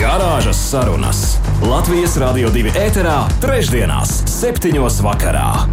Garāžas 0.00 0.56
sarunas 0.70 1.18
Latvijas 1.60 2.14
Rādio 2.16 2.48
2 2.54 2.70
ēterā, 2.72 3.18
trešdienās, 3.42 4.14
septiņos 4.32 4.96
vakarā. 5.04 5.66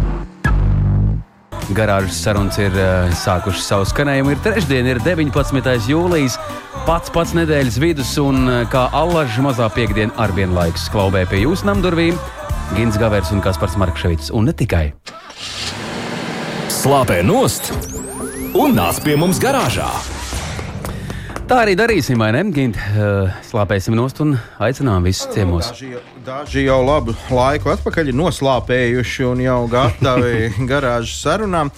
Garāžas 1.72 2.18
sarunas 2.26 2.58
ir 2.60 2.76
uh, 2.76 3.08
sākušas 3.16 3.64
savu 3.70 3.86
skanējumu. 3.88 4.34
Ir 4.34 4.42
trešdiena, 4.44 4.92
ir 4.92 5.00
19. 5.06 5.70
jūlijas, 5.88 6.36
pats 6.84 7.14
pats 7.14 7.32
nedēļas 7.38 7.80
vidus, 7.80 8.12
un 8.20 8.44
uh, 8.44 8.58
kā 8.68 8.84
allažs 9.00 9.40
mazā 9.48 9.70
piekdiena 9.72 10.12
ar 10.20 10.36
vienlaikus 10.36 10.90
klauvē 10.92 11.24
pie 11.32 11.46
jūsu 11.46 11.70
namdurvīm 11.70 12.20
Gins 12.76 13.00
Gavers 13.00 13.32
un 13.32 13.40
Kaspars 13.40 13.80
Markevits. 13.80 14.28
Un 14.28 14.52
ne 14.52 14.52
tikai. 14.52 14.90
Slāpē 16.68 17.22
nost 17.24 17.72
un 18.52 18.76
nāc 18.76 19.00
pie 19.08 19.16
mums 19.16 19.40
garāžā! 19.40 20.17
Tā 21.48 21.62
arī 21.64 21.72
darīsim, 21.80 22.20
vai 22.20 22.28
ne? 22.34 22.42
Gint, 22.52 22.76
uh, 22.76 23.30
slāpēsim 23.48 23.94
nost 23.96 24.18
un 24.20 24.34
aicinām 24.60 25.06
visus 25.08 25.30
ciemos. 25.32 25.70
Daži, 25.70 25.94
daži 26.26 26.64
jau 26.66 26.82
labu 26.84 27.14
laiku 27.32 27.70
atpakaļ 27.72 28.10
ir 28.10 28.18
noslāpējuši 28.18 29.24
un 29.24 29.40
jau 29.46 29.62
gatavi 29.72 30.50
garāžas 30.70 31.14
sarunām. 31.22 31.70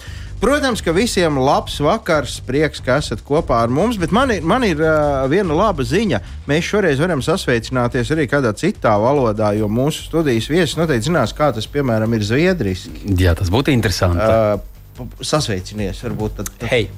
Protams, 0.43 0.83
ka 0.83 0.91
visiem 0.97 1.39
labs 1.39 1.77
vakars, 1.85 2.41
prieks, 2.43 2.83
ka 2.83 2.97
esat 2.99 3.23
kopā 3.23 3.61
ar 3.63 3.71
mums, 3.71 4.01
bet 4.01 4.11
man 4.17 4.33
ir, 4.35 4.41
man 4.43 4.67
ir 4.67 4.83
uh, 4.83 5.29
viena 5.31 5.55
laba 5.55 5.87
ziņa. 5.87 6.19
Mēs 6.51 6.67
šoreiz 6.67 6.99
varam 6.99 7.23
sasveicināties 7.23 8.11
arī 8.17 8.25
kādā 8.33 8.51
citā 8.59 8.97
valodā, 8.99 9.53
jo 9.55 9.69
mūsu 9.71 10.09
studijas 10.09 10.49
viesis 10.51 10.75
noteikti 10.81 11.13
zinās, 11.13 11.37
kā 11.37 11.53
tas, 11.55 11.71
piemēram, 11.71 12.19
ir 12.19 12.27
zviedriski. 12.27 13.15
Jā, 13.23 13.37
tas 13.39 13.55
būtu 13.55 13.71
interesanti. 13.77 14.27
Uh, 14.27 15.15
sasveicinies, 15.23 16.03
varbūt 16.09 16.41
tad. 16.41 16.51
tad. 16.57 16.67
Hei, 16.73 16.89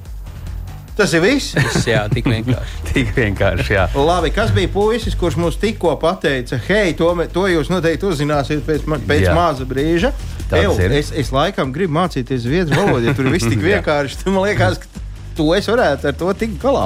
Tas 0.97 1.13
ir 1.17 1.23
viss. 1.23 1.55
tas 1.57 1.87
jā, 1.89 2.03
tik 2.13 2.27
vienkārši. 2.29 2.81
Tik 2.93 3.13
vienkārši, 3.15 3.73
jā. 3.73 3.87
Labi, 3.97 4.29
kas 4.33 4.51
bija 4.53 4.69
puisis, 4.69 5.15
kurš 5.17 5.39
mums 5.41 5.57
tikko 5.57 5.95
pateica, 6.01 6.59
hei, 6.67 6.93
to, 6.97 7.09
to 7.33 7.47
jūs 7.49 7.71
noteikti 7.73 8.05
uzzināsiet 8.11 8.61
pēc, 8.67 8.85
pēc 9.09 9.25
Jā. 9.25 9.33
maza 9.33 9.65
brīža. 9.65 10.13
Ew, 10.53 10.75
es, 10.93 11.09
es 11.17 11.31
laikam 11.33 11.71
gribu 11.73 11.95
mācīties 11.97 12.43
zviedru 12.45 12.77
valodu, 12.77 13.07
ja 13.09 13.15
tur 13.17 13.31
viss 13.33 13.49
tik 13.49 13.63
vienkārši. 13.71 14.21
Man 14.29 14.45
liekas, 14.45 14.77
ka 14.83 15.03
to 15.39 15.49
es 15.57 15.69
varētu 15.71 16.11
ar 16.11 16.19
to 16.19 16.29
tikt 16.37 16.59
galā. 16.61 16.85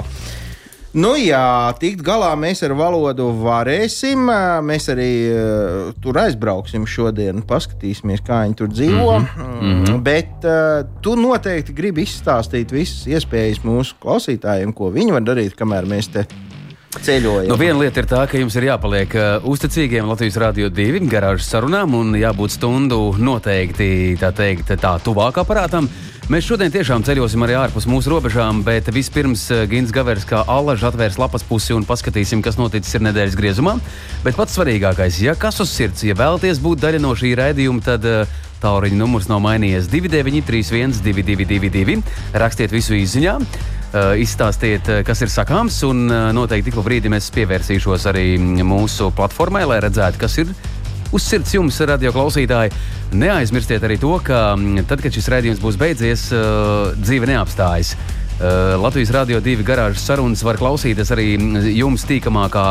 Nu, 0.97 1.11
jā, 1.13 1.69
tikt 1.77 2.01
galā 2.01 2.31
mēs 2.39 2.63
ar 2.65 2.73
valodu 2.73 3.27
varēsim. 3.43 4.31
Mēs 4.65 4.87
arī 4.89 5.11
uh, 5.29 5.91
tur 6.01 6.17
aizbrauksim 6.23 6.87
šodien, 6.89 7.43
paskatīsimies, 7.45 8.23
kā 8.25 8.39
viņi 8.47 8.57
tur 8.57 8.71
dzīvo. 8.71 9.19
Mm 9.19 9.27
-hmm. 9.37 9.99
Bet 10.01 10.47
uh, 10.47 10.87
tu 11.05 11.13
noteikti 11.15 11.75
gribi 11.77 12.01
izstāstīt 12.01 12.73
visas 12.73 13.05
iespējas 13.05 13.61
mūsu 13.61 13.93
klausītājiem, 14.01 14.73
ko 14.73 14.89
viņi 14.89 15.13
var 15.13 15.21
darīt, 15.21 15.53
kamēr 15.53 15.85
mēs 15.85 16.09
te 16.09 16.25
ceļojam. 16.97 17.51
Nu, 17.51 17.59
viena 17.61 17.79
lieta 17.79 17.99
ir 17.99 18.09
tā, 18.09 18.25
ka 18.25 18.37
jums 18.37 18.55
ir 18.55 18.63
jāpaliek 18.71 19.13
uh, 19.15 19.45
uzticīgiem 19.45 20.09
Latvijas 20.09 20.37
Rādio 20.41 20.69
2 20.73 21.05
garāžas 21.11 21.49
sarunām 21.51 21.93
un 21.93 22.15
jābūt 22.17 22.57
stundu 22.57 23.13
noteikti 23.19 24.17
tā, 24.19 24.31
teikt, 24.33 24.73
tā 24.81 24.97
tuvāk 25.03 25.37
aparātam. 25.37 25.89
Mēs 26.27 26.43
šodien 26.43 26.67
tiešām 26.67 27.05
ceļosim 27.07 27.43
arī 27.45 27.53
ārpus 27.55 27.85
mūsu 27.87 28.11
robežām, 28.11 28.57
bet 28.59 28.89
vispirms 28.91 29.45
uh, 29.55 29.61
Gins 29.71 29.93
Gavers 29.95 30.25
kā 30.27 30.41
allaž 30.51 30.81
atvērs 30.89 31.15
lapas 31.21 31.45
pusi 31.47 31.71
un 31.71 31.85
paskatīsim, 31.87 32.41
kas 32.43 32.57
noticis 32.59 32.97
ir 32.97 33.05
nedēļas 33.05 33.37
griezumā. 33.39 33.77
Bet 34.25 34.35
pats 34.35 34.57
svarīgākais, 34.57 35.21
ja 35.23 35.37
kas 35.39 35.61
uz 35.63 35.71
sirds, 35.71 36.03
ja 36.03 36.17
vēlaties 36.19 36.59
būt 36.59 36.83
daļa 36.83 36.99
no 36.99 37.13
šī 37.15 37.31
raidījuma, 37.39 37.79
tad 37.85 38.03
uh, 38.11 38.35
Tauriņa 38.59 38.99
numurs 38.99 39.29
nav 39.31 39.39
mainījies 39.45 39.87
2931, 39.87 40.99
222, 41.07 42.03
rakstiet 42.43 42.75
visu 42.75 42.99
izziņā. 42.99 43.39
Uh, 43.39 44.11
izstāstiet, 44.19 44.91
kas 45.07 45.23
ir 45.23 45.31
sakāms, 45.31 45.79
un 45.87 46.09
noteikti 46.35 46.73
tikko 46.73 46.83
brīdī 46.83 47.07
mēs 47.13 47.31
pievērsīšos 47.37 48.11
arī 48.11 48.33
mūsu 48.67 49.13
platformai, 49.15 49.63
lai 49.63 49.79
redzētu, 49.87 50.19
kas 50.27 50.41
ir 50.43 50.51
uz 51.11 51.23
sirds 51.23 51.53
jums, 51.55 51.79
radio 51.87 52.11
klausītāji. 52.15 52.73
Neaizmirstiet 53.17 53.83
arī 53.87 53.97
to, 54.01 54.13
ka 54.23 54.51
mm, 54.55 54.85
tad, 54.89 55.01
kad 55.03 55.15
šis 55.15 55.29
raidījums 55.31 55.63
būs 55.63 55.79
beidzies, 55.79 56.27
uh, 56.35 56.93
dzīve 56.99 57.29
neapstājas. 57.29 57.95
Uh, 58.37 58.75
Latvijas 58.81 59.13
Rādio 59.15 59.41
2 59.41 59.65
garāžas 59.65 60.05
sarunas 60.05 60.43
var 60.45 60.59
klausīties 60.59 61.11
arī 61.15 61.31
mm, 61.37 61.69
jums 61.77 62.05
tīkamākā 62.09 62.67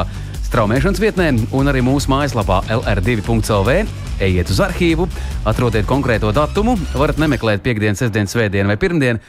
straumēšanas 0.47 1.03
vietnē 1.03 1.31
un 1.57 1.73
arī 1.73 1.83
mūsu 1.85 2.13
mājaslapā 2.13 2.63
LR2.CLV. 2.79 3.81
Ejiet 4.23 4.53
uz 4.53 4.63
arhīvu, 4.65 5.09
atrodiet 5.49 5.89
konkrēto 5.89 6.31
datumu, 6.37 6.79
varat 6.95 7.21
nemeklēt 7.21 7.65
piekdienas, 7.67 8.01
sestdienas, 8.05 8.33
svētdienu 8.33 8.73
vai 8.73 8.79
pirmdienu, 8.81 9.21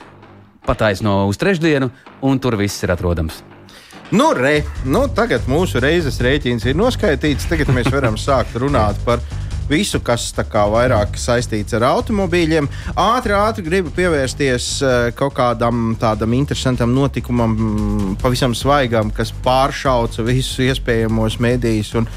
pataisno 0.67 1.25
uz 1.28 1.40
trešdienu, 1.41 1.91
un 2.28 2.44
tur 2.44 2.59
viss 2.59 2.85
ir 2.85 2.96
atrodams. 2.96 3.44
Nu, 4.12 4.31
re, 4.31 4.62
nu, 4.88 5.01
tagad 5.12 5.50
mūsu 5.51 5.81
reizes 5.84 6.22
rēķins 6.23 6.63
ir 6.69 6.78
noskaitīts. 6.79 7.50
Tagad 7.51 7.73
mēs 7.75 7.90
varam 7.91 8.16
sākt 8.28 8.56
runāt 8.56 9.00
par 9.03 9.19
visu, 9.68 10.00
kas 10.00 10.29
kā 10.47 10.63
vairāk 10.72 11.18
saistīts 11.19 11.75
ar 11.75 11.84
automobīļiem. 11.90 12.69
Ātri, 13.03 13.35
ātri 13.35 13.66
gribu 13.66 13.91
pievērsties 13.97 14.69
eh, 14.79 14.96
kaut 15.17 15.35
kādam 15.35 15.91
tādam 16.00 16.38
interesantam 16.38 16.96
notikumam, 16.96 17.57
mm, 17.57 18.16
pavisam 18.23 18.56
svaigam, 18.56 19.12
kas 19.12 19.34
pāršauca 19.44 20.23
visus 20.23 20.63
iespējamos 20.69 21.40
medijus. 21.44 21.94
Un, 22.00 22.09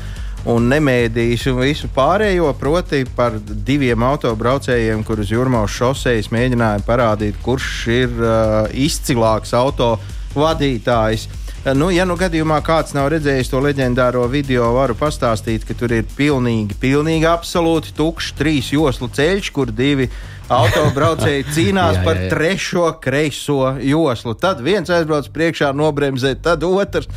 Un 0.49 0.71
nemēdījis 0.73 1.43
un 1.51 1.59
visu 1.61 1.89
pārējo, 1.93 2.47
proti, 2.57 3.03
par 3.05 3.35
diviem 3.45 4.01
autobraucējiem, 4.09 5.03
kurus 5.05 5.29
Jurmālas 5.35 5.75
šoseis 5.77 6.31
mēģināja 6.33 6.81
parādīt, 6.87 7.37
kurš 7.45 7.75
ir 7.93 8.15
uh, 8.17 8.65
izcilāks 8.73 9.53
auto 9.53 9.91
vadītājs. 10.33 11.29
Uh, 11.65 11.75
Nu, 11.77 11.91
ja 11.93 12.07
nu 12.09 12.15
gadījumā 12.17 12.63
kāds 12.65 12.95
nav 12.97 13.11
redzējis 13.13 13.51
to 13.53 13.59
leģendāro 13.61 14.23
video, 14.33 14.71
varu 14.79 14.95
pastāstīt, 14.97 15.67
ka 15.69 15.75
tur 15.77 15.93
ir 15.93 16.07
pilnīgi, 16.17 16.73
pilnīgi 16.81 17.27
absolūti 17.29 17.93
tukšs 17.99 18.31
trīs 18.39 18.71
joslu 18.73 19.11
ceļš, 19.13 19.51
kur 19.53 19.69
divi 19.69 20.07
autobraucēji 20.49 21.45
cīnās 21.55 21.99
Jā, 21.99 22.05
par 22.07 22.17
jā, 22.17 22.25
jā. 22.25 22.31
trešo 22.33 22.87
kreiso 23.05 23.75
joslu. 23.85 24.33
Tad 24.41 24.65
viens 24.65 24.89
aizbrauc 24.89 25.29
priekšā, 25.37 25.75
nobremzē, 25.77 26.33
tad 26.41 26.65
otrs. 26.65 27.13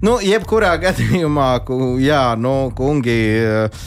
Nu, 0.00 0.16
jebkurā 0.24 0.72
gadījumā, 0.88 1.50
jā, 2.00 2.24
nu, 2.40 2.56
kungi. 2.78 3.18
eh, 3.44 3.82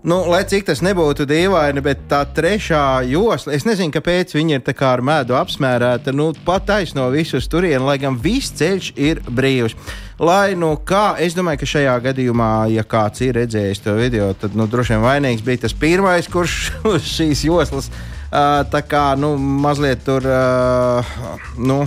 Nu, 0.00 0.22
lai 0.32 0.46
cik 0.48 0.64
tas 0.64 0.80
nebūtu 0.80 1.26
dīvaini, 1.28 1.82
bet 1.84 2.06
tā 2.08 2.22
trešā 2.24 3.02
josla, 3.04 3.52
es 3.52 3.66
nezinu, 3.68 3.92
kāpēc 3.92 4.32
viņi 4.32 4.56
ir 4.56 4.62
tā 4.64 4.72
kā 4.72 4.94
ar 4.94 5.02
medu 5.04 5.36
apmērēta. 5.36 6.14
Nu, 6.16 6.30
pat 6.46 6.64
taisno 6.70 7.04
visus 7.12 7.50
turienes, 7.52 7.84
lai 7.84 7.98
gan 8.00 8.16
viss 8.16 8.54
ceļš 8.56 8.94
ir 8.96 9.20
brīvs. 9.28 9.76
Lai 10.16 10.56
nu 10.56 10.72
kā, 10.88 11.18
es 11.20 11.36
domāju, 11.36 11.60
ka 11.60 11.68
šajā 11.74 11.98
gadījumā, 12.08 12.50
ja 12.72 12.84
kāds 12.88 13.20
ir 13.26 13.36
redzējis 13.42 13.84
to 13.84 13.98
video, 14.00 14.32
tad 14.40 14.56
nu, 14.56 14.64
droši 14.72 14.96
vien 14.96 15.04
vainīgs 15.04 15.44
bija 15.44 15.66
tas 15.66 15.76
pirmais, 15.76 16.32
kurš 16.32 16.56
uz 16.94 17.04
šīs 17.04 17.44
joslas 17.50 17.92
uh, 17.92 18.64
tā 18.72 18.80
kā 18.80 19.10
nu, 19.20 19.34
mazliet 19.36 20.00
tur. 20.08 20.24
Uh, 20.24 21.12
nu, 21.60 21.82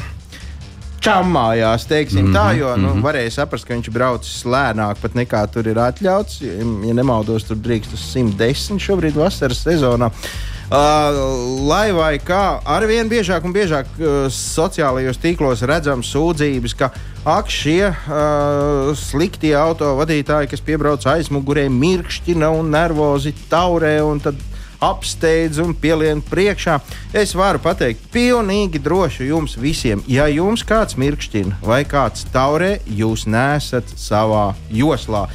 čamājās, 1.03 1.87
teiksim 1.89 2.25
mm 2.25 2.31
-hmm, 2.31 2.37
tā, 2.37 2.57
jo 2.57 2.75
nu, 2.79 2.93
varēja 3.03 3.35
saprast, 3.39 3.67
ka 3.67 3.75
viņš 3.75 3.91
braucis 3.91 4.45
lēnāk 4.45 5.01
pat 5.01 5.15
nekā 5.19 5.43
tur 5.51 5.67
ir 5.67 5.79
atļauts. 5.79 6.41
Ja, 6.41 6.93
nemaldos, 6.95 7.43
tur 7.43 7.59
drīkst 7.59 7.93
uz 7.93 8.07
110 8.15 8.79
šobrīd 8.79 9.19
vasaras 9.19 9.63
sezonā. 9.65 10.11
Uh, 10.73 11.67
lai 11.67 11.91
vai 11.91 12.17
kā, 12.17 12.59
arvien 12.65 13.09
biežāk 13.11 13.43
un 13.45 13.53
biežāk 13.53 13.85
uh, 13.99 14.25
sociālajos 14.31 15.19
tīklos 15.21 15.61
redzam 15.67 16.01
sūdzības, 16.01 16.73
ka 16.79 16.89
ak, 17.25 17.51
šie 17.51 17.91
uh, 17.91 18.95
sliktie 18.95 19.53
autovadītāji, 19.59 20.49
kas 20.49 20.63
piebrauc 20.63 21.05
aizmugurē, 21.05 21.67
mirkšķina 21.69 22.49
un 22.49 22.71
nervozi 22.73 23.35
taurē 23.51 23.99
un 24.07 24.23
tad 24.23 24.39
apsteidz 24.83 25.61
un 25.63 25.73
pielien 25.77 26.21
priekšā. 26.25 26.79
Es 27.15 27.35
varu 27.37 27.61
pateikt, 27.63 28.05
pilnīgi 28.13 28.81
droši 28.83 29.29
jums 29.29 29.57
visiem, 29.59 30.03
ja 30.07 30.27
jums 30.31 30.65
kāds 30.67 30.97
mirkšķina 30.99 31.61
vai 31.63 31.83
kāds 31.87 32.27
taurē, 32.33 32.77
jūs 32.87 33.27
nesat 33.29 33.95
savā 33.99 34.51
joslā. 34.73 35.27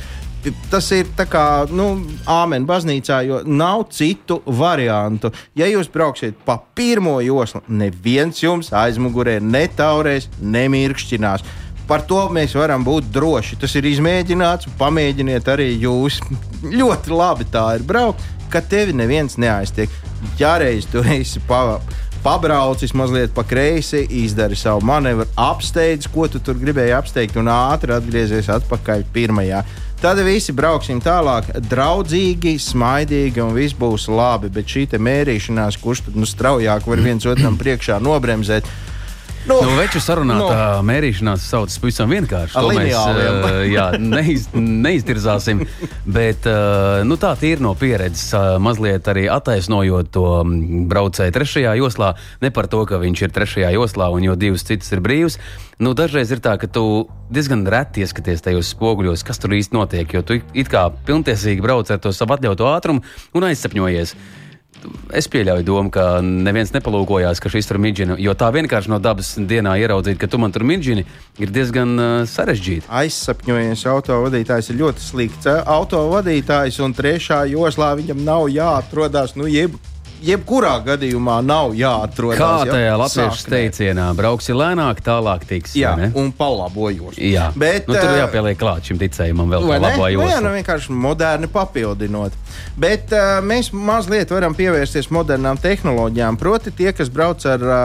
Tas 0.71 0.87
ir 0.95 1.09
tā 1.19 1.27
kā 1.29 1.45
nu, 1.75 1.89
āmeņa 2.31 2.69
baznīcā, 2.69 3.17
jo 3.27 3.41
nav 3.45 3.89
citu 3.93 4.39
variantu. 4.47 5.33
Ja 5.59 5.67
jūs 5.67 5.91
brauksiet 5.93 6.39
pa 6.47 6.56
pirmo 6.79 7.19
joslu, 7.25 7.65
neviens 7.69 8.39
jums 8.44 8.71
aizmugurē 8.73 9.39
netaurēs, 9.43 10.31
nemirkšķinās. 10.39 11.44
Par 11.89 12.05
to 12.05 12.21
mēs 12.33 12.53
varam 12.53 12.85
būt 12.85 13.09
droši. 13.12 13.56
Tas 13.62 13.75
ir 13.81 13.89
izmēģināts, 13.89 14.69
pamēģiniet 14.79 15.47
arī 15.49 15.71
jūs. 15.81 16.21
Ļoti 16.62 17.15
labi 17.17 17.49
tā 17.49 17.65
ir 17.79 17.87
braukt. 17.89 18.23
Ka 18.53 18.62
tevi 18.65 18.97
neviens 18.97 19.39
neaiztiek. 19.41 19.93
Ja 20.39 20.56
reiz 20.59 20.87
tu 20.91 21.03
esi 21.05 21.41
pa, 21.49 21.81
pabraucis 22.23 22.95
mazliet 22.95 23.35
pa 23.35 23.45
kreisi, 23.47 24.06
izdari 24.11 24.56
savu 24.56 24.85
manevru, 24.87 25.27
apsteidz, 25.39 26.09
ko 26.12 26.29
tu 26.29 26.41
tur 26.45 26.59
gribēji 26.59 26.97
apsteigt, 26.97 27.39
un 27.39 27.50
ātri 27.53 27.95
atgriezies 27.95 28.50
atpakaļ 28.59 29.06
pirmajā. 29.15 29.62
Tad 29.99 30.21
visi 30.23 30.53
brauksim 30.55 31.00
tālāk, 31.03 31.49
draudzīgi, 31.71 32.53
smaidīgi, 32.62 33.43
un 33.43 33.56
viss 33.56 33.75
būs 33.75 34.06
labi. 34.12 34.51
Bet 34.55 34.71
šī 34.71 34.85
mērīšanās, 34.94 35.81
kurš 35.83 36.05
tad 36.06 36.19
nu, 36.21 36.27
straujāk 36.27 36.87
var 36.87 37.03
viens 37.03 37.27
otram 37.27 37.59
priekšā 37.59 37.99
nobremzēt, 38.03 38.69
Nu, 39.46 39.58
nu, 39.62 39.75
veču 39.79 40.00
sarunā 40.02 40.37
nu, 40.38 40.49
mērīšanās 40.88 41.44
saucas 41.50 41.79
pavisam 41.81 42.11
vienkārši. 42.12 42.56
To 42.56 42.73
mēs 42.75 42.94
uh, 42.96 43.61
jā, 43.69 43.87
neiz, 44.02 44.49
neiztirzāsim. 44.55 45.62
Bet 46.08 46.49
uh, 46.49 47.05
nu, 47.08 47.17
tā 47.20 47.35
ir 47.46 47.62
no 47.64 47.75
pieredzes, 47.79 48.26
uh, 48.35 48.56
mazliet 48.62 49.08
arī 49.08 49.29
attaisnojot 49.32 50.11
to 50.14 50.26
braucēju 50.90 51.37
trešajā 51.37 51.76
joslā. 51.79 52.14
Ne 52.44 52.50
par 52.55 52.69
to, 52.73 52.82
ka 52.88 53.00
viņš 53.02 53.25
ir 53.29 53.35
trešajā 53.37 53.70
joslā 53.76 54.11
un 54.14 54.26
jau 54.26 54.37
divas 54.40 54.67
citas 54.69 54.90
ir 54.96 55.05
brīvas. 55.05 55.38
Nu, 55.79 55.94
dažreiz 55.94 56.32
ir 56.34 56.43
tā, 56.43 56.56
ka 56.58 56.67
tu 56.67 57.06
diezgan 57.31 57.62
reti 57.70 58.02
ieskaties 58.02 58.43
tajos 58.43 58.73
spoguļos, 58.75 59.23
kas 59.26 59.38
tur 59.38 59.55
īsti 59.55 59.76
notiek. 59.76 60.19
Jo 60.19 60.25
tu 60.26 60.41
it 60.41 60.73
kā 60.73 60.88
pilntiesīgi 61.06 61.62
brauc 61.64 61.91
ar 61.94 62.02
to 62.02 62.12
savu 62.17 62.34
atļautu 62.34 62.67
ātrumu 62.73 63.06
un 63.38 63.49
aizsapņojies. 63.52 64.17
Es 65.15 65.29
pieļauju 65.31 65.65
domu, 65.67 65.91
ka 65.93 66.21
neviens 66.23 66.73
nepalūkojās, 66.75 67.41
ka 67.43 67.51
šis 67.53 67.69
tur 67.69 67.81
midžina. 67.83 68.17
Jo 68.21 68.35
tā 68.39 68.51
vienkārši 68.55 68.93
no 68.93 69.01
dabas 69.03 69.35
dienā 69.39 69.75
ieraudzīt, 69.81 70.19
ka 70.21 70.29
tu 70.31 70.41
man 70.41 70.55
tur 70.55 70.67
midžini, 70.69 71.07
ir 71.41 71.53
diezgan 71.55 71.95
uh, 71.97 72.09
sarežģīti. 72.29 72.89
Aizsapņojies 73.01 73.85
autovadītājs 73.93 74.73
ir 74.73 74.81
ļoti 74.83 75.05
slikts. 75.05 75.51
Autovadītājs 75.65 76.81
un 76.85 76.97
trešā 76.97 77.45
joslā 77.53 77.95
viņam 77.99 78.25
nav 78.27 78.49
jāatrodas. 78.53 79.35
Nu, 79.39 79.49
jeb 79.51 79.77
jebkurā 80.25 80.75
gadījumā 80.87 81.38
nav 81.47 81.75
jāatrodas. 81.76 82.38
Kā 82.41 82.67
tajā 82.69 82.94
latviešu 82.99 83.50
teicienā, 83.53 84.06
brauksi 84.19 84.56
lēnāk, 84.56 85.03
tālāk 85.05 85.44
tiks. 85.49 85.75
Jā, 85.79 85.94
un 86.19 86.31
palabojos. 86.37 87.19
Jā, 87.20 87.49
bet 87.59 87.88
nu, 87.88 87.97
tur 87.97 88.11
uh, 88.11 88.19
jāpieliek 88.23 88.59
klāt 88.61 88.88
šim 88.88 89.00
ticējumam 89.00 89.55
vēl 89.55 89.69
palabojos. 89.69 90.23
Nu, 90.23 90.31
jā, 90.32 90.41
nu 90.44 90.55
vienkārši 90.56 90.97
moderni 91.06 91.50
papildinot. 91.53 92.37
Bet 92.81 93.15
uh, 93.15 93.38
mēs 93.44 93.70
mazliet 93.73 94.32
varam 94.35 94.56
pievērsties 94.59 95.11
modernām 95.15 95.61
tehnoloģijām. 95.62 96.41
Proti, 96.41 96.75
tie, 96.75 96.91
kas 96.97 97.12
brauc 97.12 97.44
ar 97.49 97.69
uh, 97.69 97.76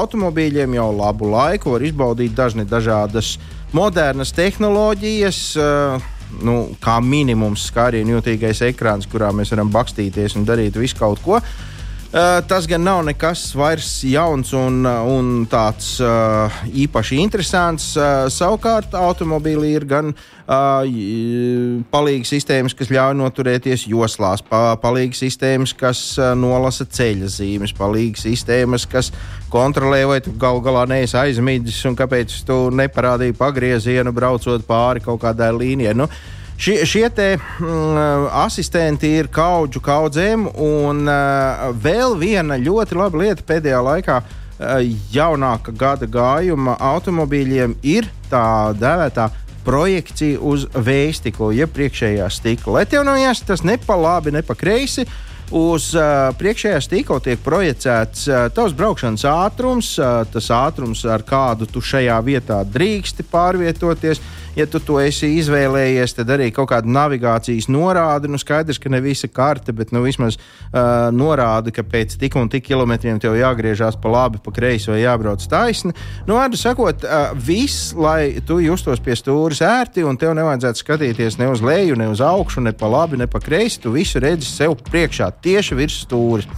automobīļiem 0.00 0.78
jau 0.78 0.88
labu 0.96 1.28
laiku, 1.32 1.76
var 1.76 1.84
izbaudīt 1.86 2.36
dažne 2.36 2.66
dažādas 2.68 3.36
modernas 3.76 4.32
tehnoloģijas. 4.36 5.44
Uh, 5.60 6.10
nu, 6.40 6.54
kā 6.80 6.94
minimums 7.04 7.66
skārienu 7.68 8.14
jūtīgais 8.16 8.62
ekrāns, 8.70 9.04
kurā 9.04 9.28
mēs 9.36 9.52
varam 9.52 9.68
bakstīties 9.72 10.38
un 10.40 10.48
darīt 10.48 10.78
visu 10.80 10.96
kaut 10.96 11.20
ko. 11.20 11.36
Uh, 11.36 11.68
tas 12.12 12.66
gan 12.68 12.82
nav 12.84 12.98
nekas 13.06 13.54
vairs 13.56 14.02
jauns 14.04 14.50
un, 14.52 14.82
un 14.84 15.28
tāds 15.48 15.94
uh, 16.04 16.52
īpaši 16.68 17.16
interesants. 17.22 17.86
Uh, 17.96 18.26
savukārt, 18.28 18.92
automobīlī 18.92 19.70
ir 19.78 19.86
gan 19.88 20.10
uh, 20.12 20.84
palīga 21.94 22.28
sistēmas, 22.28 22.76
kas 22.76 22.92
ļauj 22.92 23.16
noturēties 23.16 23.86
joslās, 23.88 24.44
pa, 24.44 24.76
palīga 24.82 25.16
sistēmas, 25.16 25.72
kas 25.72 26.02
uh, 26.20 26.34
nolasa 26.36 26.84
ceļa 26.84 27.32
zīmes, 27.32 27.72
palīga 27.80 28.20
sistēmas, 28.20 28.84
kas 28.92 29.08
kontrolē, 29.52 30.04
vai 30.12 30.20
tu 30.20 30.36
gal 30.36 30.60
galā 30.60 30.84
neesi 30.92 31.16
aizmidzis 31.16 31.80
un 31.88 31.96
kāpēc 31.96 32.42
tu 32.44 32.66
neparādīji 32.76 33.38
pagriezienu 33.40 34.12
braucot 34.12 34.68
pāri 34.68 35.00
kaut 35.00 35.24
kādai 35.24 35.48
līnijai. 35.56 35.96
Nu, 35.96 36.10
Šie, 36.62 36.84
šie 36.86 37.08
te, 37.10 37.32
mm, 37.58 38.28
asistenti 38.38 39.08
ir 39.18 39.26
kaudžu 39.34 39.80
kaudzēm, 39.82 40.44
un 40.62 41.00
uh, 41.10 41.72
vēl 41.74 42.14
viena 42.20 42.54
ļoti 42.54 42.98
laba 43.00 43.18
lieta 43.18 43.42
pēdējā 43.48 43.80
laikā. 43.82 44.18
Uh, 44.22 44.84
jaunāka 45.10 45.74
gada 45.74 46.06
gājuma 46.06 46.76
automobīļiem 46.78 47.74
ir 47.82 48.06
tā 48.30 48.44
dēvētā 48.78 49.26
projekcija 49.66 50.38
uz 50.38 50.68
vējstiklu, 50.70 51.50
jeb 51.58 51.72
priekšējā 51.74 52.28
stikla. 52.30 52.76
Lai 52.76 52.84
tev 52.86 53.02
nav 53.10 53.18
jāskas 53.18 53.64
ne 53.66 53.74
pa 53.82 53.96
labi, 53.98 54.30
ne 54.30 54.44
pa 54.46 54.54
kreisi, 54.54 55.02
uz 55.50 55.88
uh, 55.98 56.30
priekšējā 56.38 56.78
stīkla 56.86 57.24
tiek 57.26 57.42
projicēts 57.42 58.28
uh, 58.30 58.44
tavs 58.54 58.76
braukšanas 58.78 59.26
ātrums, 59.32 59.90
uh, 59.98 60.22
tas 60.30 60.46
ātrums, 60.54 61.02
ar 61.10 61.26
kādu 61.26 61.66
tu 61.66 61.82
šajā 61.82 62.20
vietā 62.22 62.62
drīksti 62.62 63.26
pārvietoties. 63.34 64.22
Uh, 64.22 64.38
ja 64.56 64.66
tu 64.68 64.80
to 64.82 64.98
esi 65.00 65.30
izvēlējies, 65.38 66.14
tad 66.18 66.30
arī 66.34 66.50
kaut 66.54 66.70
kāda 66.72 66.90
navigācijas 66.92 67.68
norāde. 67.72 68.30
Nu, 68.30 68.40
skaidrs, 68.40 68.80
ka 68.82 68.92
ne 68.92 69.00
visa 69.04 69.28
karte, 69.32 69.74
bet 69.76 69.92
nu, 69.94 70.02
vismaz 70.04 70.36
uh, 70.38 71.08
norāda, 71.14 71.72
ka 71.74 71.84
pēc 71.86 72.16
tik 72.20 72.36
un 72.40 72.50
tik 72.52 72.66
kilometriem 72.68 73.20
tev 73.22 73.36
jāgriežās 73.38 73.98
pa 74.02 74.12
labi, 74.12 74.42
pa 74.44 74.54
kreisi 74.54 74.92
vai 74.92 75.02
jābrauc 75.02 75.44
taisni. 75.48 75.94
Nu, 76.28 76.36
vārdu 76.36 76.60
sakot, 76.60 77.06
uh, 77.06 77.32
viss, 77.36 77.92
lai 77.96 78.42
tu 78.46 78.60
justos 78.62 79.02
pie 79.02 79.16
stūres 79.18 79.62
ērti 79.66 80.06
un 80.06 80.20
tev 80.20 80.36
nevajadzētu 80.38 80.84
skatīties 80.84 81.40
ne 81.40 81.50
uz 81.52 81.64
leju, 81.64 81.98
ne 81.98 82.10
uz 82.12 82.22
augšu, 82.24 82.64
ne 82.64 82.76
pa 82.76 82.90
labi, 82.92 83.20
ne 83.20 83.30
pa 83.30 83.40
kreisi. 83.42 83.80
Tu 83.82 83.92
visu 83.94 84.22
redzi 84.22 84.48
sev 84.48 84.76
priekšā, 84.90 85.32
tieši 85.42 85.78
virs 85.78 86.02
stūres. 86.06 86.48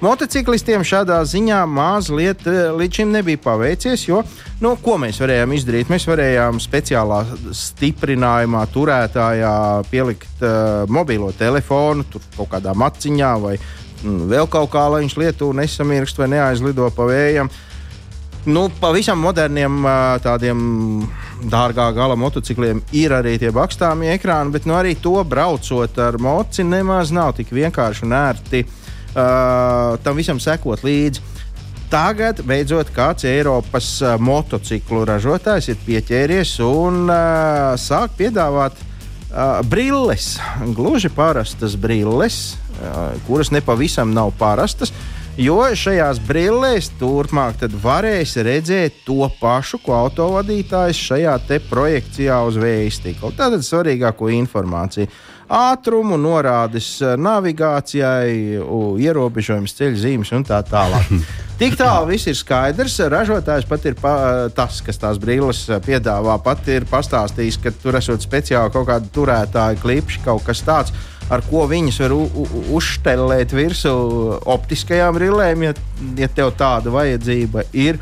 Motociklistiem 0.00 0.80
šādā 0.80 1.18
ziņā 1.28 1.58
mazliet 1.68 2.46
eh, 2.48 2.70
līdz 2.72 3.00
šim 3.02 3.10
nebija 3.12 3.40
paveicies, 3.44 4.06
jo 4.06 4.22
nu, 4.64 4.72
ko 4.80 4.94
mēs 5.02 5.20
varējām 5.20 5.52
izdarīt? 5.52 5.90
Mēs 5.92 6.06
varējām 6.08 6.60
speciālā 6.64 7.18
stiprinājumā, 7.56 8.62
turētājā 8.72 9.52
pielikt 9.90 10.40
uh, 10.40 10.88
mobilo 10.88 11.28
telefonu, 11.36 12.06
tur 12.08 12.24
kaut 12.38 12.48
kādā 12.54 12.72
maciņā 12.72 13.34
vai 13.44 13.58
mm, 13.58 14.24
vēl 14.32 14.48
kaut 14.48 14.72
kā, 14.72 14.86
lai 14.88 15.02
viņš 15.04 15.18
lietu 15.20 15.50
nesamirkst 15.60 16.22
vai 16.22 16.30
neaizlido 16.32 16.88
pa 16.96 17.04
vējam. 17.10 17.52
Nu, 18.48 18.70
pavisam 18.80 19.20
moderniem 19.20 19.82
uh, 19.84 20.16
tādiem 20.24 20.60
dārgā 21.52 21.90
gala 21.92 22.16
motocikliem 22.16 22.80
ir 22.96 23.12
arī 23.20 23.36
tie 23.40 23.52
bakstāmie 23.52 24.14
ekrāni, 24.16 24.56
bet 24.56 24.64
nu, 24.64 24.80
arī 24.80 24.96
to 24.96 25.18
braucot 25.28 26.00
ar 26.00 26.16
moci 26.16 26.64
nemaz 26.64 27.12
nav 27.12 27.36
tik 27.36 27.52
vienkārši 27.52 28.08
un 28.08 28.22
ērti. 28.24 28.64
Uh, 28.64 28.79
uh, 29.14 29.98
tam 30.04 30.18
visam 30.20 30.40
sekot 30.42 30.84
līdzi. 30.86 31.22
Tagad 31.90 32.44
beidzot 32.46 32.92
kāds 32.94 33.26
Eiropas 33.26 33.96
uh, 34.04 34.14
motociklu 34.22 35.02
ražotājs 35.08 35.72
ir 35.72 35.80
pieķēries 35.86 36.56
un 36.62 37.08
uh, 37.10 37.74
sāk 37.74 38.14
piedāvāt 38.18 38.76
uh, 38.78 39.58
brilles, 39.66 40.36
gluži 40.76 41.10
parastas 41.10 41.74
brilles, 41.74 42.54
uh, 42.78 43.16
kuras 43.26 43.50
nepavisam 43.50 44.14
nav 44.14 44.30
parastas. 44.38 44.94
Jo 45.40 45.62
šajās 45.78 46.18
brillēs 46.26 46.90
turpmāk 46.98 47.62
varēs 47.80 48.34
redzēt 48.44 49.04
to 49.06 49.24
pašu, 49.40 49.78
ko 49.80 49.94
autovadītājs 50.04 50.98
šajā 50.98 51.36
projekcijā 51.70 52.40
uz 52.44 52.58
vēja 52.60 52.90
stikla. 52.92 53.30
Tātad 53.38 53.64
svarīgāko 53.64 54.28
informāciju 54.36 55.08
ātrumu, 55.50 56.18
norādes 56.20 56.96
eh, 57.02 57.16
navigācijai, 57.18 58.60
ierobežojums 59.02 59.74
ceļu 59.76 59.98
zīmes 59.98 60.32
un 60.36 60.46
tā 60.46 60.62
tālāk. 60.66 61.10
Tik 61.60 61.74
tālu 61.76 62.08
viss 62.08 62.30
ir 62.30 62.38
skaidrs. 62.38 62.94
Ražotājs 63.12 63.66
pat 63.68 63.84
ir 63.90 63.96
pa, 64.00 64.14
tas, 64.56 64.78
kas 64.84 65.00
tās 65.00 65.20
brilles 65.20 65.66
eh, 65.68 65.80
piedāvā, 65.84 66.38
pat 66.44 66.68
ir 66.72 66.86
pastāstījis, 66.90 67.60
ka 67.64 67.74
tur 67.82 67.98
esot 68.00 68.22
speciāli 68.24 68.72
kaut 68.74 68.88
kādi 68.88 69.10
turētāji, 69.14 69.82
klipši, 69.82 70.22
kaut 70.24 70.46
kas 70.46 70.62
tāds. 70.66 70.94
Ar 71.30 71.44
ko 71.46 71.62
viņas 71.70 72.00
var 72.02 72.14
uzštelēt 72.74 73.52
virsū 73.54 73.92
optiskajām 74.50 75.14
brillēm, 75.14 75.68
ja, 75.68 75.74
ja 76.18 76.30
tev 76.34 76.50
tāda 76.58 76.90
vajadzība 76.90 77.68
ir. 77.70 78.00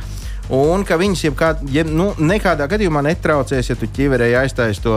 Uh, 0.49 0.69
Un 0.69 0.81
ka 0.89 0.97
viņas 0.97 1.23
jebkād, 1.27 1.61
ja, 1.75 1.83
nu, 1.85 2.07
nekādā 2.25 2.65
gadījumā 2.71 3.03
netraucēs, 3.05 3.69
ja 3.69 3.75
tu 3.77 3.85
ķiverēji 3.93 4.37
aiztaisīji 4.41 4.85
to 4.87 4.95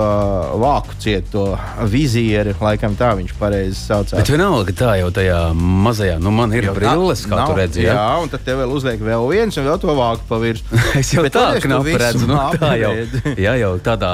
vāku 0.62 0.96
cietu, 1.04 1.28
to 1.32 1.88
vizieri, 1.92 2.54
laikam 2.64 2.96
tā 3.00 3.10
viņš 3.20 3.34
pareizi 3.40 3.76
saucās. 3.76 4.16
Bet 4.16 4.32
vienalga, 4.32 4.72
tā 4.80 4.94
jau 5.02 5.10
tajā 5.16 5.42
mazajā, 5.58 6.16
nu 6.24 6.32
man 6.36 6.56
ir 6.56 6.70
brilles, 6.72 7.26
kā 7.28 7.36
nav, 7.36 7.52
tu 7.52 7.58
redzi. 7.60 7.84
Jā, 7.84 7.98
jā, 7.98 8.06
un 8.24 8.32
tad 8.32 8.46
tev 8.48 8.62
vēl 8.62 8.76
uzliek 8.78 9.04
vēl 9.04 9.28
viens 9.28 9.60
un 9.60 9.68
vēl 9.68 9.82
to 9.84 9.96
vāku 9.98 10.28
pa 10.30 10.40
virsmu. 10.40 10.80
es 11.02 11.12
jau 11.12 11.26
Bet 11.28 11.36
tā 11.36 11.44
knapi 11.66 11.98
redzu, 12.00 12.32
nu, 12.32 12.40
tā 12.56 12.72
jau, 12.80 12.94
jā, 13.48 13.58
jau 13.60 13.74
tādā 13.84 14.14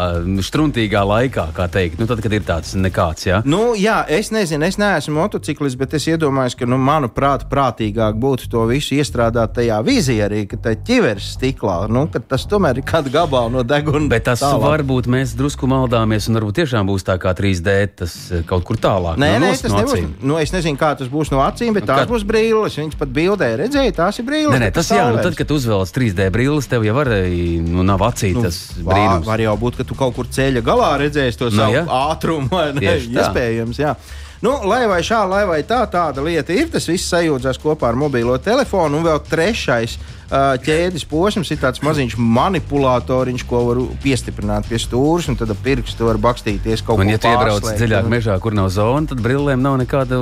štruntīgā 0.50 1.06
laikā, 1.06 1.48
kā 1.53 1.70
teikt, 1.70 2.01
nu 2.01 2.10
tad, 2.10 2.24
kad 2.25 2.34
ir 2.34 2.50
tāds 2.50 2.74
nekāds, 2.82 3.29
jā. 3.29 3.44
Nu, 3.46 3.75
jā, 3.77 4.00
es 4.10 4.34
nezinu, 4.34 4.65
es 4.65 4.82
neesmu 4.82 5.20
motociklis, 5.20 5.77
bet 5.77 5.94
es 6.00 6.10
iedomājos, 6.10 6.58
ka, 6.58 6.65
nu, 6.65 6.82
manuprāt, 6.82 7.46
prātīgāk 7.51 8.17
būtu 8.17 8.50
to 8.50 8.65
visu 8.74 8.98
iestrādāt 8.98 9.53
tajā 9.62 9.84
vizierī, 9.86 10.48
ka 10.50 10.58
tā 10.65 10.74
ķiveres 10.82 11.26
stiklā. 11.36 11.75
Nu, 11.91 12.05
tas 12.07 12.46
tomēr 12.50 12.81
ir 12.81 12.86
kāda 12.88 13.12
gabala 13.13 13.51
no 13.53 13.63
deguna. 13.67 14.07
Bet 14.12 14.25
tas 14.27 14.41
tālāk. 14.43 14.63
varbūt 14.63 15.10
mēs 15.12 15.36
drusku 15.38 15.69
maldāmies, 15.69 16.29
un 16.29 16.39
varbūt 16.39 16.60
tiešām 16.62 16.89
būs 16.89 17.05
tā 17.07 17.17
kā 17.22 17.34
3D, 17.38 17.75
tas 18.01 18.15
eh, 18.31 18.43
kaut 18.48 18.65
kur 18.67 18.79
tālāk. 18.81 19.19
Nē, 19.22 19.31
nē, 19.43 19.51
tas 19.62 19.74
no 19.74 19.81
nebūs. 19.81 20.03
Nu, 20.22 20.38
es 20.41 20.53
nezinu, 20.55 20.79
kā 20.79 20.93
tas 21.00 21.12
būs 21.12 21.31
no 21.34 21.41
acīm, 21.46 21.75
bet 21.77 21.88
tās 21.89 22.03
Kad... 22.03 22.12
būs 22.12 22.27
brilles. 22.27 22.77
Viņas 22.79 23.00
pat 23.00 23.13
bildē 23.15 23.51
redzēja, 23.63 23.96
tās 24.01 24.22
ir 24.22 24.27
brilles. 24.27 24.53
Nē, 24.53 24.62
nē 24.67 24.72
tas 24.75 24.91
jā, 24.93 25.07
nu, 25.13 25.24
tad, 25.24 25.38
kad 25.39 25.55
uzvelc 25.55 25.93
3D 25.98 26.29
brilles, 26.34 26.69
tev 26.69 26.86
jau 26.88 26.96
var, 26.98 27.12
nu, 27.12 27.88
nav 27.88 28.05
acī 28.10 28.34
nu, 28.36 28.46
tas 28.48 28.62
brīnums. 28.77 29.27
Var 29.27 29.48
jau 29.48 29.57
būt, 29.63 29.81
ka 29.81 29.88
tu 29.88 29.98
kaut 29.98 30.15
kur 30.17 30.29
ceļa 30.31 30.63
galā 30.65 30.93
redzēsi 31.03 31.43
to 31.43 31.51
nu, 31.51 31.60
savu 31.60 31.84
nu, 31.84 32.00
ātrumu, 32.07 32.51
vai 32.53 32.72
ne? 32.77 32.98
Iespējams, 32.98 33.84
jā. 33.84 33.98
Nu, 34.46 34.51
lai 34.70 34.84
vai 34.89 35.00
šā, 35.06 35.24
lai 35.29 35.46
vai 35.50 35.63
tā, 35.65 35.79
tāda 35.89 36.22
lieta 36.22 36.53
ir, 36.53 36.67
tas 36.70 36.86
viss 36.89 37.10
sajūdzās 37.10 37.58
kopā 37.62 37.89
ar 37.89 37.98
mobilo 37.98 38.36
telefonu. 38.38 39.00
Un 39.00 39.08
vēl 39.08 39.24
trešais 39.25 39.98
ķēdes 40.27 41.06
posms 41.08 41.50
ir 41.56 41.60
tāds 41.62 41.79
maziņš 41.86 42.17
manipulatoriņš, 42.20 43.46
ko 43.48 43.62
var 43.70 43.79
piestiprināt 44.03 44.67
pie 44.67 44.79
stūres, 44.82 45.29
un 45.32 45.38
tad 45.39 45.53
ar 45.53 45.60
pirkstu 45.63 46.06
var 46.10 46.20
bakstīties 46.22 46.84
kaut 46.86 47.00
Un, 47.00 47.08
ko 47.08 47.15
ja 47.15 47.22
tu 47.24 47.32
iebrauc 47.32 47.62
pārslēgt. 47.63 47.79
dziļāk 47.82 48.10
mežā, 48.12 48.36
kur 48.44 48.58
nav 48.58 48.67
zona, 48.75 49.08
tad 49.08 49.24
brillēm 49.24 49.63
nav 49.63 49.77
nekāda 49.82 50.20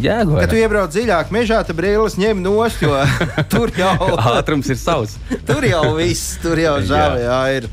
jēga. 0.00 0.38
Kad 0.44 0.54
tu 0.54 0.60
iebrauc 0.62 0.94
dziļāk 0.94 1.34
mežā, 1.34 1.58
tad 1.66 1.76
brīlis 1.80 2.16
ņem 2.22 2.44
nost, 2.46 2.84
jo 2.86 2.94
tur 3.52 3.74
jau 3.76 3.96
Ātrums 4.32 4.70
ir 4.70 4.78
savs. 4.78 5.18
tur 5.48 5.66
jau 5.66 5.88
viss, 5.98 6.38
tur 6.42 6.62
jau 6.62 6.78
žāvē 6.86 7.26
jā, 7.26 7.42
ir. 7.58 7.68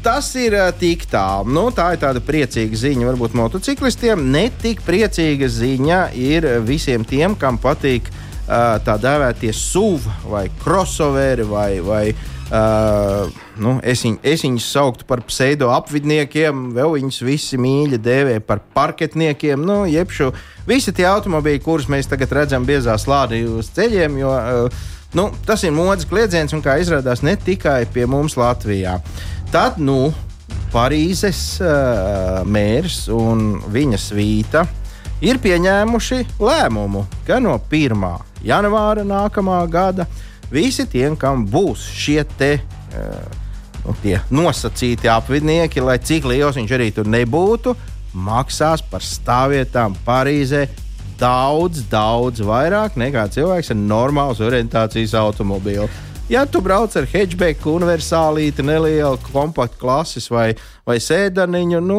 Tas 0.00 0.30
ir 0.40 0.54
uh, 0.56 0.70
tik 0.72 1.04
tālu. 1.12 1.52
Nu, 1.52 1.66
tā 1.76 1.90
ir 1.92 2.00
tāda 2.00 2.22
priecīga 2.24 2.78
ziņa 2.86 3.10
varbūt 3.10 3.36
motociklistiem. 3.36 4.22
Ne 4.32 4.46
tik 4.62 4.80
priecīga 4.86 5.48
ziņa 5.52 6.00
ir 6.16 6.46
visiem 6.64 7.04
tiem, 7.04 7.36
kam 7.36 7.60
patīk 7.60 8.08
uh, 8.08 8.78
tā 8.84 8.96
dēvētie 9.00 9.52
SUV 9.52 10.08
vai 10.32 10.46
crossoveri 10.62 11.48
vai. 11.48 11.70
vai 11.84 12.04
Uh, 12.50 13.28
nu, 13.62 13.76
es, 13.86 14.00
viņ, 14.02 14.16
es 14.26 14.42
viņus 14.42 14.64
sauktu 14.74 15.04
par 15.06 15.20
pseido 15.22 15.68
apvidniekiem, 15.70 16.72
vēl 16.74 16.96
viņus 16.96 17.20
visi 17.22 17.60
mīļi 17.62 18.00
dēvē 18.02 18.40
par 18.42 18.58
parketniekiem. 18.74 19.62
Nu, 19.62 19.84
jebšu, 19.86 20.32
visi 20.66 20.90
tie 20.90 21.06
automobīļi, 21.06 21.60
kurus 21.62 21.86
mēs 21.86 22.10
tagad 22.10 22.34
redzam 22.40 22.66
biezā 22.66 22.96
slānī 22.98 23.44
uz 23.46 23.70
ceļiem, 23.76 24.18
jo 24.18 24.32
uh, 24.34 24.82
nu, 25.14 25.28
tas 25.46 25.62
ir 25.62 25.76
modes 25.78 26.08
kliedziens 26.10 26.50
un, 26.56 26.64
kā 26.64 26.74
izrādās, 26.82 27.22
ne 27.22 27.36
tikai 27.38 27.84
pie 27.94 28.08
mums 28.10 28.34
Latvijā. 28.40 28.98
Tad, 29.50 29.80
nu, 29.82 30.12
Parīzes 30.70 31.58
uh, 31.58 32.44
mērs 32.46 33.08
un 33.10 33.56
viņa 33.74 33.98
svīta 33.98 34.60
ir 35.26 35.40
pieņēmuši 35.42 36.18
lēmumu, 36.38 37.02
ka 37.26 37.40
no 37.42 37.56
1. 37.58 38.04
janvāra 38.46 39.02
nākamā 39.02 39.56
gada 39.66 40.06
visi 40.54 40.86
tie, 40.86 41.08
kam 41.18 41.42
būs 41.50 41.82
šie 41.82 42.22
te. 42.38 42.52
Uh, 42.94 43.40
nu, 43.90 44.44
nosacīti 44.44 45.10
apvidnieki, 45.10 45.82
lai 45.82 45.98
cik 45.98 46.28
liels 46.30 46.54
viņš 46.60 46.74
arī 46.76 46.86
tur 46.94 47.10
nebūtu, 47.10 47.74
maksās 48.14 48.84
par 48.86 49.02
stāvvietām 49.02 49.96
Parīzē 50.06 50.68
daudz, 51.18 51.82
daudz 51.90 52.46
vairāk 52.46 52.94
nekā 53.00 53.26
cilvēks 53.34 53.74
ar 53.74 53.82
normālas 53.82 54.44
orientācijas 54.46 55.16
automobīlu. 55.18 55.90
Ja 56.30 56.44
tu 56.46 56.60
brauc 56.62 56.92
ar 56.94 57.08
hatchback, 57.10 57.64
universālīti, 57.66 58.62
nelielu 58.62 59.18
kompaktu 59.32 59.80
klases 59.80 60.28
vai, 60.30 60.52
vai 60.86 60.94
sēdaniņu, 61.02 61.80
nu, 61.82 61.96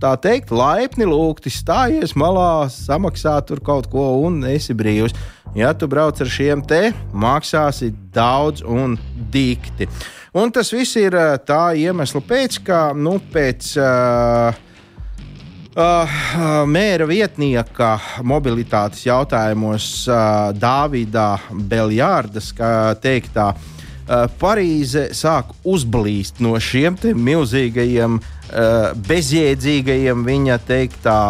tā 0.00 0.14
teikt, 0.16 0.48
laipni 0.48 1.04
lūgti 1.04 1.52
stājies 1.52 2.14
malā, 2.16 2.70
samaksā 2.72 3.34
tur 3.44 3.60
kaut 3.60 3.90
ko 3.92 4.06
un 4.24 4.38
esi 4.48 4.72
brīvs. 4.72 5.12
Ja 5.52 5.74
tu 5.76 5.90
brauc 5.92 6.22
ar 6.24 6.32
šiem 6.32 6.64
te, 6.64 6.94
maksāsi 7.12 7.90
daudz 8.16 8.64
un 8.64 8.96
dikti. 9.28 9.90
Un 10.32 10.48
tas 10.56 10.72
viss 10.72 10.96
ir 10.96 11.18
tā 11.44 11.62
iemesla 11.76 12.24
pēc, 12.32 12.62
ka 12.64 12.82
nu, 12.96 13.18
pēc. 13.28 13.74
Uh, 13.76 14.66
Uh, 15.70 16.10
mēra 16.66 17.06
vietnieka 17.06 17.92
mobilitātes 18.26 19.04
jautājumos 19.06 19.84
uh, 20.10 20.48
Dāvida 20.50 21.36
Beljārdas 21.46 22.48
teiktā, 22.98 23.52
uh, 23.54 24.24
Parīze 24.40 25.04
sāk 25.14 25.52
uzblīst 25.62 26.42
no 26.42 26.56
šiem 26.58 26.98
milzīgajiem, 27.14 28.18
uh, 28.18 28.90
bezjēdzīgajiem, 29.06 30.26
viņa 30.26 30.58
teiktā, 30.66 31.20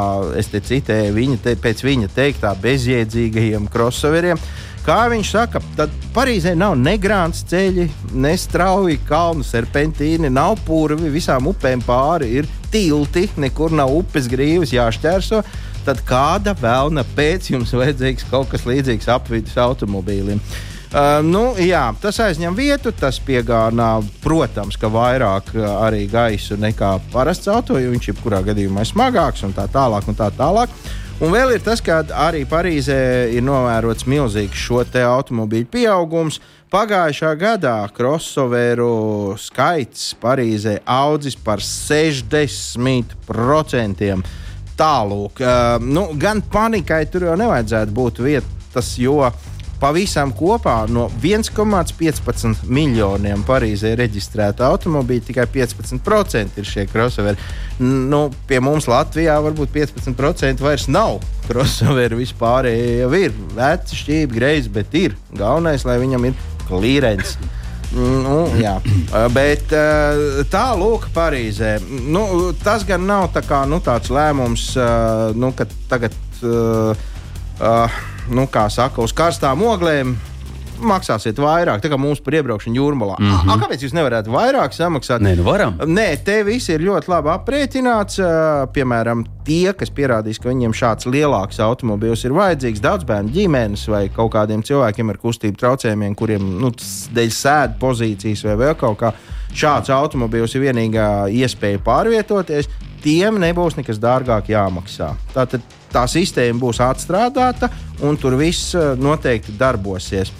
es 0.40 0.49
te 0.49 0.64
citēju, 0.64 1.12
viņa 1.20 1.37
te, 1.44 1.54
pēc 1.61 1.85
viņa 1.85 2.09
teiktā, 2.16 2.54
bezjēdzīgajiem 2.64 3.68
crossoveriem. 3.68 4.40
Kā 4.80 5.02
viņš 5.12 5.30
saka, 5.34 5.60
tad 5.76 5.92
Parīzē 6.14 6.54
nav 6.58 6.72
ne 6.80 6.96
grāmatas 6.99 7.44
ceļi, 7.50 7.84
ne 8.16 8.32
strauji 8.40 8.96
kalnu 9.06 9.44
serpentīni, 9.46 10.30
nav 10.32 10.56
purvi, 10.66 11.10
visām 11.12 11.50
upēm 11.50 11.82
pāri 11.87 12.30
ir 12.40 12.49
tilti, 12.72 13.26
nekur 13.38 13.75
nav 13.76 13.92
upes 14.00 14.26
grīvas 14.30 14.72
jāšķērso. 14.75 15.42
Tad 15.84 16.00
kāda 16.08 16.56
vēlna 16.58 17.04
pēc 17.16 17.52
jums 17.52 17.75
vajadzīgs 17.76 18.26
kaut 18.32 18.50
kas 18.52 18.66
līdzīgs 18.68 19.08
apvidus 19.12 19.56
automobīlim? 19.60 20.40
Uh, 20.90 21.20
nu, 21.22 21.44
jā, 21.62 21.84
tas 22.02 22.16
aizņem 22.25 22.56
vietu, 22.58 22.90
tas 22.90 23.20
piegānā, 23.22 23.92
protams, 24.25 24.75
ka 24.80 24.90
vairāk 24.90 25.52
uh, 25.54 25.68
arī 25.84 26.08
gaisu 26.10 26.58
nekā 26.58 26.96
parasts 27.12 27.46
auto, 27.52 27.78
jo 27.78 27.92
viņš 27.92 28.10
jebkurā 28.10 28.40
gadījumā 28.49 28.82
ir 28.82 28.90
smagāks 28.90 29.46
un 29.46 29.54
tā 29.54 29.68
tālāk. 29.70 30.08
Un 30.10 30.18
tā 30.18 30.32
tālāk. 30.34 30.75
Un 31.21 31.29
vēl 31.35 31.50
ir 31.53 31.61
tas, 31.61 31.83
ka 31.85 31.99
arī 32.17 32.47
Parīzē 32.49 33.29
ir 33.37 33.43
novērots 33.45 34.07
milzīgs 34.09 34.57
šo 34.57 34.81
automobīļu 34.89 35.69
pieaugums. 35.69 36.41
Pagājušā 36.73 37.37
gadā 37.37 37.85
crossoveru 37.93 39.37
skaits 39.37 40.15
Parīzē 40.17 40.81
audzis 40.89 41.37
par 41.37 41.61
60%. 41.61 43.12
Tālūk, 44.81 45.45
uh, 45.45 45.77
nu, 45.85 46.09
gan 46.17 46.41
panikai 46.41 47.05
tur 47.12 47.29
jau 47.29 47.37
nevajadzētu 47.37 47.93
būt 48.00 48.25
vietas, 48.25 48.97
jo 48.97 49.21
pavisam 49.80 50.32
kopā 50.37 50.84
no 50.92 51.06
1,15 51.22 52.66
miljoniem 52.68 53.44
Parīzē 53.49 53.94
reģistrētu 53.99 54.64
automobīļu 54.66 55.26
tikai 55.30 55.46
15% 55.50 56.60
ir 56.60 56.68
šie 56.68 56.87
crossoveri. 56.90 57.40
Nu, 57.80 58.26
pie 58.49 58.60
mums 58.64 58.88
Latvijā 58.90 59.38
varbūt 59.44 59.72
15% 59.75 60.64
vairs 60.64 60.88
nav 60.92 61.20
crossoveri. 61.49 62.20
Vispār 62.20 62.68
jau 62.70 63.14
ir 63.16 63.32
veci, 63.56 64.02
šķīvi, 64.02 64.34
greizi, 64.34 64.72
bet 64.75 64.94
ir 64.99 65.16
galvenais, 65.32 65.87
lai 65.88 65.96
viņam 66.02 66.28
ir 66.28 66.44
klīrens. 66.68 67.38
Nu, 67.90 68.44
jā, 68.54 68.76
bet 69.34 69.72
tā 70.52 70.66
lūk, 70.78 71.08
Parīzē. 71.14 71.72
Nu, 72.06 72.52
tas 72.62 72.84
gan 72.87 73.02
nav 73.08 73.32
tā 73.34 73.42
kā, 73.42 73.64
nu, 73.66 73.80
tāds 73.82 74.12
lēmums, 74.14 74.68
nu, 75.34 75.50
ka 75.58 75.66
tagad, 75.90 76.14
uh, 76.44 76.94
uh, 77.58 78.00
nu, 78.30 78.46
kā 78.50 78.68
saka, 78.72 79.02
uz 79.04 79.14
karstām 79.16 79.62
oglēm 79.66 80.16
maksāsiet 80.80 81.38
vairāk. 81.40 81.80
Tā 81.82 81.90
kā 81.92 81.99
mums 82.00 82.20
par 82.25 82.37
iebraukšanu 82.38 82.78
jūrmalā. 82.78 83.16
Mm 83.18 83.30
-hmm. 83.30 83.52
A, 83.52 83.56
kāpēc 83.60 83.84
jūs 83.84 83.94
nevarat 83.96 84.26
vairāk 84.26 84.72
samaksāt? 84.72 85.20
Nē, 85.20 85.37
nu 85.37 85.42
varam. 85.42 85.76
Nē, 85.78 86.16
te 86.25 86.42
viss 86.44 86.68
ir 86.68 86.80
ļoti 86.80 87.08
labi 87.08 87.28
aprēķināts. 87.28 88.20
Piemēram, 88.72 89.25
tie, 89.44 89.72
kas 89.72 89.90
pierādīs, 89.90 90.40
ka 90.40 90.49
viņiem 90.49 90.72
šāds 90.72 91.06
lielāks 91.06 91.60
automobilis 91.60 92.25
ir 92.25 92.32
vajadzīgs, 92.32 92.80
daudz 92.80 93.04
bērnu 93.04 93.30
ģimenes 93.30 93.88
vai 93.88 94.08
kaut 94.08 94.32
kādiem 94.32 94.62
cilvēkiem 94.62 95.10
ar 95.10 95.18
kustību 95.18 95.56
traucējumiem, 95.56 96.14
kuriem 96.14 96.60
nu, 96.60 96.70
dēļ 97.14 97.30
sēdu 97.30 97.75
pozīcijas 97.80 98.44
vai 98.44 98.56
vēl 98.56 98.75
kaut 98.75 98.99
kā. 98.99 99.12
Šāds 99.54 99.90
automobilis 99.90 100.54
ir 100.54 100.60
vienīgā 100.60 101.28
iespēja 101.28 101.78
pārvietoties. 101.78 102.68
Tiem 103.02 103.38
nebūs 103.40 103.76
nekas 103.76 103.99
dārgāk 103.99 104.49
jāmaksā. 104.49 105.14
Tātad 105.34 105.60
tā 105.92 106.06
sistēma 106.11 106.61
būs 106.61 106.80
atstrādāta, 106.85 107.70
un 108.06 108.18
tur 108.20 108.37
viss 108.40 108.75
uh, 108.78 108.92
noteikti 108.99 109.56
darbosies. 109.59 110.32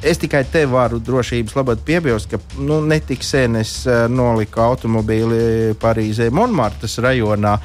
Es 0.00 0.20
tikai 0.20 0.44
te 0.48 0.64
varu 0.68 0.98
drošības 1.04 1.56
labad 1.58 1.82
piebilst, 1.84 2.30
ka 2.30 2.40
nu, 2.64 2.80
netik 2.88 3.24
sen 3.24 3.60
es 3.60 3.82
uh, 3.88 4.06
noliku 4.08 4.64
automobīli 4.64 5.74
Parīzē, 5.80 6.30
Monmartas 6.32 6.98
rajonā. 7.04 7.58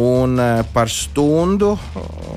Un 0.00 0.38
uh, 0.38 0.60
par 0.74 0.90
stundu 0.90 1.72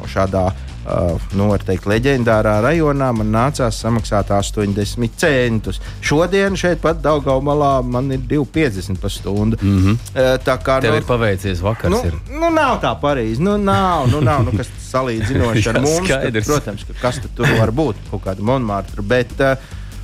šādā 0.10 0.48
uh, 0.86 1.22
nu, 1.38 1.50
teikt, 1.66 1.88
leģendārā 1.90 2.58
rajonā 2.63 3.12
man 3.16 3.32
nācās 3.34 3.80
samaksāt 3.84 4.32
80 4.34 5.18
centus. 5.18 5.82
Šodien 6.02 6.58
šeit 6.60 6.82
pat 6.84 7.02
Daugaumā 7.04 7.82
man 7.84 8.12
ir 8.12 8.24
2,50 8.30 9.02
par 9.02 9.12
stundu. 9.12 9.58
Mm 9.62 9.80
-hmm. 9.84 9.98
Tā 10.46 10.58
kā 10.58 10.82
Tev 10.82 10.92
nu, 10.92 10.98
ir 10.98 11.04
paveicies 11.08 11.62
vakars. 11.62 11.92
Nu, 11.92 12.02
ir. 12.06 12.13
nu, 12.40 12.50
nav 12.50 12.82
tā 12.82 12.96
Parīze. 13.02 13.40
Nu, 13.40 13.58
nav, 13.58 14.08
nu, 14.08 14.22
nav 14.22 14.44
nu, 14.44 14.52
kas 14.58 14.68
salīdzinoši 14.94 15.70
ar 15.70 15.82
mums. 15.82 16.08
Tad, 16.08 16.20
skaidrs. 16.20 16.48
protams, 16.48 16.84
ka 16.84 16.94
kas 17.02 17.16
tad 17.16 17.32
tur 17.36 17.48
var 17.60 17.72
būt? 17.72 17.96
Kaut 18.12 18.24
kāda 18.25 18.42
monēta. 18.42 19.02
Bet, 19.02 19.32
uh, 19.40 19.58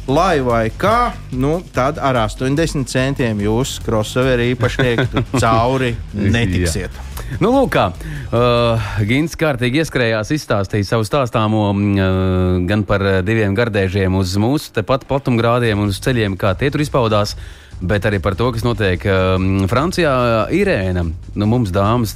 lai 0.10 0.40
vai 0.44 0.68
kā, 0.74 1.12
nu, 1.38 1.60
tad 1.74 2.00
ar 2.02 2.18
80 2.26 2.90
centiem 2.90 3.40
jūs, 3.44 3.78
crossover 3.86 4.42
īpašnieki, 4.50 5.24
cauri 5.42 5.94
netiksiet. 6.14 6.98
Nu, 7.38 7.52
lūk, 7.54 7.70
kā 7.76 7.86
uh, 7.94 8.90
Gins 9.06 9.38
kārtīgi 9.38 9.84
ieskrējās, 9.84 10.34
izstāstīja 10.34 10.88
savu 10.88 11.06
stāstāmo 11.06 11.68
uh, 11.70 12.58
gan 12.70 12.84
par 12.90 13.06
uh, 13.06 13.20
diviem 13.26 13.54
gardēžiem 13.58 14.18
uz 14.18 14.34
mūsu 14.42 14.74
tepat 14.80 15.06
platumgrādiem 15.10 15.80
un 15.80 15.94
uz 15.94 16.02
ceļiem, 16.02 16.40
kā 16.42 16.56
tie 16.58 16.72
tur 16.74 16.82
izpaudās. 16.82 17.36
Bet 17.80 18.04
arī 18.04 18.18
par 18.20 18.36
to, 18.36 18.50
kas 18.52 18.66
notiek 18.68 19.06
um, 19.08 19.68
Francijā, 19.72 20.12
Irēna. 20.52 21.06
Nu, 21.40 21.46
mums, 21.48 21.72
dāmas, 21.72 22.12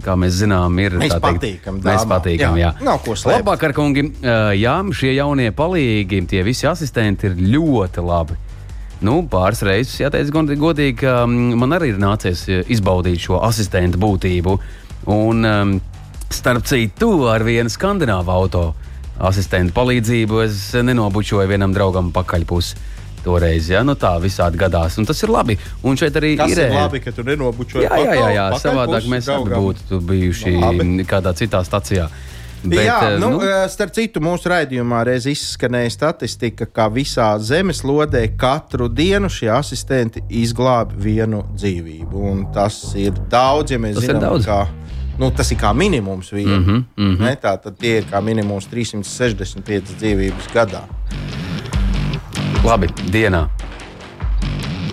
kā 0.00 0.14
mēs 0.16 0.38
zinām, 0.40 0.78
ir 0.80 0.96
Mēs 0.96 1.12
teikt, 1.12 1.26
patīkam 1.26 1.80
Mēs 1.82 2.00
dāmām. 2.06 2.12
patīkam, 2.14 2.56
jā. 2.56 2.70
Jā, 2.72 2.86
nav 2.86 3.02
ko 3.04 3.12
slēpt. 3.12 3.42
Labāk, 3.44 3.66
kungi, 3.76 4.06
uh, 4.22 4.54
jā, 4.56 4.78
šie 4.96 5.12
jaunie 5.18 5.50
palīgi, 5.52 6.22
tie 6.32 6.40
visi 6.46 6.64
asistenti 6.70 7.28
ir 7.28 7.36
ļoti 7.36 8.06
labi. 8.08 8.38
Nu, 9.02 9.18
pāris 9.28 9.60
reizes 9.66 9.98
jāteic 10.00 10.30
god- 10.32 10.54
godīgi, 10.56 10.96
ka 11.02 11.26
mm, 11.26 11.56
man 11.58 11.74
arī 11.76 11.90
ir 11.92 11.98
nācies 12.00 12.46
eh, 12.48 12.62
izbaudīt 12.70 13.18
šo 13.20 13.40
asistentu 13.42 13.98
būtību. 13.98 14.58
Un, 15.12 15.44
um, 15.44 15.80
Starp 16.32 16.64
citu, 16.64 17.26
ar 17.28 17.42
vienu 17.44 17.68
skandināvu 17.68 18.30
auto 18.32 18.60
asistentu 19.20 19.74
palīdzību 19.76 20.38
es 20.46 20.70
nenobučoju 20.80 21.44
vienam 21.50 21.74
draugam 21.76 22.08
pakaļpusi. 22.14 22.78
Toreiz, 23.24 23.68
ja 23.70 23.82
nu 23.86 23.94
tā 23.94 24.16
visādi 24.22 24.58
gadās, 24.58 24.98
un 24.98 25.04
tas 25.06 25.22
ir 25.22 25.28
labi. 25.30 25.56
Un 25.84 25.96
šeit 25.96 26.12
arī 26.18 26.36
Tas 26.36 26.50
ir 26.50 26.58
ir 26.58 26.74
labi, 26.74 27.00
ka 27.00 27.12
tu 27.12 27.22
nenobučoji. 27.22 27.84
Jā, 27.86 27.96
jā, 27.96 28.14
jā, 28.18 28.28
jā. 28.34 28.46
pakaļ- 28.50 28.62
savādāk 28.66 29.08
mēs 29.08 29.28
abi 29.34 29.50
būtu 29.50 30.00
bijuši 30.00 30.56
labi. 30.60 31.04
kādā 31.04 31.32
citā 31.34 31.62
stacijā. 31.64 32.08
Bet, 32.64 32.78
jā, 32.86 32.98
eh, 33.14 33.18
nu, 33.18 33.30
nu, 33.30 33.40
starp 33.68 33.90
citu, 33.92 34.20
mūsu 34.20 34.46
raidījumā 34.46 35.04
reiz 35.04 35.24
izskanēja 35.26 35.90
statistika, 35.90 36.66
ka 36.66 36.88
visā 36.88 37.34
zemeslodē 37.42 38.36
katru 38.38 38.86
dienu 38.88 39.26
šie 39.28 39.48
asistenti 39.50 40.22
izglāba 40.30 40.92
vienu 40.96 41.42
dzīvību. 41.56 42.14
Un 42.14 42.46
tas 42.54 42.94
ir 42.94 43.10
daudz, 43.30 43.70
ja 43.72 43.78
mēs 43.78 43.94
Tas 43.94 44.04
zinām, 44.04 44.20
daudz. 44.20 44.46
ka 44.46 44.68
nu, 45.18 45.30
tas 45.30 45.50
ir 45.50 45.58
kā 45.58 45.74
minimums 45.74 46.30
viena. 46.30 46.58
Mm 46.58 46.62
Mhm, 46.62 46.84
mhm. 46.96 47.22
-hmm. 47.24 47.36
Tā 47.42 47.56
tad 47.62 47.78
tie 47.78 47.96
ir 47.98 48.04
kā 48.04 48.22
minimums 48.22 48.66
365 48.66 49.82
dzīvības 49.98 50.46
gadā. 50.54 50.82
Labi, 52.62 52.88
dienā, 53.10 53.46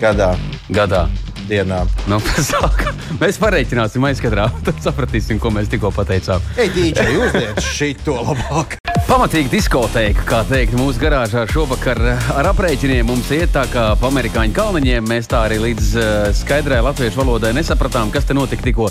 gadā, 0.00 0.34
gadā. 0.70 1.08
dienā. 1.50 1.80
Nu, 2.06 2.20
sāk, 2.50 2.84
mēs 3.18 3.38
pareiķināsim 3.42 4.04
aizkadrā, 4.06 4.46
tad 4.66 4.78
sapratīsim, 4.84 5.40
ko 5.42 5.50
mēs 5.54 5.70
tikko 5.70 5.90
pateicām. 5.94 6.44
Ej, 6.54 6.70
dīdžai, 6.76 7.14
uzliec 7.18 7.58
šito 7.64 8.14
labāk! 8.22 8.76
Pamatīgi 9.08 9.50
diskotēka, 9.50 10.22
kā 10.28 10.44
teikt, 10.46 10.76
mūsu 10.78 11.02
garāžā 11.02 11.42
šovakar 11.50 11.98
ar 12.38 12.50
aprēķiniem 12.52 13.08
mums 13.10 13.32
iet 13.34 13.50
tā 13.56 13.64
kā 13.72 13.88
pa 13.98 14.10
amerikāņu 14.12 14.54
kalniņiem. 14.54 15.08
Mēs 15.10 15.30
tā 15.30 15.42
arī 15.48 15.58
līdz 15.64 15.88
uh, 15.98 16.10
skaidrai 16.38 16.78
latviešu 16.86 17.18
valodai 17.18 17.50
nesapratām, 17.58 18.12
kas 18.14 18.28
te 18.28 18.38
notika 18.38 18.68
tikko, 18.68 18.86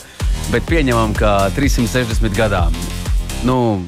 bet 0.51 0.67
pieņemam, 0.67 1.15
ka 1.15 1.37
360 1.55 2.35
gadām. 2.35 2.75
Nu, 3.47 3.79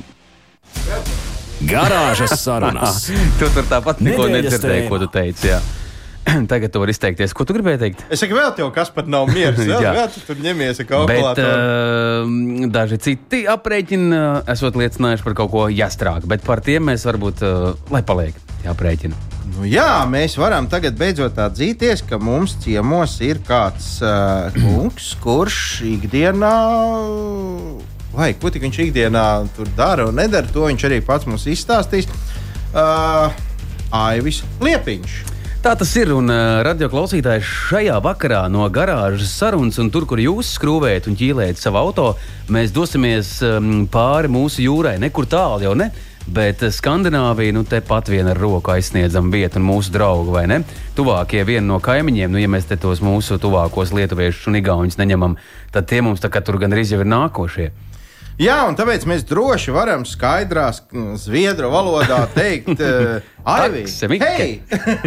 Garāžas 1.69 2.33
sarunas. 2.41 3.05
tu 3.39 3.49
tur 3.53 3.67
tāpat 3.69 4.01
neko 4.03 4.27
nedzirdēji, 4.31 4.87
ko 4.89 4.99
tu 5.01 5.07
teici. 5.11 5.51
Jā. 5.51 5.59
Tagad 6.51 6.69
tu 6.69 6.81
vari 6.81 6.93
izteikties, 6.93 7.33
ko 7.33 7.45
tu 7.49 7.55
gribēji 7.57 7.79
teikt. 7.81 8.03
Es 8.13 8.21
saku, 8.21 8.35
vēl 8.37 8.51
tev 8.57 8.69
kas 8.75 8.91
pat 8.93 9.07
nav 9.09 9.29
miers. 9.33 9.57
Vēl, 9.71 9.81
Jā. 9.81 9.93
vēl 9.97 10.09
tu 10.13 10.21
tur 10.27 10.37
ņemies 10.41 10.81
ar 10.83 10.85
Bet 10.85 10.93
kalkulātoru. 10.93 11.49
uh, 11.49 12.69
daži 12.73 12.99
citi 13.01 13.43
aprēķini 13.49 14.13
uh, 14.13 14.41
esot 14.53 14.77
liecinājuši 14.77 15.25
par 15.25 15.37
kaut 15.41 15.51
ko 15.53 15.65
jāstrāk, 15.73 16.27
bet 16.29 16.45
par 16.45 16.61
tiem 16.65 16.85
mēs 16.91 17.05
varbūt, 17.09 17.41
uh, 17.45 17.73
lai 17.93 18.03
paliek 18.05 18.37
jāprēķina. 18.65 19.17
Nu, 19.51 19.65
jā, 19.67 20.05
mēs 20.07 20.37
varam 20.39 20.69
tagad 20.71 20.93
beidzot 20.99 21.39
atzīties, 21.41 22.05
ka 22.07 22.21
mums 22.21 22.53
ciemos 22.63 23.17
ir 23.25 23.41
kāds 23.47 23.97
uh, 24.05 24.53
kungs, 24.55 25.09
kurš 25.25 25.57
ikdienā. 25.89 26.53
Vai 28.11 28.33
ko 28.35 28.51
tik 28.51 28.65
viņš 28.67 28.79
ikdienā 28.87 29.25
tur 29.55 29.69
dara 29.77 30.09
un 30.09 30.17
nedara, 30.19 30.49
to 30.51 30.65
viņš 30.67 30.87
arī 30.89 30.99
pats 31.05 31.27
mums 31.29 31.47
izstāstīs. 31.47 32.09
Uh, 32.71 33.31
Aivis 33.91 34.41
Liepiņš. 34.63 35.19
Tā 35.61 35.75
tas 35.77 35.91
ir. 35.99 36.09
Un 36.15 36.31
uh, 36.31 36.59
radio 36.65 36.89
klausītājs 36.91 37.47
šajā 37.69 37.99
vakarā 38.03 38.47
no 38.49 38.65
garāžas 38.73 39.31
sarunas, 39.37 39.79
un 39.79 39.91
tur, 39.93 40.07
kur 40.09 40.19
jūs 40.19 40.55
skrūvējat 40.57 41.11
un 41.11 41.17
ķīlējat 41.19 41.61
savu 41.61 41.77
auto, 41.77 42.07
mēs 42.51 42.73
dosimies 42.75 43.35
um, 43.45 43.83
pāri 43.91 44.31
mūsu 44.31 44.65
jūrai. 44.65 44.95
Nekur 45.03 45.29
tālu 45.29 45.69
jau 45.69 45.75
ne. 45.77 45.91
Bet 46.27 46.61
eh, 46.61 46.69
Skandināvija, 46.73 47.53
nu, 47.55 47.63
tepat 47.65 48.11
viena 48.11 48.35
ar 48.35 48.39
roku 48.41 48.73
aizsniedzama 48.73 49.33
vieta 49.33 49.57
un 49.57 49.65
mūsu 49.65 49.93
draugi, 49.93 50.33
vai 50.33 50.43
ne? 50.51 50.59
Tuvākie 50.97 51.41
viena 51.47 51.65
no 51.67 51.79
kaimiņiem, 51.81 52.33
nu, 52.33 52.41
ja 52.41 52.49
mēs 52.51 52.67
te 52.69 52.77
tos 52.77 53.01
mūsu 53.01 53.39
tuvākos 53.41 53.93
lietuviešus 53.97 54.51
un 54.51 54.59
igauņus 54.61 54.99
neņemam, 55.01 55.37
tad 55.73 55.89
tie 55.89 56.03
mums 56.05 56.21
tā 56.21 56.29
kā 56.29 56.43
tur 56.45 56.59
gandrīz 56.61 56.93
jau 56.93 57.01
ir 57.01 57.09
nākošie. 57.09 57.71
Jā, 58.41 58.55
un 58.65 58.73
tāpēc 58.79 59.03
mēs 59.05 59.21
droši 59.29 59.73
varam 59.75 60.01
skaidrā 60.07 60.69
sk- 60.73 61.11
zviedru 61.21 61.69
valodā 61.69 62.23
teikt, 62.33 62.71
uh, 62.81 63.19
Aivī, 63.45 63.83
Taksemike. 63.85 64.29
hei! 64.37 64.55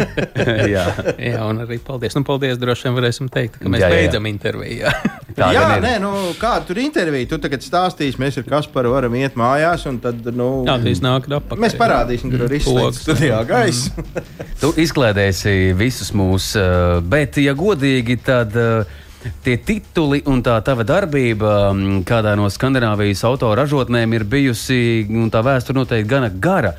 Jā, 0.75 0.85
Jā, 1.33 1.41
un 1.49 1.59
arī 1.65 1.77
paldies. 1.83 2.15
Nu, 2.15 2.23
paldies, 2.27 2.55
droši 2.61 2.87
vien 2.87 2.95
varēsim 2.95 3.27
teikt, 3.31 3.57
ka 3.59 3.71
mēs 3.71 3.83
Jā, 3.83 3.89
jā, 3.91 3.97
beidzam 3.99 4.29
interviju. 4.31 4.77
Jā. 4.85 4.93
tā 5.35 5.49
Jā, 5.55 5.65
nē, 5.83 5.93
nu, 6.03 6.11
kāda 6.39 6.63
tur 6.69 6.79
intervija? 6.79 7.27
Tu 7.33 7.39
tagad 7.43 7.63
stāstīsi, 7.65 8.19
mēs 8.23 8.39
ar 8.39 8.47
Kasparu 8.47 8.93
varam 8.95 9.15
iet 9.19 9.35
mājās, 9.39 9.83
un 9.91 9.99
tad, 10.03 10.23
nu, 10.35 10.49
Jā, 10.67 10.77
tas 10.85 11.03
nāk 11.03 11.27
atpakaļ. 11.27 11.63
mēs 11.65 11.75
parādīsim, 11.79 12.31
kur 12.31 12.47
ir 12.47 12.55
izslēgts 12.61 13.01
Pogas. 13.01 13.01
studijā 13.03 13.41
gaisa. 13.51 14.05
Tu 14.63 14.71
izklaidēsi 14.85 15.57
visus 15.75 16.13
mūs, 16.15 16.53
eh, 16.55 17.01
bet, 17.03 17.35
ja 17.43 17.51
godīgi, 17.57 18.15
tad 18.23 18.55
eh, 18.55 19.01
tie 19.45 19.55
tituli 19.57 20.21
un 20.29 20.43
tā 20.45 20.57
tava 20.65 20.85
darbība 20.87 21.55
kādā 22.07 22.35
no 22.37 22.49
Skandināvijas 22.51 23.23
autoražotnēm 23.27 24.13
ir 24.17 24.27
bijusi, 24.29 25.07
un 25.09 25.31
tā 25.33 25.43
vēsture 25.45 25.77
noteikti 25.79 26.09
gana 26.09 26.29
gara. 26.29 26.75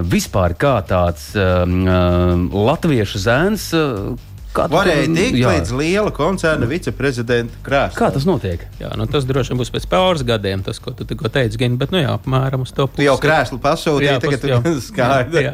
Vispār 0.00 0.54
kā 0.56 0.78
tāds 0.86 1.32
um, 1.34 2.48
latviešu 2.54 3.20
zēns. 3.20 3.70
uh, 3.76 4.28
Kā 4.50 4.64
tu 4.66 4.74
Varēja 4.74 5.06
tikt 5.06 5.36
jā. 5.38 5.50
līdz 5.54 5.72
liela 5.78 6.10
koncerna 6.10 6.66
viceprezidenta 6.66 7.60
krēslam. 7.62 7.98
Kā 8.00 8.08
tas 8.10 8.24
notiek? 8.26 8.64
Jā, 8.80 8.88
nu, 8.98 9.06
tas 9.10 9.26
droši 9.28 9.52
vien 9.52 9.60
būs 9.60 9.70
pēc 9.70 9.86
pāris 9.90 10.24
gadiem, 10.26 10.64
tas, 10.66 10.80
ko 10.82 10.90
tu 10.96 11.06
tikko 11.06 11.30
teici, 11.30 11.58
Gini, 11.60 11.78
bet, 11.78 11.92
nu 11.94 12.00
jā, 12.02 12.16
apmēram 12.16 12.64
uz 12.66 12.72
to 12.74 12.88
Tu 12.96 13.06
jau 13.06 13.14
krēslu 13.22 13.60
pasūtīji, 13.62 14.16
tagad 14.24 14.64
tu 14.64 14.72
skaidri. 14.88 15.52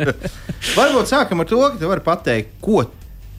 Varbūt 0.78 1.12
sākam 1.12 1.44
ar 1.44 1.50
to, 1.50 1.60
ka 1.66 1.76
tu 1.82 1.90
vari 1.90 2.04
pateikt, 2.06 2.56
ko, 2.64 2.86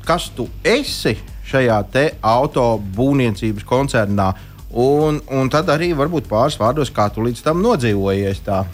kas 0.06 0.30
tu 0.38 0.46
esi 0.62 1.16
šajā 1.46 1.80
auto 2.22 2.66
būvniecības 2.98 3.66
koncernā. 3.68 4.34
Un, 4.76 5.22
un 5.32 5.50
tad 5.54 5.70
arī 5.72 5.94
varbūt 5.96 6.28
pāris 6.28 6.58
vārdos, 6.60 6.92
kā 6.92 7.08
tu 7.14 7.24
līdz 7.24 7.46
tam 7.46 7.62
nodzīvojies. 7.64 8.42
Tā. 8.44 8.66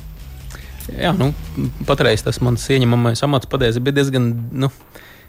Jā, 0.97 1.11
nu, 1.13 1.29
patreiz 1.85 2.23
tas 2.25 2.41
mans 2.41 2.63
ieņemamais 2.73 3.21
amats 3.27 3.49
patiesībā 3.51 3.91
bija 3.91 3.99
diezgan, 3.99 4.31
nu, 4.63 4.71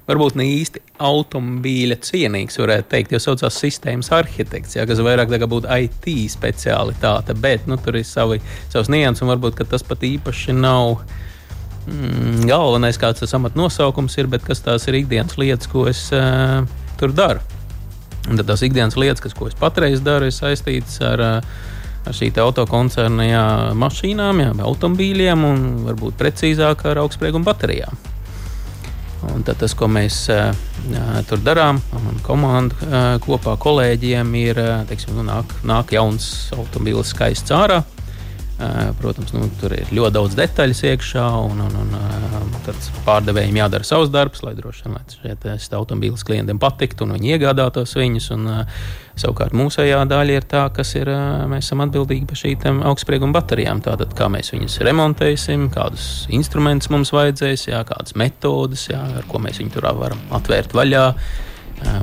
varbūt 0.08 0.38
ne 0.40 0.46
īsti 0.48 0.80
automobīļa 1.02 1.98
cienīgs, 2.06 2.58
varētu 2.62 2.88
teikt, 2.94 3.12
jo 3.12 3.20
saucās 3.22 3.58
sistēmas 3.60 4.10
arhitekts, 4.16 4.78
jā, 4.78 4.86
kas 4.88 5.02
vairāk 5.04 5.34
būtu 5.50 5.68
IT 5.84 6.08
speciālitāte, 6.32 7.36
bet 7.38 7.68
nu, 7.70 7.76
tur 7.76 8.00
ir 8.00 8.08
savi, 8.08 8.40
savs 8.72 8.90
nianses, 8.92 9.26
un 9.26 9.34
varbūt 9.34 9.62
tas 9.68 9.84
pat 9.86 10.02
īpaši 10.08 10.56
nav. 10.56 11.02
Mm, 11.82 12.44
galvenais, 12.46 12.98
kāds 13.00 13.24
tas 13.24 13.32
amata 13.34 13.58
nosaukums 13.58 14.14
ir, 14.22 14.28
bet 14.30 14.44
kas 14.46 14.62
tās 14.62 14.86
ir 14.86 15.00
ikdienas 15.00 15.34
lietas, 15.38 15.66
ko 15.70 15.88
es 15.90 16.04
uh, 16.14 16.62
tur 17.02 17.14
daru. 17.16 17.42
Un 18.30 18.38
tad 18.38 18.46
tās 18.46 18.62
ikdienas 18.62 18.96
lietas, 18.98 19.22
kas, 19.24 19.34
ko 19.34 19.48
es 19.50 19.58
patreiz 19.58 20.02
daru, 20.04 20.28
ir 20.30 20.34
saistītas 20.36 21.00
ar, 21.02 21.22
uh, 21.22 22.06
ar 22.06 22.16
šī 22.16 22.30
autokoncerna 22.38 23.26
jā, 23.26 23.46
mašīnām, 23.78 24.42
jā, 24.44 24.54
automobīļiem 24.70 25.46
un 25.48 25.64
varbūt 25.88 26.18
precīzāk 26.20 26.86
ar 26.90 27.02
augstsprieguma 27.02 27.50
baterijām. 27.50 27.98
Un 29.32 29.44
tad 29.46 29.60
tas, 29.60 29.74
ko 29.78 29.86
mēs 29.90 30.24
uh, 30.34 30.50
tur 31.30 31.42
darām, 31.42 31.78
un 31.98 32.22
komanda 32.26 33.18
kopā 33.22 33.54
kolēģiem, 33.62 34.32
ir, 34.38 34.62
teiksim, 34.90 35.14
nu, 35.18 35.26
nāk, 35.26 35.58
nāk 35.66 35.94
jauns 35.94 36.26
automobīls 36.56 37.14
skaists 37.14 37.54
ārā. 37.54 37.82
Protams, 39.00 39.32
nu, 39.34 39.48
tur 39.60 39.74
ir 39.74 39.90
ļoti 39.94 40.14
daudz 40.14 40.36
detaļu 40.38 40.76
iekšā, 40.92 41.24
un, 41.48 41.62
un, 41.66 41.78
un 41.82 42.58
pārdevējiem 43.06 43.58
jādara 43.62 43.86
savs 43.86 44.12
darbs, 44.12 44.42
lai 44.46 44.54
droši 44.58 44.86
vien 44.86 44.98
lai 44.98 45.56
šie 45.58 45.78
automobīļus 45.78 46.26
klientiem 46.28 46.60
patiktu 46.62 47.06
un 47.06 47.16
viņi 47.16 47.34
iegādātos 47.36 47.96
viņus. 47.98 48.30
Un, 48.36 48.50
savukārt 49.18 49.54
mūsējā 49.56 50.00
daļa 50.08 50.38
ir 50.38 50.46
tā, 50.48 50.62
kas 50.74 50.94
ir, 50.96 51.10
mēs 51.50 51.66
esam 51.66 51.82
atbildīgi 51.84 52.28
par 52.28 52.40
šīm 52.40 52.82
augstsprieguma 52.88 53.36
baterijām. 53.36 53.82
Tātad, 53.84 54.14
kā 54.16 54.28
mēs 54.32 54.52
viņus 54.54 54.78
remontēsim, 54.88 55.68
kādus 55.74 56.26
instrumentus 56.32 56.90
mums 56.92 57.12
vajadzēs, 57.14 57.68
jā, 57.72 57.82
kādas 57.88 58.16
metodes, 58.18 58.88
jā, 58.92 59.02
ar 59.20 59.28
ko 59.28 59.42
mēs 59.42 59.60
viņu 59.62 59.74
tur 59.76 59.90
varam 59.98 60.22
atvērt 60.38 60.76
vaļā, 60.76 61.04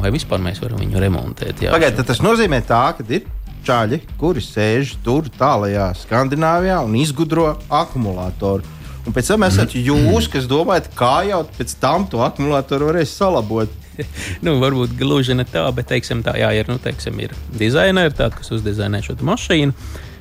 vai 0.03 0.13
vispār 0.13 0.43
mēs 0.43 0.61
varam 0.63 0.81
viņu 0.83 1.01
remontēt. 1.01 1.65
Jā. 1.65 1.73
Pagaidiet, 1.73 2.05
tas 2.07 2.21
nozīmē, 2.25 2.61
tā, 2.67 2.83
ka 2.97 3.05
ir 3.07 3.27
čaļi, 3.67 4.01
kuri 4.19 4.43
sēž 4.43 4.95
tur 5.05 5.29
tālākajā 5.39 5.87
Skandināvijā 6.03 6.79
un 6.85 6.97
izgudro 6.99 7.53
akumulātoru. 7.67 8.77
Un 9.07 9.15
pēc 9.15 9.31
tam 9.31 9.45
esat 9.47 9.73
jūs, 9.73 10.27
kas 10.31 10.47
domājat, 10.49 10.91
kā 10.97 11.21
jau 11.29 11.43
pēc 11.57 11.75
tam 11.81 12.05
to 12.11 12.21
akumulātoru 12.25 12.91
varēs 12.91 13.15
salabot. 13.15 13.71
nu, 14.45 14.57
varbūt 14.61 14.93
gluži 14.99 15.35
ne 15.35 15.45
tā, 15.47 15.65
bet 15.75 15.89
teiksim, 15.91 16.21
tā 16.25 16.35
jā, 16.39 16.51
ir, 16.55 16.69
nu, 16.71 16.77
teiksim, 16.83 17.17
ir 17.23 17.33
dizaineri, 17.59 18.13
tādi, 18.15 18.39
kas 18.39 18.53
uzdizainē 18.59 19.01
šo 19.05 19.17
mašīnu. 19.31 19.75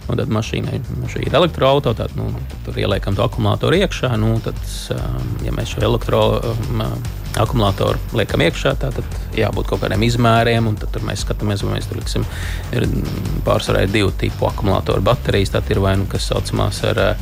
Un 0.08 0.16
tad 0.16 0.30
mašīnai 0.32 0.78
nu, 0.96 1.04
šī 1.12 1.28
ir 1.28 1.34
elektroautorāta, 1.36 2.08
nu, 2.16 2.32
tad 2.48 2.58
tur 2.64 2.72
ieliekam 2.80 3.12
to 3.16 3.22
akumulātoru 3.26 3.74
iekšā. 3.82 4.10
Nu, 4.20 4.28
tad, 4.44 4.58
um, 4.94 5.26
ja 5.44 5.52
mēs 5.52 5.68
šo 5.74 5.80
elektroakumulātoru 5.88 7.98
liekam 8.16 8.40
iekšā, 8.46 8.70
tā, 8.80 8.88
tad 8.96 9.06
jābūt 9.36 9.66
kaut 9.68 9.80
kādiem 9.84 10.02
izmēriem. 10.08 10.64
Tad 10.80 10.92
mēs 11.04 11.24
skatāmies, 11.26 11.60
vai 11.66 11.72
mēs 11.76 11.86
tur 11.90 11.98
liksim, 12.00 12.22
ir 12.72 12.82
pārsvarā 13.44 13.80
divu 13.92 14.10
tipu 14.16 14.42
akumulātoru 14.48 15.02
baterijas. 15.10 15.52
Tad 15.58 15.64
ir 15.74 15.78
vai 15.84 15.94
nu 16.00 16.04
kas 16.10 16.22
saucamās 16.32 16.76
ar 16.88 16.96
uh, 17.04 17.12
Ā, 17.12 17.14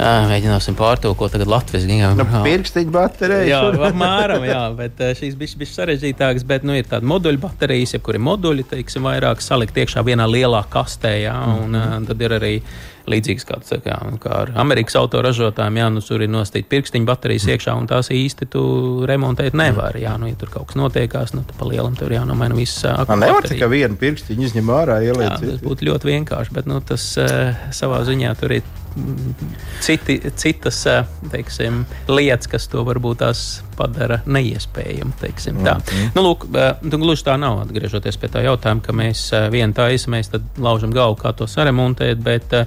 Mēģināsim 0.00 0.76
pārtulkot 0.78 1.34
tagad 1.34 1.50
Latvijas 1.50 1.84
Nu, 1.84 1.92
gigantā. 1.92 2.42
Pirkstiņa 2.46 2.94
baterija. 2.94 3.48
Jā, 3.48 3.60
apmēram, 3.90 4.46
jā, 4.48 4.62
bet 4.78 5.02
šīs 5.18 5.36
bija 5.36 5.72
sarežģītākas. 5.74 6.46
Bet 6.48 6.64
nu, 6.64 6.76
ir 6.78 6.88
tāda 6.88 7.08
moduļu 7.10 7.42
baterijas, 7.42 7.94
jeb 7.96 8.04
kuri 8.06 8.22
moduļi, 8.22 8.64
teiksim, 8.72 9.08
vairāk 9.08 9.44
salikt 9.44 9.76
iekšā 9.82 10.04
vienā 10.06 10.28
lielā 10.30 10.62
kastē. 10.72 11.16
Jā, 11.26 11.36
un, 11.56 11.68
mm 11.68 11.82
-hmm. 11.82 12.08
Tad 12.10 12.22
ir 12.22 12.36
arī 12.38 12.54
līdzīgs 13.10 13.46
kā, 13.48 13.58
kā, 13.84 13.96
kā 14.22 14.34
ar 14.44 14.52
Amerikas 14.60 14.96
autoražotājiem. 15.00 15.78
Jā, 15.80 15.88
nu, 15.94 16.02
tur 16.04 16.24
ir 16.24 16.30
nostīt 16.32 16.68
pirkstiņu 16.70 17.08
baterijas 17.08 17.46
iekšā, 17.54 17.76
un 17.78 17.88
tās 17.90 18.10
īsti 18.14 18.48
tu 18.52 18.62
remontēt 19.08 19.56
nevar. 19.58 19.96
Jā, 20.00 20.16
nu, 20.20 20.28
ja 20.30 20.38
tur 20.40 20.52
kaut 20.52 20.70
kas 20.70 20.80
notiekās, 20.80 21.34
nu, 21.36 21.44
tad 21.48 21.56
pa 21.60 21.68
lielam 21.70 21.96
tur 21.98 22.12
jānomaina 22.14 22.58
viss. 22.58 22.84
Man 22.84 23.22
nevar 23.24 23.40
baterija. 23.40 23.56
tikai 23.56 23.70
vienu 23.72 24.00
pirkstiņu 24.00 24.48
izņemt 24.50 24.74
ārā, 24.76 25.00
Jā, 25.04 25.14
ielikt. 25.14 25.46
tas 25.46 25.64
būtu 25.64 25.88
ļoti 25.90 26.10
vienkārši, 26.12 26.54
bet 26.58 26.68
nu, 26.70 26.80
tas 26.84 27.06
savā 27.76 28.02
ziņā 28.08 28.34
tur 28.40 28.56
ir 28.58 28.68
mm, 28.96 29.56
citi, 29.84 30.20
citas 30.40 30.82
teiksim, 31.32 31.84
lietas, 32.10 32.50
kas 32.50 32.68
to 32.70 32.84
varbūt 32.86 33.22
tās 33.24 33.44
padara 33.80 34.20
neiespējamu. 34.28 35.16
teiksim 35.20 35.64
tā. 35.64 35.78
Mhm. 35.80 36.14
Nu, 36.16 36.24
lūk, 36.28 36.46
uh, 36.52 36.70
nu, 36.86 37.02
gluži 37.02 37.26
tā 37.26 37.36
nav. 37.40 37.62
Atgriežoties 37.64 38.20
pie 38.20 38.30
tā 38.32 38.44
jautājuma, 38.46 38.84
ka 38.84 38.96
mēs 38.96 39.26
uh, 39.32 39.48
vienu 39.52 39.76
taisu, 39.76 40.12
mēs 40.12 40.32
tad 40.36 40.46
laužam 40.60 40.94
galvu, 40.94 41.18
kā 41.24 41.34
to 41.36 41.50
saremontēt. 41.50 42.22
Bet, 42.24 42.60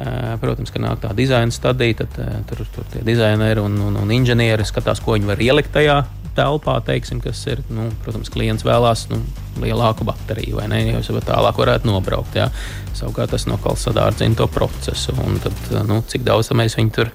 Uh, 0.00 0.38
Protams, 0.40 0.70
ka 0.72 0.80
nāk 0.80 1.00
tā 1.02 1.10
dizaina 1.18 1.52
stadija, 1.52 2.04
tad 2.04 2.14
tur, 2.48 2.62
tur 2.72 2.86
tie 2.92 3.02
dizaineri 3.04 3.60
un, 3.60 3.74
un, 3.84 3.98
un 4.00 4.12
inženieri 4.14 4.64
skatās, 4.64 5.02
ko 5.02 5.16
viņi 5.16 5.28
var 5.28 5.42
ielikt 5.44 5.74
tajā 5.74 5.96
telpā, 6.36 6.76
teiksim, 6.86 7.20
kas 7.22 7.42
ir. 7.50 7.62
Nu, 7.72 7.88
protams, 8.04 8.30
klients 8.32 8.64
vēlās 8.66 9.06
nu, 9.10 9.20
lielāku 9.60 10.06
bateriju, 10.08 10.60
vai 10.60 10.68
ne? 10.72 10.80
Jo 10.88 11.02
jau 11.04 11.22
tālāk 11.24 11.58
varētu 11.60 11.90
nobraukt. 11.90 12.38
Jā. 12.38 12.48
Savukārt 12.96 13.34
tas 13.34 13.46
no 13.50 13.58
kalsadārdzina 13.62 14.38
to 14.38 14.48
procesu. 14.50 15.14
Un 15.24 15.40
tad, 15.42 15.62
nu, 15.88 16.00
cik 16.06 16.24
daudz 16.26 16.52
mēs 16.56 16.78
viņu 16.78 16.96
tur 16.96 17.12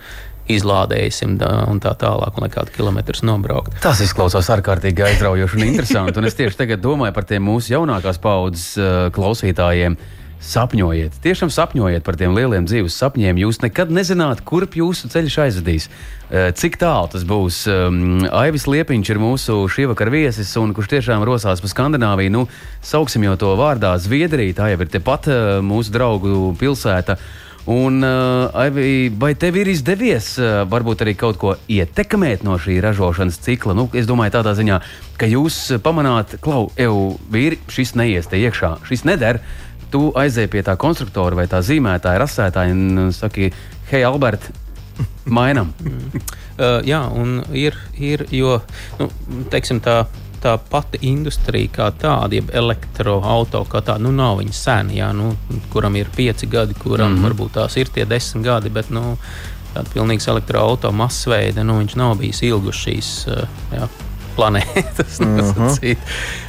izlādēsim 0.51 1.37
un 1.41 1.79
tā 1.81 1.95
tālāk, 1.97 2.35
un 2.37 2.45
lai 2.45 2.51
kādu 2.53 2.73
kilometru 2.75 3.17
nobraukt. 3.25 3.79
Tas 3.83 4.03
izklausās 4.05 4.51
ārkārtīgi 4.53 5.07
aizraujoši 5.07 5.57
un 5.57 5.69
interesanti. 5.69 6.19
Un 6.21 6.29
es 6.29 6.37
tieši 6.37 6.59
tagad 6.59 6.83
domāju 6.83 7.15
par 7.15 7.25
tiem 7.25 7.47
mūsu 7.47 7.73
jaunākās 7.73 8.21
paudzes 8.21 8.75
klausītājiem. 9.15 9.97
Sapņojiet, 10.45 11.15
tiešām 11.23 11.49
sapņojiet 11.49 12.03
par 12.05 12.17
tiem 12.19 12.35
lieliem 12.35 12.67
dzīves 12.67 12.93
sapņiem. 12.99 13.39
Jūs 13.41 13.63
nekad 13.63 13.89
nezināt, 13.89 14.43
kurp 14.45 14.75
jūsu 14.77 15.07
ceļš 15.09 15.37
aizvedīs. 15.41 15.87
Cik 16.29 16.77
tālu 16.77 17.09
tas 17.09 17.23
būs? 17.25 17.63
Aivis 18.29 18.67
Liepiņš 18.69 19.09
ir 19.09 19.21
mūsu 19.23 19.55
šī 19.71 19.87
vakara 19.89 20.13
viesis, 20.13 20.51
un 20.61 20.75
kurš 20.77 20.91
tiešām 20.91 21.25
rosās 21.25 21.63
pa 21.63 21.71
Skandināviju. 21.71 22.35
Nu, 22.35 22.43
sauksim 22.85 23.25
jau 23.25 23.33
to 23.41 23.55
vārdā 23.57 23.95
Zviedrija, 23.97 24.59
tā 24.59 24.69
jau 24.75 24.83
ir 24.85 24.93
tepat 24.99 25.31
mūsu 25.65 25.95
draugu 25.95 26.51
pilsēta. 26.61 27.17
Un, 27.65 28.03
uh, 28.03 28.53
Aivi, 28.53 29.09
vai 29.09 29.31
tev 29.33 29.55
ir 29.57 29.71
izdevies 29.71 30.35
uh, 30.37 30.61
varbūt 30.69 31.01
arī 31.01 31.15
kaut 31.17 31.39
ko 31.41 31.55
ietekmēt 31.65 32.43
no 32.45 32.59
šī 32.61 32.77
ražošanas 32.83 33.39
cikla? 33.41 33.73
Nu, 33.73 33.87
es 33.97 34.05
domāju, 34.05 34.35
tādā 34.35 34.53
ziņā, 34.53 34.77
ka 35.17 35.25
jūs 35.25 35.57
pamanāt, 35.81 36.37
klau, 36.45 36.67
eju, 36.77 37.15
vīri, 37.33 37.57
šis 37.73 37.95
neies 37.97 38.29
te 38.29 38.37
iekšā, 38.37 38.75
šis 38.85 39.05
neder. 39.09 39.41
Tu 39.89 40.03
aizēji 40.13 40.51
pie 40.53 40.61
tā 40.67 40.75
konstruktora 40.77 41.39
vai 41.41 41.47
tā 41.49 41.63
zīmētāja, 41.65 42.21
rasētāja 42.21 42.75
un 42.77 43.07
uh, 43.07 43.09
saki, 43.15 43.49
hei, 43.89 44.03
Alberti, 44.05 44.53
mainam. 45.39 45.73
Uh, 45.81 46.85
jā, 46.85 47.01
un 47.17 47.39
ir, 47.49 47.73
ir 47.97 48.27
jo, 48.29 48.59
nu, 49.01 49.09
teiksim, 49.49 49.81
tā, 49.81 50.03
tā 50.45 50.55
pati 50.69 51.01
industrija 51.09 51.71
kā 51.73 51.89
tāda, 51.99 52.37
jeb 52.37 52.53
elektroautorāta 52.53 53.71
kā 53.71 53.81
tāda, 53.81 54.03
nu, 54.05 54.13
nav 54.15 54.39
viņa 54.41 54.55
sena, 54.55 54.95
jā, 54.95 55.09
nu, 55.17 55.33
kuram 55.73 55.97
ir 55.99 56.11
pieci 56.15 56.47
gadi, 56.47 56.77
kuram 56.77 57.11
mm 57.11 57.17
-hmm. 57.17 57.27
varbūt 57.29 57.57
tās 57.59 57.77
ir 57.77 57.89
tie 57.89 58.05
desmit 58.05 58.45
gadi, 58.45 58.69
bet, 58.69 58.89
nu, 58.89 59.17
tāda 59.73 59.89
pilnīgs 59.93 60.27
elektroautorāta 60.31 60.91
masveida, 60.95 61.63
nu, 61.63 61.79
viņš 61.79 61.95
nav 61.95 62.17
bijis 62.21 62.41
ilgus 62.41 62.75
šīs, 62.85 63.11
uh, 63.27 63.47
jā, 63.71 63.87
planētas. 64.37 65.19
Uh 65.25 65.57
-huh. 65.57 65.97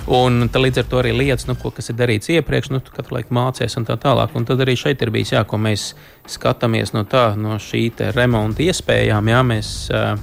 Un 0.07 0.49
līdz 0.53 0.79
ar 0.79 0.85
to 0.85 0.99
arī 1.01 1.12
lietas, 1.16 1.46
nu, 1.46 1.55
ko, 1.55 1.70
kas 1.70 1.90
ir 1.90 1.96
darīts 1.96 2.31
iepriekš, 2.31 2.70
nu, 2.70 2.81
katru 2.81 3.16
laiku 3.16 3.35
mācies 3.35 3.77
un 3.77 3.85
tā 3.85 3.96
tālāk. 3.96 4.29
Un 4.35 4.44
tad 4.44 4.61
arī 4.61 4.77
šeit 4.77 5.03
ir 5.03 5.11
bijis 5.11 5.33
jā, 5.33 5.44
ko 5.44 5.57
mēs 5.57 5.94
skatāmies 6.29 6.92
no, 6.92 7.05
tā, 7.05 7.35
no 7.37 7.59
šī 7.59 7.92
remonta 8.14 8.62
iespējām. 8.62 9.29
Jā, 9.29 9.42
mēs 9.42 9.90
uh, 9.90 10.18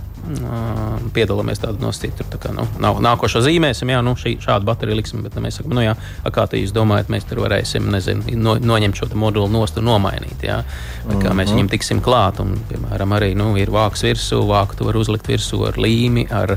piedalāmies 1.14 1.60
tādā 1.60 1.92
tur 2.16 2.28
tā 2.32 2.40
kā, 2.40 2.52
nu, 2.56 2.64
nav, 2.80 3.00
nākošo 3.04 3.42
zīmēsim, 3.44 3.90
jā, 3.92 4.00
nu, 4.06 4.14
šī, 4.16 4.38
šādu 4.44 4.68
bateriju 4.70 4.96
liksim, 4.96 5.24
bet 5.24 5.36
nu, 5.36 5.44
mēs 5.44 5.60
sakām, 5.60 5.74
nu, 5.76 5.84
jā, 5.84 5.96
kā 6.32 6.46
jūs 6.56 6.72
domājat, 6.76 7.12
mēs 7.12 7.28
tur 7.28 7.42
varēsim, 7.44 7.90
nezinu, 7.92 8.38
no, 8.40 8.56
noņemt 8.56 9.00
šo 9.00 9.10
moduli 9.20 9.52
nost 9.52 9.78
un 9.82 9.90
nomainīt, 9.92 10.46
jā. 10.48 10.62
Tā 11.10 11.20
kā 11.20 11.36
mēs 11.36 11.52
viņam 11.52 11.72
tiksim 11.74 12.00
klāt, 12.04 12.40
un, 12.40 12.56
piemēram, 12.70 13.18
arī, 13.18 13.34
nu, 13.36 13.52
ir 13.60 13.74
vāks 13.74 14.06
virsū, 14.08 14.40
vāku 14.48 14.80
tu 14.80 14.88
var 14.88 15.00
uzlikt 15.02 15.28
virsū 15.28 15.60
ar 15.68 15.80
līmi, 15.82 16.28
ar, 16.32 16.56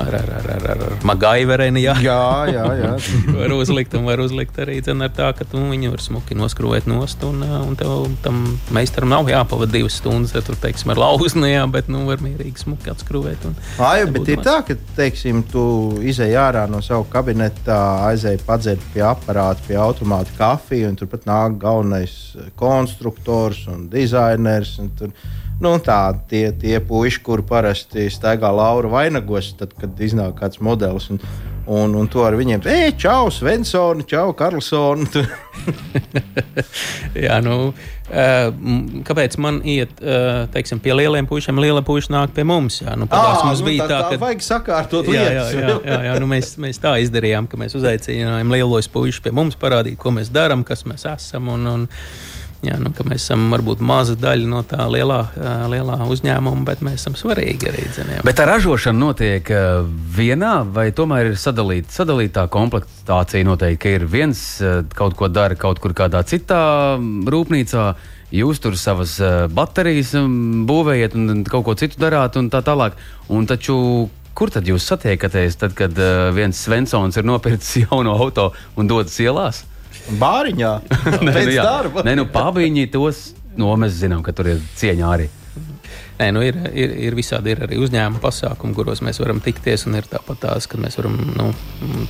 ar, 0.00 0.16
ar, 0.18 0.30
ar, 0.40 0.50
ar, 0.56 0.82
ar 0.86 1.06
magaivereni, 1.06 1.82
jā. 1.84 1.94
Jā, 2.04 2.20
jā, 2.50 2.64
jā. 2.80 2.92
var 3.38 3.54
uzlikt, 3.56 3.94
un 3.98 4.08
var 4.08 4.22
uzlikt 4.22 4.58
arī 4.62 4.80
ar 4.90 5.12
tā, 5.14 5.30
ka 5.36 5.46
tu 5.48 5.60
viņu 5.70 5.92
var 5.92 6.04
smuki 6.04 6.36
noskrūvēt 6.38 6.88
nost, 6.90 7.22
un, 7.26 7.42
un 7.44 7.76
tev 7.78 8.08
tam 8.24 8.42
meistaram 8.74 9.12
nav 9.12 9.30
jāpavada 9.30 9.72
divas 9.74 9.98
stundas, 10.00 10.34
ja 10.36 10.42
tur, 10.44 10.58
teiksim, 10.60 10.92
ar 10.94 11.00
lauzni, 11.00 11.52
jā, 11.52 11.64
bet, 11.70 11.90
nu, 11.92 12.04
var 12.08 12.22
mierīgi 12.24 12.64
smuki 12.64 12.92
atskrūvēt. 12.92 13.46
Un, 13.50 13.58
Ai, 13.86 14.04
bet 14.10 14.28
ir 14.28 14.40
maz. 14.40 14.48
tā, 14.48 14.56
ka, 14.68 14.78
teiksim, 14.98 15.44
tu 15.50 15.64
izēj 16.06 16.36
ārā 16.40 16.66
no 16.70 16.82
sava 16.84 17.06
kabineta, 17.12 17.78
aizēj 18.10 18.40
padzert 18.46 18.84
pie 18.94 19.04
aparāta, 19.06 19.64
pie 19.66 19.78
automāta 19.80 20.34
kafiju, 20.38 20.90
un 20.90 20.98
turpat 21.00 21.28
nāk 21.28 21.60
galvenais 21.62 22.16
konstruktors 22.60 23.66
un 23.70 23.86
dizainers. 23.92 24.76
Un 24.80 24.90
tur, 24.98 25.14
nu, 25.60 25.76
tā, 25.84 26.00
tie, 26.30 26.50
tie 26.56 26.80
puiši, 26.80 27.22
kuri 27.26 27.44
parasti 27.46 28.08
staigā 28.12 28.50
Laura 28.54 28.88
vainagos, 28.92 29.52
tad, 29.60 29.76
kad 29.80 29.98
iznāk 30.00 30.38
kāds 30.42 30.60
modelis. 30.64 31.10
Un, 31.14 31.22
Un, 31.70 31.92
un 31.94 32.08
to 32.10 32.24
ar 32.26 32.34
viņiem 32.34 32.64
ej, 32.66 32.96
čau, 32.98 33.28
Svensoni, 33.30 34.02
čau, 34.08 34.32
Karlsoni. 34.34 35.04
Tu- 35.12 35.22
Jā, 37.26 37.36
nu, 37.44 37.56
uh, 37.70 38.48
kāpēc 39.06 39.36
man 39.38 39.60
iet, 39.68 39.92
uh, 40.02 40.48
teiksim, 40.50 40.80
pie 40.82 40.96
lieliem 40.98 41.28
puišiem, 41.30 41.60
liela 41.62 41.82
puiša 41.86 42.10
nāk 42.16 42.32
pie 42.34 42.42
mums? 42.48 42.80
Jā, 42.82 42.96
nu, 42.98 43.06
pagās, 43.10 43.44
Ā, 43.44 43.46
mums 43.52 43.62
nu, 43.62 43.68
bija 43.68 43.86
tā, 43.86 43.90
tā, 43.92 44.00
tā 44.02 44.16
ka. 44.16 44.20
vajag 44.24 44.42
sakārtot 44.48 45.12
Jā, 45.12 45.20
jā, 45.20 45.28
lietas. 45.28 45.54
jā, 45.54 45.76
jā, 45.92 46.00
jā 46.08 46.16
nu 46.24 46.30
mēs, 46.32 46.52
mēs 46.64 46.82
tā 46.82 46.96
izdarījām, 47.04 47.46
ka 47.52 47.60
mēs 47.60 47.76
uzaicinājām 47.78 48.56
lielos 48.56 48.90
puikas 48.90 49.22
pie 49.28 49.34
mums, 49.36 49.58
parādīt, 49.60 49.98
ko 50.00 50.10
mēs 50.16 50.32
darām, 50.34 50.64
kas 50.66 50.82
mēs 50.90 51.06
esam. 51.12 51.52
Un, 51.54 51.70
un, 51.76 51.86
jā, 52.64 52.76
nu, 52.80 52.92
mēs 53.08 53.24
esam 53.24 53.46
varbūt 53.52 53.80
maza 53.84 54.16
daļa 54.20 54.48
no 54.50 54.60
tā 54.68 54.84
lielā, 54.90 55.20
lielā 55.72 55.96
uzņēmuma, 56.12 56.64
bet 56.68 56.84
mēs 56.84 57.00
esam 57.02 57.16
svarīgi 57.18 57.70
arī. 57.70 57.86
Zin, 57.96 58.12
jā. 58.16 58.24
Bet 58.26 58.38
tā 58.40 58.46
ražošana 58.48 59.00
notiek 59.00 59.50
uh, 59.54 59.82
vienā, 60.16 60.60
vai 60.68 60.90
tomēr 60.96 61.32
ir 61.32 61.40
sadalīta? 61.40 61.92
Sadalītā 62.00 62.46
komplektācija 62.52 63.48
noteikti, 63.48 63.96
ir 63.98 64.06
viens 64.10 64.42
uh, 64.64 64.80
kaut 64.96 65.16
ko 65.18 65.30
dara 65.32 65.58
kaut 65.58 65.80
kur 65.82 65.96
kādā 65.96 66.22
citā 66.28 66.62
rūpnīcā. 67.00 67.90
Jūs 68.30 68.60
tur 68.62 68.76
savas 68.78 69.16
uh, 69.24 69.48
baterijas 69.50 70.12
būvējat 70.68 71.16
un 71.18 71.42
kaut 71.48 71.66
ko 71.66 71.74
citu 71.80 71.98
darāt, 72.02 72.38
un 72.38 72.52
tā 72.52 72.60
tālāk. 72.66 72.94
Un 73.32 73.48
taču, 73.50 73.74
kur 74.38 74.52
tad 74.54 74.68
jūs 74.68 74.86
satiekaties, 74.86 75.58
tad, 75.64 75.74
kad 75.78 75.96
uh, 75.98 76.28
viens 76.36 76.60
Svensons 76.60 77.18
ir 77.18 77.26
nopircis 77.26 77.86
jaunu 77.86 78.14
auto 78.14 78.52
un 78.78 78.90
dodas 78.90 79.18
ielās? 79.18 79.64
Bāriņā, 80.18 80.70
Nē, 81.26 81.34
nu 81.46 81.52
jā. 81.54 81.66
Nē, 82.06 82.16
nu, 82.18 82.24
pābiņi 82.30 82.88
tos, 82.90 83.30
nu, 83.58 83.70
mēs 83.78 84.00
zinām, 84.00 84.24
ka 84.26 84.34
tur 84.34 84.50
ir 84.50 84.64
cieņā 84.80 85.12
arī. 85.14 85.28
Nē, 86.20 86.26
nu 86.36 86.42
ir, 86.44 86.56
ir, 86.76 86.90
ir 87.08 87.14
visādi 87.16 87.54
ir 87.54 87.62
arī 87.64 87.78
uzņēmuma 87.80 88.20
pasākumi, 88.20 88.74
kuros 88.76 89.00
mēs 89.00 89.16
varam 89.22 89.38
tikties. 89.40 89.86
Un 89.88 89.96
ir 89.96 90.08
tāpat 90.10 90.42
tās, 90.42 90.66
ka 90.68 90.76
mēs 90.80 90.98
varam, 90.98 91.14
nu, 91.32 91.46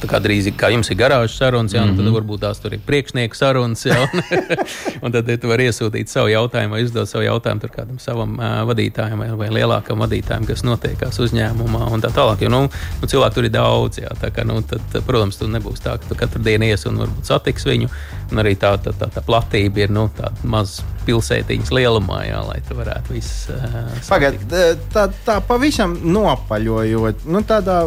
tā 0.02 0.08
kā 0.10 0.18
drīz 0.22 0.48
kā 0.58 0.72
jums 0.74 0.90
ir 0.90 0.98
garāžas 0.98 1.36
sarunas, 1.38 1.76
jā, 1.76 1.84
mm 1.84 1.92
-hmm. 1.92 2.08
tad 2.10 2.16
varbūt 2.16 2.42
tās 2.42 2.58
tur 2.58 2.74
ir 2.74 2.82
priekšnieku 2.86 3.38
sarunas. 3.38 3.86
Jā, 3.86 4.00
un, 4.02 4.22
un 5.06 5.12
tad 5.14 5.30
tu 5.40 5.48
vari 5.48 5.68
iesūtīt 5.70 6.10
savu 6.10 6.28
jautājumu 6.28 6.74
vai 6.74 6.82
uzdot 6.82 7.08
savu 7.08 7.22
jautājumu 7.24 7.60
tur 7.60 7.70
kādam 7.70 8.00
savam 8.02 8.34
uh, 8.34 8.66
vadītājam 8.66 9.18
vai, 9.18 9.30
vai 9.30 9.48
lielākam 9.60 10.02
vadītājam, 10.02 10.46
kas 10.46 10.66
notiekās 10.66 11.20
uzņēmumā 11.20 11.92
un 11.92 12.02
tā 12.02 12.10
tālāk. 12.10 12.42
Jo, 12.42 12.50
nu, 12.50 12.66
nu, 13.00 13.06
cilvēku 13.06 13.34
tur 13.34 13.44
ir 13.44 13.54
daudz, 13.54 14.02
jā, 14.02 14.10
tā 14.20 14.34
kā, 14.34 14.44
nu, 14.44 14.58
tad, 14.62 14.80
protams, 15.06 15.38
tu 15.38 15.46
nebūs 15.46 15.86
tā, 15.86 15.94
ka 15.98 16.10
tu 16.10 16.18
katru 16.18 16.42
dienu 16.42 16.66
ies 16.66 16.86
un 16.86 16.98
varbūt 16.98 17.30
satiks 17.30 17.66
viņu. 17.66 17.88
Un 18.32 18.38
arī 18.38 18.56
tā, 18.58 18.74
tā, 18.78 18.90
tā, 18.90 19.06
tā 19.06 19.22
platība 19.22 19.86
ir 19.86 19.90
nu, 19.90 20.10
tāda 20.18 20.34
maza 20.42 20.82
pilsētiņas 21.06 21.70
lielumā, 21.72 22.24
jā, 22.28 22.42
lai 22.46 22.60
tu 22.68 22.74
varētu 22.74 23.14
visu. 23.14 23.54
Uh, 23.54 23.99
Pagaidiet, 24.08 24.88
tā, 24.94 25.06
tā 25.26 25.40
pavisam 25.46 25.94
nopaļojot, 26.14 27.26
nu, 27.30 27.42
tādā 27.46 27.82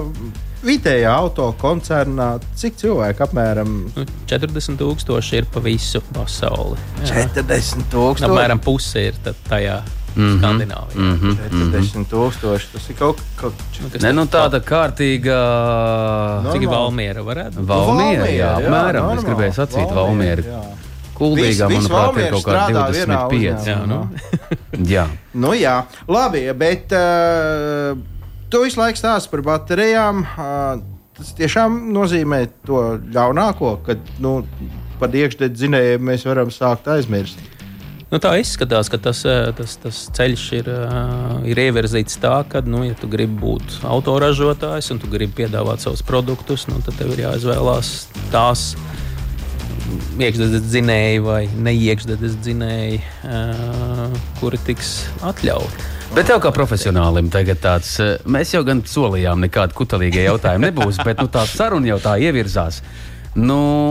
vidējā 0.64 1.12
auto 1.12 1.50
koncernā, 1.60 2.38
cik 2.60 2.78
cilvēku 2.80 3.26
apmēram 3.26 3.74
Nu, 3.96 4.06
40 4.30 4.80
tūkstoši 4.80 5.42
ir 5.42 5.50
pa 5.52 5.64
visu 5.64 6.02
pasauli. 6.14 6.80
Jā. 7.04 7.26
40 7.36 7.90
tūkstoši. 7.92 8.30
Apmēram 8.30 8.62
puse 8.64 9.10
ir 9.10 9.20
tajā 9.50 9.82
mm. 9.82 10.22
-hmm. 10.22 10.38
Skandināvijā. 10.40 11.00
Mm 11.00 11.20
-hmm. 11.20 11.38
40 11.74 12.08
tūkstoši. 12.14 12.72
Tas 12.74 12.90
ir 12.90 12.96
kaut 13.00 13.22
kaut 13.36 13.54
kas 13.92 14.02
Nē, 14.02 14.14
nu, 14.14 14.26
tāda 14.26 14.62
kārtīga. 14.64 15.38
No. 16.44 16.52
Cik. 16.54 16.70
Valmiera 16.70 17.22
varētu 17.22 17.60
būt? 17.60 17.68
Valmiera, 17.68 18.26
jā, 18.26 18.36
jā, 18.38 18.56
apmēram. 18.58 19.12
Es 19.12 19.24
normāli. 19.24 19.26
gribēju 19.26 19.54
sacīt, 19.54 19.94
Valmiera. 19.94 20.42
jā. 20.42 20.64
Kuldīgā, 21.18 21.68
Vis- 21.70 21.88
manuprāt, 21.90 22.18
ir 22.20 22.34
kaut 22.34 22.46
kā 22.46 22.56
strādā 22.56 22.86
vienā 22.96 23.20
25. 23.30 23.68
Jā, 23.70 23.78
nu. 23.90 24.00
Jā. 24.94 25.06
Nu, 25.38 25.54
jā, 25.58 25.76
labi, 26.10 26.48
bet 26.58 26.94
uh, 26.98 27.94
tu 28.50 28.64
visu 28.66 28.82
laiku 28.82 29.02
stāsti 29.02 29.30
par 29.34 29.46
baterijām. 29.46 30.24
Uh, 30.34 30.82
tas 31.18 31.34
tiešām 31.38 31.92
nozīmē 31.94 32.44
to 32.66 32.84
ļaunāko, 33.14 33.76
kad 33.86 34.14
nu, 34.24 34.40
par 35.02 35.14
iekšzemes 35.14 35.58
dzinējiem 35.58 36.08
mēs 36.10 36.26
varam 36.26 36.50
sākt 36.54 36.90
aizmirst. 36.90 37.42
Nu, 38.14 38.20
tā 38.22 38.36
izskatās, 38.38 38.92
ka 38.94 39.00
tas, 39.02 39.24
eh, 39.26 39.48
tas, 39.58 39.72
tas 39.82 40.00
ceļš 40.14 40.42
ir, 40.60 40.68
ir 41.50 41.62
ievirzīts 41.64 42.20
tā, 42.22 42.36
ka, 42.46 42.62
nu, 42.62 42.84
ja 42.86 42.94
tu 42.94 43.10
gribi 43.10 43.40
būt 43.42 43.80
autoražotājs 43.90 44.92
un 44.94 45.02
tu 45.02 45.10
gribi 45.10 45.34
piedāvāt 45.42 45.82
savus 45.82 46.06
produktus, 46.06 46.68
nu, 46.70 46.78
tad 46.86 47.00
tev 47.00 47.16
ir 47.16 47.24
jāizvēlās 47.26 47.90
tās 48.30 48.76
iekšzemes 50.20 50.68
dzinēji 50.68 51.24
vai 51.26 51.42
neiekšzemes 51.68 52.38
dzinēji, 52.44 53.00
eh, 53.00 54.20
kuri 54.40 54.60
tiks 54.68 54.96
atļauti. 55.22 55.90
Bet 56.14 56.28
tev 56.30 56.44
kā 56.44 56.52
profesionālim 56.54 57.32
tagad 57.34 57.58
tāds, 57.64 57.96
mēs 58.30 58.52
jau 58.54 58.62
gan 58.68 58.84
solījām, 58.86 59.42
nekāda 59.48 59.74
kutelīga 59.74 60.28
jautājuma 60.28 60.70
nebūs, 60.70 61.00
bet 61.06 61.18
nu, 61.18 61.26
tā 61.32 61.42
saruna 61.50 61.90
jau 61.90 61.98
tā 62.04 62.20
ievirzās. 62.22 62.84
Nu, 63.34 63.90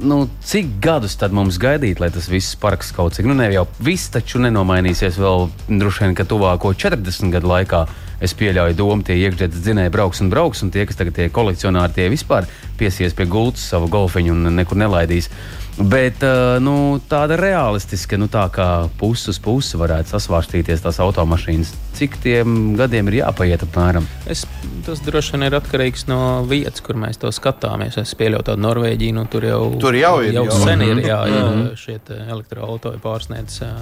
nu, 0.00 0.16
cik 0.40 0.78
gadus 0.80 1.18
tad 1.20 1.34
mums 1.36 1.58
gaidīt, 1.60 2.00
lai 2.00 2.08
tas 2.08 2.30
viss 2.32 2.56
paraks 2.56 2.94
kaut 2.96 3.12
cik? 3.12 3.28
Nu, 3.28 3.36
ne 3.36 3.50
jau 3.52 3.66
viss 3.84 4.08
taču 4.08 4.40
nenomainīsies 4.40 5.18
vēl 5.20 5.50
droši 5.68 6.06
vien, 6.06 6.16
ka 6.16 6.24
tuvāko 6.24 6.72
40 6.72 7.34
gadu 7.34 7.52
laikā. 7.52 7.84
Es 8.24 8.32
pieļauju 8.38 8.76
domu, 8.78 9.04
tie 9.04 9.18
iekšzemes 9.20 9.60
dzinēji 9.66 9.92
brauks 9.92 10.22
un 10.24 10.30
brauks, 10.32 10.62
un 10.64 10.70
tie, 10.72 10.86
kas 10.88 10.96
tagad 10.96 11.16
tie 11.18 11.26
kolekcionāri, 11.28 11.92
tie 11.92 12.06
vispār 12.08 12.46
piesies 12.80 13.12
pie 13.16 13.26
gultas 13.28 13.66
savu 13.68 13.90
golfiņu 13.92 14.32
un 14.32 14.54
nekur 14.56 14.80
nelaidīs. 14.80 15.28
Bet 15.74 16.22
uh, 16.22 16.60
nu, 16.62 17.00
tāda 17.10 17.34
realistiska, 17.34 18.14
nu, 18.20 18.28
tā 18.30 18.44
kā 18.54 18.66
puses 19.00 19.32
uz 19.34 19.38
pusi 19.42 19.78
varētu 19.80 20.12
sasvārstīties 20.12 20.84
tās 20.84 21.00
automašīnas. 21.02 21.72
Cik 21.98 22.14
tiem 22.22 22.76
gadiem 22.78 23.10
ir 23.10 23.16
jāpaiet 23.24 23.64
apmēram? 23.66 24.06
Es, 24.30 24.44
tas 24.86 25.02
droši 25.02 25.34
vien 25.34 25.48
ir 25.48 25.56
atkarīgs 25.58 26.06
no 26.06 26.18
vietas, 26.46 26.78
kur 26.84 26.94
mēs 27.02 27.18
to 27.18 27.32
skatāmies. 27.34 27.98
Es 27.98 28.14
pieļauju 28.18 28.46
tādu 28.52 28.62
Norvēģiju, 28.68 29.16
nu, 29.18 29.24
tur 29.30 29.48
jau, 29.48 29.58
Tur 29.82 29.98
jau 29.98 30.14
ir, 30.22 30.36
jau 30.38 30.44
jau. 30.46 30.60
sen 30.62 30.84
ir. 30.86 31.02
Jā, 31.08 31.18
jā, 31.32 31.42
Mhm. 31.50 31.66
šie 31.82 31.98
elektroautori 32.30 33.02
pārsniedz 33.02 33.58
uh, 33.66 33.74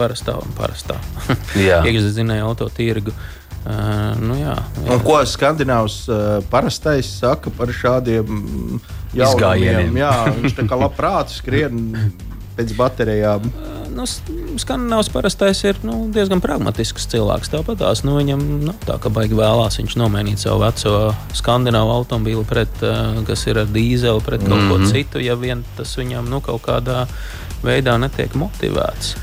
parastā 0.00 0.38
un 0.40 0.56
parastā 0.56 0.96
Jā. 1.68 1.82
iekšzemes 1.84 2.40
auto 2.46 2.70
tirgu. 2.72 3.12
Uh, 3.62 4.16
nu, 4.18 4.34
jā, 4.40 4.56
jā. 4.56 4.88
Un 4.90 5.04
ko 5.04 5.20
Skandinavs 5.28 6.00
uh, 6.10 6.40
parastais 6.50 7.12
saka 7.20 7.52
par 7.54 7.68
šādiem 7.70 8.24
mm, 8.26 8.80
Izgājieniem. 9.16 9.96
Jā, 10.00 10.12
viņš 10.38 10.56
tā 10.58 10.66
kā 10.68 10.78
labprāt 10.80 11.32
skrien 11.34 12.12
pēc 12.56 12.74
baterijām. 12.76 13.48
Nu, 13.92 14.06
Skandinavs 14.56 15.10
parastais 15.12 15.58
ir 15.68 15.76
nu, 15.84 16.06
diezgan 16.12 16.40
pragmatisks 16.40 17.04
cilvēks. 17.12 17.50
Tāpat 17.52 17.82
tās 17.82 18.02
nu, 18.06 18.14
viņam 18.16 18.44
nav 18.64 18.78
tā, 18.86 18.96
ka 19.02 19.12
baigi 19.12 19.36
vēlās 19.36 19.76
viņš 19.80 19.96
nomainīt 20.00 20.40
savu 20.40 20.62
veco 20.64 20.94
skandināvu 21.36 21.92
automobīlu, 21.98 22.44
pret, 22.48 22.84
kas 23.28 23.44
ir 23.52 23.60
ar 23.64 23.68
dīzeli, 23.72 24.24
pret 24.24 24.44
kaut 24.46 24.56
mm 24.56 24.70
-hmm. 24.70 24.86
ko 24.86 24.92
citu, 24.94 25.20
ja 25.24 25.36
vien 25.36 25.64
tas 25.76 25.92
viņam 25.98 26.30
nu, 26.32 26.40
kaut 26.40 26.64
kādā 26.64 27.04
veidā 27.62 27.98
netiek 28.00 28.34
motivēts. 28.34 29.16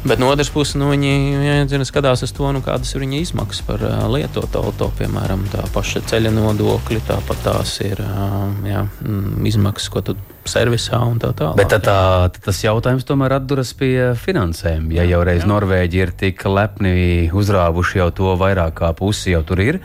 Bet 0.00 0.16
no 0.18 0.30
otras 0.32 0.48
puses, 0.48 0.78
nu, 0.80 0.88
viņi 0.94 1.66
zina, 1.68 1.84
skatās 1.84 2.22
uz 2.24 2.30
to, 2.32 2.46
nu, 2.56 2.62
kādas 2.64 2.94
ir 2.94 3.02
viņa 3.02 3.18
izmaksas 3.20 3.60
par 3.66 3.82
uh, 3.84 4.06
lietotu 4.08 4.62
auto, 4.62 4.88
piemēram, 4.96 5.42
tā 5.52 5.60
paša 5.74 6.00
ceļa 6.08 6.32
nodokļi, 6.32 7.02
tāpat 7.04 7.42
tās 7.44 7.74
ir 7.84 8.00
uh, 8.00 8.46
jā, 8.64 8.86
mm, 9.04 9.44
izmaksas, 9.50 9.90
ko 9.92 10.00
tu 10.06 10.14
servisā 10.48 11.02
un 11.04 11.20
tā 11.20 11.34
tālāk. 11.36 11.58
Bet 11.60 11.74
tā, 11.74 11.80
tā, 11.84 11.98
tas 12.46 12.62
jautājums 12.64 13.04
tomēr 13.04 13.36
atduras 13.36 13.74
pie 13.76 14.14
finansēm. 14.16 14.88
Ja 14.96 15.04
jau 15.04 15.20
reiz 15.26 15.44
Norvēģi 15.48 16.00
ir 16.00 16.14
tik 16.24 16.46
lepni 16.48 17.28
uzrāvuši 17.36 18.00
jau 18.00 18.08
to 18.22 18.32
vairāk 18.40 18.78
kā 18.80 18.94
pusi, 18.96 19.34
jau 19.34 19.44
tur 19.44 19.60
ir. 19.66 19.82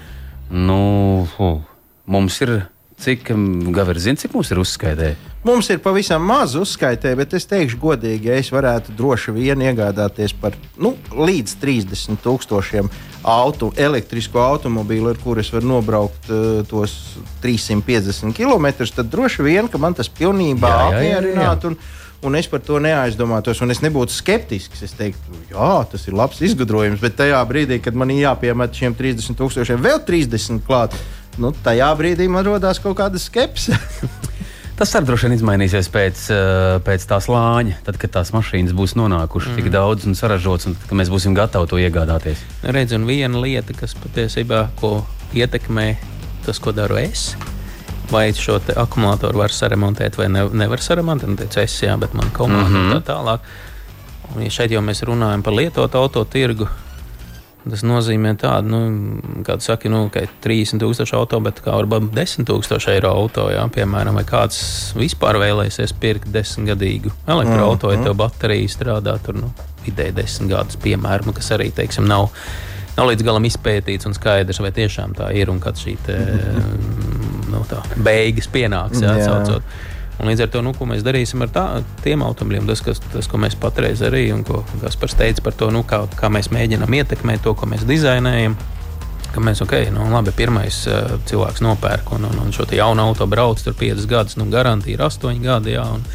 Nu, 0.47 1.27
fu, 1.35 1.57
mums 2.07 2.39
ir. 2.45 2.55
Cik 2.95 3.27
Gavers 3.75 4.05
zina, 4.05 4.15
cik 4.15 4.33
mums 4.33 4.49
ir 4.53 4.59
uzskaitē? 4.61 5.09
Mums 5.45 5.67
ir 5.69 5.81
pavisam 5.83 6.23
maz 6.25 6.55
uzskaitē, 6.57 7.11
bet 7.19 7.35
es 7.37 7.43
teikšu, 7.45 7.77
godīgi, 7.81 8.31
ja 8.31 8.37
es 8.39 8.47
varētu 8.53 8.95
droši 8.97 9.33
vien 9.35 9.61
iegādāties 9.61 10.33
par 10.39 10.55
nu, 10.81 10.95
līdz 11.11 11.57
30 11.61 12.23
tūkstošiem 12.23 12.89
auto, 13.25 13.73
elektrisku 13.77 14.39
automobīlu, 14.39 15.11
ar 15.11 15.19
kuriem 15.21 15.43
es 15.43 15.51
varu 15.53 15.69
nobraukt 15.73 16.31
uh, 16.31 16.63
tos 16.69 16.95
350 17.43 18.33
km, 18.37 18.71
tad 18.87 19.11
droši 19.11 19.45
vien 19.45 19.69
ka 19.69 19.81
man 19.81 19.97
tas 19.97 20.09
pilnībā 20.09 20.71
apmierinātu. 20.87 21.75
Un, 22.25 22.33
es 22.39 22.47
par 22.49 22.61
to 22.65 22.79
neaizdomātos, 22.81 23.59
un 23.61 23.69
es 23.69 23.83
nebūtu 23.83 24.09
skeptisks. 24.15 24.81
Es 24.87 24.95
teiktu, 24.97 25.35
jā, 25.51 25.73
tas 25.91 26.07
ir 26.07 26.15
labs 26.17 26.39
izgudrojums, 26.47 27.03
bet 27.03 27.19
tajā 27.19 27.43
brīdī, 27.45 27.77
kad 27.83 27.93
man 27.93 28.09
ir 28.09 28.23
jāpiemet 28.23 28.73
šiem 28.73 28.95
30 28.97 29.37
tūkstošiem 29.37 29.83
vēl 29.83 29.99
30 30.07 30.63
klāt, 30.65 30.95
nu, 31.41 31.51
tajā 31.65 31.89
brīdī 31.99 32.27
man 32.31 32.45
rodās 32.47 32.79
kaut 32.83 32.97
kāda 32.97 33.19
skepse. 33.21 33.77
Tas 34.75 34.91
arī 34.97 35.07
droši 35.07 35.29
vien 35.29 35.37
izmainīsies 35.37 35.87
pēc, 35.87 36.21
eh, 36.35 36.77
pēc 36.83 37.05
tās 37.07 37.29
lāņa, 37.31 37.77
tad, 37.85 37.95
kad 38.01 38.11
tās 38.17 38.33
mašīnas 38.35 38.73
būs 38.75 38.97
nonākušas 38.99 39.53
mm. 39.53 39.59
tik 39.61 39.69
daudz 39.71 40.03
un 40.09 40.17
saražotas, 40.19 40.67
un 40.67 40.75
kad 40.81 40.97
mēs 40.99 41.11
būsim 41.13 41.35
gatavi 41.37 41.69
to 41.71 41.79
iegādāties. 41.79 42.41
redz, 42.61 42.91
un 42.97 43.07
viena 43.07 43.39
lieta, 43.39 43.71
kas 43.71 43.95
patiesībā 43.95 44.65
ko 44.81 45.05
ietekmē 45.31 45.95
tas, 46.45 46.59
ko 46.59 46.75
daru 46.75 46.99
es. 46.99 47.37
Vai 48.11 48.27
šo 48.35 48.59
te 48.59 48.75
akumulātoru 48.77 49.39
var 49.45 49.55
saremontēt, 49.55 50.19
vai 50.19 50.27
ne, 50.29 50.43
nevar 50.51 50.83
saremontēt? 50.83 51.31
Nu, 51.31 51.61
es, 51.63 51.77
jā, 51.81 51.95
bet 51.97 52.13
man 52.13 52.29
komanda 52.35 52.67
mm 52.67 52.75
Mhm. 52.75 52.91
-hmm. 52.91 52.99
tā 52.99 53.13
tālāk. 53.15 53.39
Un, 54.35 54.43
ja 54.43 54.49
šeit 54.49 54.71
jau 54.71 54.81
mēs 54.81 55.01
runājam 55.07 55.41
par 55.41 55.53
lietotu 55.53 55.97
auto 55.97 56.25
tirgu, 56.25 56.67
tas 57.69 57.83
nozīmē 57.85 58.35
tādu, 58.41 58.71
nu, 58.71 58.81
kādu 59.45 59.65
saka, 59.65 59.89
nu, 59.91 60.05
ka 60.13 60.25
ir 60.25 60.33
30,000 60.43 61.17
auto, 61.17 61.39
bet 61.45 61.61
kā 61.65 61.73
varbūt 61.79 62.11
10,000 62.15 62.91
eiro 62.93 63.13
auto, 63.15 63.47
jā, 63.53 63.63
piemēram, 63.75 64.17
vai 64.19 64.25
kāds 64.27 64.59
vispār 64.97 65.39
vēlēsies 65.41 65.95
pirkt 66.01 66.29
desmitgadīgu 66.33 67.13
elektroautorātu, 67.25 67.87
mm 67.87 68.03
-hmm. 68.03 68.05
ja 68.05 68.11
tev 68.11 68.21
baterija 68.21 68.75
strādā 68.75 69.17
tur 69.25 69.41
nu, 69.41 69.51
vidēji 69.85 70.15
desmit 70.21 70.51
gadus, 70.51 70.77
piemēram, 70.83 71.33
kas 71.33 71.51
arī, 71.51 71.71
teiksim, 71.73 72.07
nav 72.07 72.29
nav 72.95 73.09
līdz 73.09 73.25
galam 73.27 73.43
izpētīts 73.43 74.07
un 74.07 74.13
skaidrs, 74.15 74.61
vai 74.63 74.71
tiešām 74.71 75.15
tā 75.17 75.31
ir 75.35 75.49
un 75.49 75.59
kad 75.59 75.75
šī 75.75 75.97
te, 76.05 76.15
nu, 77.51 77.65
tā, 77.69 77.81
beigas 77.97 78.47
pienāks. 78.47 79.01
Jā, 79.03 79.17
Jā. 79.19 79.41
jā. 79.49 79.61
Un 80.15 80.29
līdz 80.29 80.45
ar 80.45 80.51
to, 80.53 80.61
nu, 80.63 80.71
ko 80.75 80.87
mēs 80.87 81.03
darīsim 81.03 81.43
ar 81.43 81.51
tā, 81.51 81.65
tiem 82.03 82.23
automobiļiem, 82.23 82.69
tas, 82.69 82.81
kas, 82.85 83.01
tas, 83.11 83.27
ko 83.27 83.39
mēs 83.41 83.57
patreiz 83.59 83.99
arī, 84.05 84.29
un 84.31 84.45
ko 84.47 84.61
Kaspars 84.79 85.17
teica 85.19 85.43
par 85.43 85.57
to, 85.59 85.67
nu, 85.75 85.83
kā, 85.87 86.05
kā 86.15 86.29
mēs 86.31 86.51
mēģinām 86.55 86.95
ietekmēt 87.01 87.43
to, 87.43 87.55
ko 87.57 87.67
mēs 87.71 87.83
dizainējam. 87.87 88.55
Ka 89.35 89.43
mēs, 89.43 89.59
ok, 89.65 89.73
nu, 89.91 90.05
labi, 90.13 90.31
pirmais 90.31 90.77
uh, 90.87 91.17
cilvēks 91.27 91.59
nopērk 91.65 92.13
un, 92.15 92.29
un, 92.29 92.37
un 92.45 92.53
šo 92.55 92.63
jaunu 92.71 93.03
auto 93.03 93.27
brauc 93.27 93.59
tur 93.59 93.75
5 93.75 94.07
gadus, 94.07 94.37
nu, 94.39 94.47
garantija 94.47 94.95
ir 94.95 95.03
8 95.03 95.43
gadi. 95.43 95.73
Jā, 95.75 95.83
un, 95.97 96.05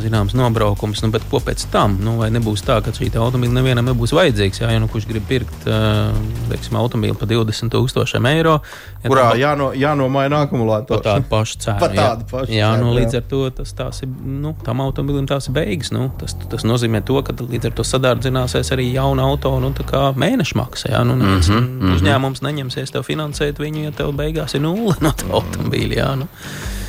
Zināms, 0.00 0.32
nobraukums, 0.32 1.02
nu, 1.04 1.10
bet 1.12 1.22
ko 1.30 1.36
pēc 1.44 1.66
tam? 1.72 1.98
Nu, 2.00 2.14
vai 2.16 2.30
nebūs 2.32 2.62
tā, 2.64 2.78
ka 2.84 2.90
šī 2.96 3.10
automobīļa 3.12 3.52
nevienam 3.52 3.84
nebūs 3.90 4.14
vajadzīgs? 4.16 4.62
Jā, 4.62 4.70
ja 4.72 4.80
nu 4.80 4.88
kurš 4.88 5.04
grib 5.10 5.26
pirkt 5.28 5.66
uh, 5.68 6.14
teiksim, 6.48 6.76
automobīlu 6.80 7.14
par 7.20 7.28
20,000 7.28 8.30
eiro, 8.32 8.54
ja 9.02 9.10
kurā 9.10 9.26
tā- 9.32 9.38
jāno, 9.42 9.72
jānomaina 9.76 10.40
akumulators. 10.46 11.02
Par 11.02 11.04
tādu 11.20 11.28
pašu 11.28 11.58
cenu. 11.58 11.78
Par 11.80 11.92
jā. 11.92 12.06
tādu 12.08 12.24
pašu 12.30 12.52
jā, 12.56 12.70
cenu, 12.72 12.86
nu, 12.88 12.94
līdz 12.96 13.18
ar 13.20 13.26
to 13.28 13.42
tas 13.60 13.72
tās 13.76 14.02
ir, 14.02 14.08
nu, 14.24 14.54
tam 14.64 14.80
automobilim 14.80 15.26
tās 15.28 15.48
ir 15.48 15.56
beigas. 15.60 15.92
Nu, 15.92 16.08
tas, 16.18 16.34
tas 16.48 16.64
nozīmē 16.64 17.04
to, 17.04 17.20
ka 17.22 17.36
līdz 17.36 17.68
ar 17.68 17.76
to 17.76 17.84
sadārdzināsies 17.84 18.72
arī 18.72 18.88
jauna 18.94 19.28
auto 19.28 19.52
nu, 19.60 19.72
tā 19.76 19.84
kā 19.84 20.06
mēneša 20.16 20.56
maksa. 20.56 20.88
Jā, 20.96 21.04
nu, 21.04 21.16
neviens 21.20 21.48
mm 21.48 21.60
Mhm, 21.62 21.80
-hmm, 21.82 21.94
uzņēmums 21.96 22.40
neņemsies 22.42 22.90
tev 22.92 23.02
finansēt 23.04 23.58
viņu, 23.60 23.84
ja 23.84 23.90
tev 23.90 24.12
beigās 24.16 24.54
ir 24.54 24.60
nulle 24.60 24.94
no 25.00 25.10
tā 25.10 25.28
automobīļa. 25.30 25.94
Jā, 25.96 26.14
nu. 26.16 26.26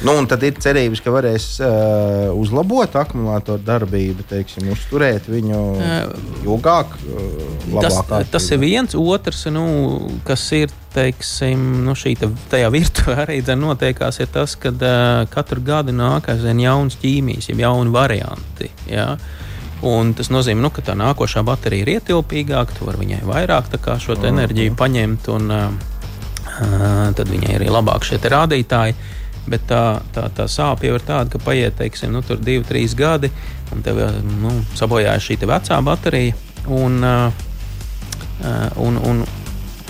Nu, 0.04 0.18
tad 0.28 0.42
ir 0.44 0.58
cerības, 0.60 1.00
ka 1.00 1.14
varēs 1.16 1.46
uh, 1.64 2.34
uzlabot 2.36 2.96
akumulātoru 3.00 3.64
darbību, 3.64 4.26
teiksim, 4.28 4.68
uzturēt 4.74 5.30
viņu 5.32 5.60
ilgāk, 6.44 6.98
uh, 7.08 7.54
Tas, 7.72 7.96
labāk. 7.96 8.28
tas 8.34 8.50
ir 8.52 8.60
viens, 8.60 8.96
otrs, 9.00 9.46
nu, 9.54 9.64
kas 10.28 10.44
ir 10.58 10.74
teiksim, 10.94 11.86
nu, 11.86 11.96
šī 11.98 12.18
tajā 12.20 12.68
virtuvē 12.74 13.24
arī 13.24 13.40
notiekās, 13.56 14.20
ir 14.20 14.30
tas, 14.34 14.58
ka 14.60 14.74
uh, 14.76 15.24
katru 15.32 15.64
gadu 15.64 15.96
nāk 15.96 16.28
aizvien 16.34 16.60
jauns 16.66 17.00
ķīmijas, 17.00 17.50
jau 17.54 17.58
jauni 17.64 17.96
varianti. 17.96 18.70
Jā. 18.92 19.14
Un 19.84 20.14
tas 20.16 20.30
nozīmē, 20.32 20.64
nu, 20.64 20.72
ka 20.72 20.84
tā 20.84 20.94
nākošā 21.00 21.44
baterija 21.48 21.84
ir 21.84 21.96
ietilpīgāka, 21.98 22.76
tu 22.78 22.88
vari 22.88 23.02
viņai 23.04 23.24
vairāk 23.28 23.72
šo 24.00 24.16
te 24.16 24.30
enerģiju 24.32 24.76
paņemt, 24.80 25.28
un 25.32 25.52
uh, 25.52 25.66
uh, 26.60 27.12
tad 27.16 27.28
viņai 27.32 27.56
ir 27.56 27.62
arī 27.62 27.72
labāk 27.72 28.08
šie 28.08 28.20
rādītāji. 28.20 28.96
Bet 29.48 29.66
tā, 29.68 30.00
tā, 30.16 30.30
tā 30.32 30.46
sāpe 30.48 30.88
jau 30.88 30.96
ir 30.96 31.04
tāda, 31.04 31.30
ka 31.34 31.40
paiet, 31.44 31.76
teiksim, 31.76 32.12
nu, 32.16 32.22
tur 32.24 32.38
divi, 32.40 32.64
trīs 32.64 32.94
gadi, 32.96 33.28
un 33.76 33.82
tev 33.84 33.98
jau 34.00 34.10
nu, 34.24 34.54
sabojājas 34.80 35.26
šī 35.28 35.38
vecā 35.50 35.82
baterija. 35.84 36.34
Un, 36.72 37.04
un, 38.80 38.98
un 39.04 39.24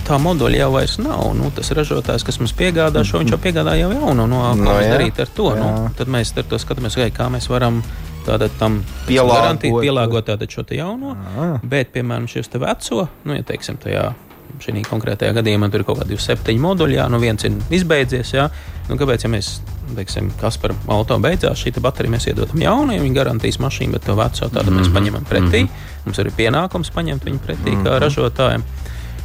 tā 0.08 0.18
moduļa 0.20 0.58
jau 0.64 0.72
vairs 0.74 0.98
nav. 1.00 1.30
Nu, 1.38 1.52
tas 1.56 1.70
ražotājs, 1.78 2.26
kas 2.28 2.40
mums 2.42 2.56
piegādā 2.58 3.04
šo, 3.08 3.22
viņš 3.22 3.36
jau 3.36 3.40
piegādā 3.46 3.76
jau 3.80 3.92
jaunu. 3.94 4.26
Nu, 4.28 4.42
ko 4.42 4.56
No, 4.60 4.74
mēs 4.74 4.88
jā. 4.90 4.96
darīt 4.98 5.22
ar 5.24 5.30
to? 5.38 5.52
Nu, 5.56 5.68
Jā. 5.70 5.94
tad 6.02 6.12
mēs 6.12 6.34
ar 6.38 6.44
to 6.50 6.60
skatāmies, 6.60 6.98
kā 7.16 7.30
mēs 7.32 7.48
varam. 7.52 7.84
Tātad 8.24 8.54
tam 8.58 8.78
Pielāgot. 9.06 9.36
garantīt, 9.36 9.74
pielāgot 9.84 10.30
šo 10.50 10.64
te 10.64 10.76
jauno, 10.78 11.10
Ah. 11.38 11.60
bet, 11.62 11.90
piemēram, 11.92 12.24
šis 12.32 12.48
te 12.48 12.58
veco, 12.58 13.08
nu, 13.26 13.34
ja 13.36 13.44
teiksim, 13.44 13.76
tajā 13.78 14.14
šī 14.64 14.84
konkrētajā 14.88 15.36
gadījumā 15.40 15.70
tur 15.72 15.84
ir 15.84 15.88
kaut 15.88 16.02
kādi 16.02 16.16
27 16.16 16.62
moduļi, 16.64 16.98
jā, 17.00 17.08
nu 17.12 17.20
viens 17.22 17.44
ir 17.48 17.56
izbeidzies. 17.74 18.34
Jā. 18.36 18.50
Nu, 18.90 18.98
kāpēc, 19.00 19.26
ja 19.26 19.32
mēs, 19.32 19.50
teiksim, 19.96 20.30
kas 20.40 20.58
par 20.62 20.76
auto 20.92 21.18
beidzās, 21.24 21.60
šī 21.60 21.76
te 21.76 21.84
baterija 21.84 22.16
mēs 22.16 22.28
iedodam 22.32 22.62
jaunu, 22.64 22.96
ja 22.96 23.04
viņi 23.04 23.18
garantīs 23.18 23.60
mašīnu, 23.64 23.96
bet 23.96 24.08
to 24.08 24.16
veco 24.20 24.50
tādu 24.54 24.76
mēs 24.76 24.92
paņemam 24.94 25.28
pretī. 25.30 25.66
Mums 26.06 26.20
ir 26.20 26.32
pienākums 26.36 26.92
paņemt 26.96 27.28
viņu 27.28 27.44
pretī 27.44 27.76
kā 27.84 27.98
ražotājiem. 28.04 28.64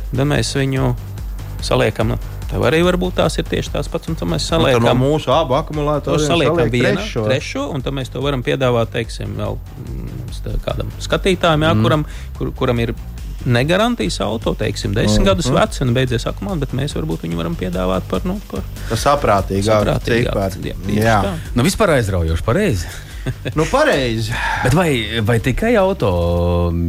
Tad 0.09 0.26
mēs 0.31 0.54
viņu 0.57 0.92
saliekam. 1.62 2.14
Nu, 2.14 2.18
Tev 2.48 2.64
arī 2.64 2.78
varbūt 2.81 3.18
tās 3.18 3.35
ir 3.37 3.44
tieši 3.44 3.74
tās 3.74 3.90
pats, 3.92 4.09
un 4.09 4.16
tad 4.16 4.28
mēs 4.31 4.46
Nu, 4.46 4.62
tad 4.62 4.62
no 4.62 4.70
saliekam. 4.70 5.02
mūsu 5.02 5.33
abu 5.35 5.52
To 5.52 5.59
akumulatoriem 5.59 6.24
saliekam 6.24 6.57
saliek 6.57 6.72
vienu 6.72 7.02
trešo. 7.02 7.24
trešo, 7.26 7.64
un 7.74 7.83
tad 7.85 7.92
mēs 7.92 8.09
to 8.09 8.22
varam 8.24 8.42
piedāvāt, 8.42 8.88
teiksim, 8.94 9.35
vēl 9.37 9.59
mm, 9.59 10.62
kādam 10.64 10.88
skatītājam, 10.96 11.66
jā, 11.66 11.74
mm. 11.74 11.85
kuram, 11.85 12.07
kur, 12.38 12.52
kuram 12.57 12.81
ir 12.81 12.94
negarantijas 13.46 14.20
auto, 14.24 14.55
teiksim, 14.59 14.94
desmit 14.96 15.22
mm. 15.22 15.29
gadus 15.31 15.51
vecs 15.55 15.83
un 15.85 15.92
beidzies 15.96 16.27
akumulāts, 16.31 16.64
bet 16.64 16.74
mēs 16.77 16.96
varbūt 16.98 17.27
viņu 17.27 17.38
varam 17.38 17.59
piedāvāt 17.59 18.09
par, 18.11 18.24
nu, 18.29 18.38
par 18.51 18.64
saprātīgāku. 18.98 19.98
Cipar. 20.09 20.57
Jā, 20.62 20.74
Jā. 20.98 21.18
Nu, 21.55 21.66
vispār 21.66 21.98
aizraujoši, 21.98 22.46
pareizi. 22.46 22.88
Nu, 23.59 23.66
pareizi. 23.68 24.33
Bet 24.62 24.72
vai, 24.72 25.20
vai 25.27 25.37
tikai 25.44 25.74
auto 25.77 26.09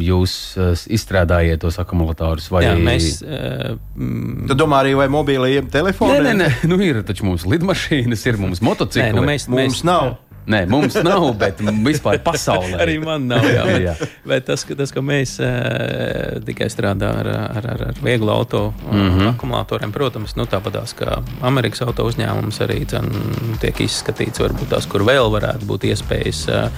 jūs 0.00 0.36
uh, 0.56 0.70
izstrādājat 0.88 1.60
tos 1.60 1.76
akumulatorus? 1.82 2.46
Vai... 2.52 2.62
Jā, 2.64 2.74
mēs, 2.80 3.20
uh, 3.26 3.74
mm, 3.98 4.46
Tu 4.48 4.56
domā 4.56 4.80
arī, 4.84 4.94
vai 4.96 5.10
mobiliem 5.12 5.66
Nē, 5.66 5.72
telefoniem? 5.74 6.30
nē, 6.30 6.34
nē, 6.40 6.48
nu 6.70 6.80
ir 6.84 7.02
taču 7.04 7.28
mums 7.28 7.44
lidmašīnas, 7.44 8.24
ir 8.30 8.40
mums 8.40 8.62
motocikli. 8.64 9.10
nē, 9.10 9.18
nu, 9.18 9.26
mēs, 9.26 9.48
Mums 9.50 9.82
mēs, 9.82 9.84
nav. 9.90 10.14
Nē, 10.50 10.62
mums 10.70 10.96
nav, 11.04 11.26
bet 11.38 11.60
vispār 11.84 12.18
pasaulē. 12.24 12.78
Arī 12.80 12.96
man 13.02 13.26
nav. 13.30 13.44
Jā, 13.44 13.64
bet, 13.68 13.82
Jā. 13.84 13.94
bet 14.32 14.46
tas, 14.48 14.64
ka, 14.66 14.76
tas, 14.78 14.92
ka 14.94 15.02
mēs 15.04 15.36
uh, 15.44 16.40
tikai 16.46 16.70
strādājam 16.72 17.20
ar, 17.20 17.30
ar, 17.58 17.68
ar, 17.74 17.84
ar 17.90 18.00
vieglu 18.02 18.32
auto 18.32 18.70
mm. 18.72 18.96
-hmm. 18.96 19.28
akumulatoriem, 19.34 19.92
protams, 19.92 20.34
nu, 20.40 20.48
tāpatās 20.50 20.96
kā 20.96 21.20
Amerikas 21.46 21.84
auto 21.86 22.08
uzņēmums 22.08 22.60
arī 22.66 22.82
dzen, 22.86 23.12
tiek 23.60 23.84
izskatīts, 23.84 24.40
varbūt 24.40 24.72
tās, 24.74 24.88
kur 24.90 25.04
vēl 25.06 25.30
varētu 25.36 25.70
būt 25.70 25.88
iespējas. 25.92 26.48
Uh, 26.48 26.68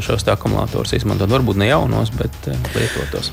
Šos 0.00 0.24
tā 0.24 0.32
akumulatorus 0.32 0.94
izmantot, 0.96 1.28
varbūt 1.28 1.58
ne 1.60 1.68
jaunos, 1.68 2.10
bet 2.16 2.48
lietotos. 2.72 3.28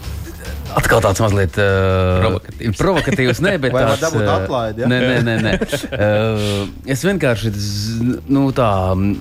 Atkal 0.79 1.01
tāds 1.03 1.21
mazliet 1.23 1.57
uh, 1.61 2.23
Provokatīvs. 2.23 2.77
provokatīvs 2.79 3.41
nē, 3.45 3.53
bet 3.61 3.75
Vai 3.75 3.83
var 3.85 3.93
tāds, 3.93 4.03
dabūt 4.07 4.23
uh, 4.25 4.33
atlaidi, 4.41 4.83
ja? 4.83 4.89
Nē, 4.89 4.99
nē, 5.03 5.17
nē. 5.23 5.35
nē. 5.45 5.53
Uh, 5.93 6.71
es 6.89 7.03
vienkārši 7.05 7.51
nu, 8.33 8.45
tā, 8.55 8.69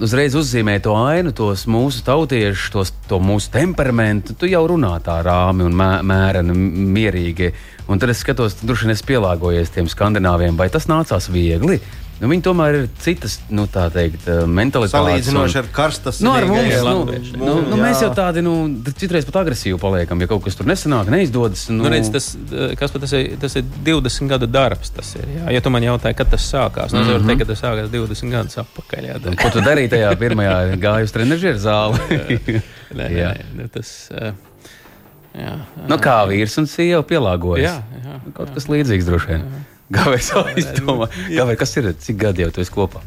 uzreiz 0.04 0.36
uzzīmēju 0.38 0.84
to 0.86 0.96
ainu, 0.98 1.34
tos 1.36 1.66
mūsu 1.70 2.04
tautiešus, 2.06 2.70
tos, 2.74 2.94
to 3.10 3.20
mūsu 3.22 3.52
temperamentu. 3.54 4.36
Tu 4.38 4.52
jau 4.52 4.64
runā 4.72 4.94
tā 5.04 5.18
rāmi 5.26 5.66
un 5.68 5.76
mē, 5.76 5.90
mēreni, 6.08 6.56
mierīgi. 6.96 7.52
Un 7.90 8.00
tad 8.00 8.12
es 8.14 8.22
skatos, 8.22 8.56
tu 8.60 8.68
droši 8.70 8.86
vien 8.86 8.94
esi 8.94 9.08
pielāgojies 9.08 9.72
tiem 9.74 9.90
skandināviem, 9.90 10.56
vai 10.56 10.70
tas 10.72 10.88
nācās 10.90 11.28
viegli. 11.32 11.80
Nu, 12.20 12.28
viņi 12.30 12.42
tomēr 12.46 12.76
ir 12.78 12.84
citas, 13.02 13.40
nu, 13.50 13.64
tā 13.66 13.88
teikt, 13.90 14.28
uh, 14.30 14.44
mentalitātes. 14.46 14.92
Salīdzinoši 14.94 15.56
un- 15.56 15.62
ar 15.64 15.68
karstas 15.74 16.20
Nu, 16.22 16.30
ar 16.38 16.44
mums, 16.46 16.68
Jā, 16.70 16.82
nu, 16.86 17.00
latvieši. 17.04 17.32
nu, 17.40 17.54
nu, 17.66 17.76
mēs 17.80 18.02
jau 18.04 18.10
tādi, 18.14 18.42
nu, 18.46 18.52
citreiz 18.94 19.24
pat 19.26 19.40
agresīvi 19.42 19.78
paliekam, 19.82 20.20
ja 20.22 20.28
kaut 20.30 20.44
kas 20.44 20.54
tur 20.54 20.68
nesanāk, 20.70 21.10
neizdodas. 21.10 21.64
Nu, 21.72 21.82
Nu, 21.82 21.90
redz, 21.90 22.12
tas, 22.14 22.28
eh, 22.52 22.76
kas, 22.78 22.92
pat 22.94 23.00
tas, 23.02 23.12
ir, 23.18 23.32
tas 23.42 23.56
ir 23.58 23.64
20 23.82 24.28
gadu 24.30 24.46
darbs. 24.46 24.90
Tas 24.94 25.14
ir, 25.18 25.26
jā. 25.40 25.50
ja 25.56 25.60
tu 25.64 25.70
man 25.74 25.82
jautāji, 25.82 26.14
kad 26.20 26.30
tas 26.30 26.46
sākās, 26.46 26.92
nu, 26.94 27.00
es 27.02 27.10
varu 27.10 27.26
teikt, 27.26 27.42
ka 27.42 27.50
tas 27.50 27.60
sākās 27.64 27.90
20 27.90 28.30
gadus 28.30 28.60
atpakaļ. 28.62 29.08
Jā, 29.10 29.18
Ko 29.42 29.50
tu 29.50 29.64
darīji 29.66 29.90
tajā 29.96 30.14
pirmajā 30.22 30.54
gājus 30.86 31.10
trenižera 31.16 31.58
zālē? 31.58 31.98
nē, 32.22 32.62
nē, 32.94 33.10
Jā. 33.18 33.32
nē, 33.34 33.44
nu, 33.58 33.68
tas, 33.74 33.90
eh, 34.14 34.32
jā, 35.42 35.56
nu, 35.88 35.98
kā 35.98 36.20
vīrs 36.30 36.54
un 36.62 36.66
sieva 36.70 37.02
pielāgojas. 37.02 37.66
jā, 37.66 37.76
jā, 38.04 38.20
Kaut 38.36 38.54
kas 38.54 38.70
līdzīgs 38.70 39.10
droši 39.10 39.26
vien. 39.34 39.46
Gāvējs 39.92 40.30
aizdomā, 40.42 41.10
Gāvēj, 41.28 41.58
kas 41.60 41.76
ir, 41.80 41.90
cik 42.00 42.16
gadi 42.22 42.46
jau 42.46 42.52
tu 42.54 42.64
esi 42.64 42.72
kopā? 42.72 43.02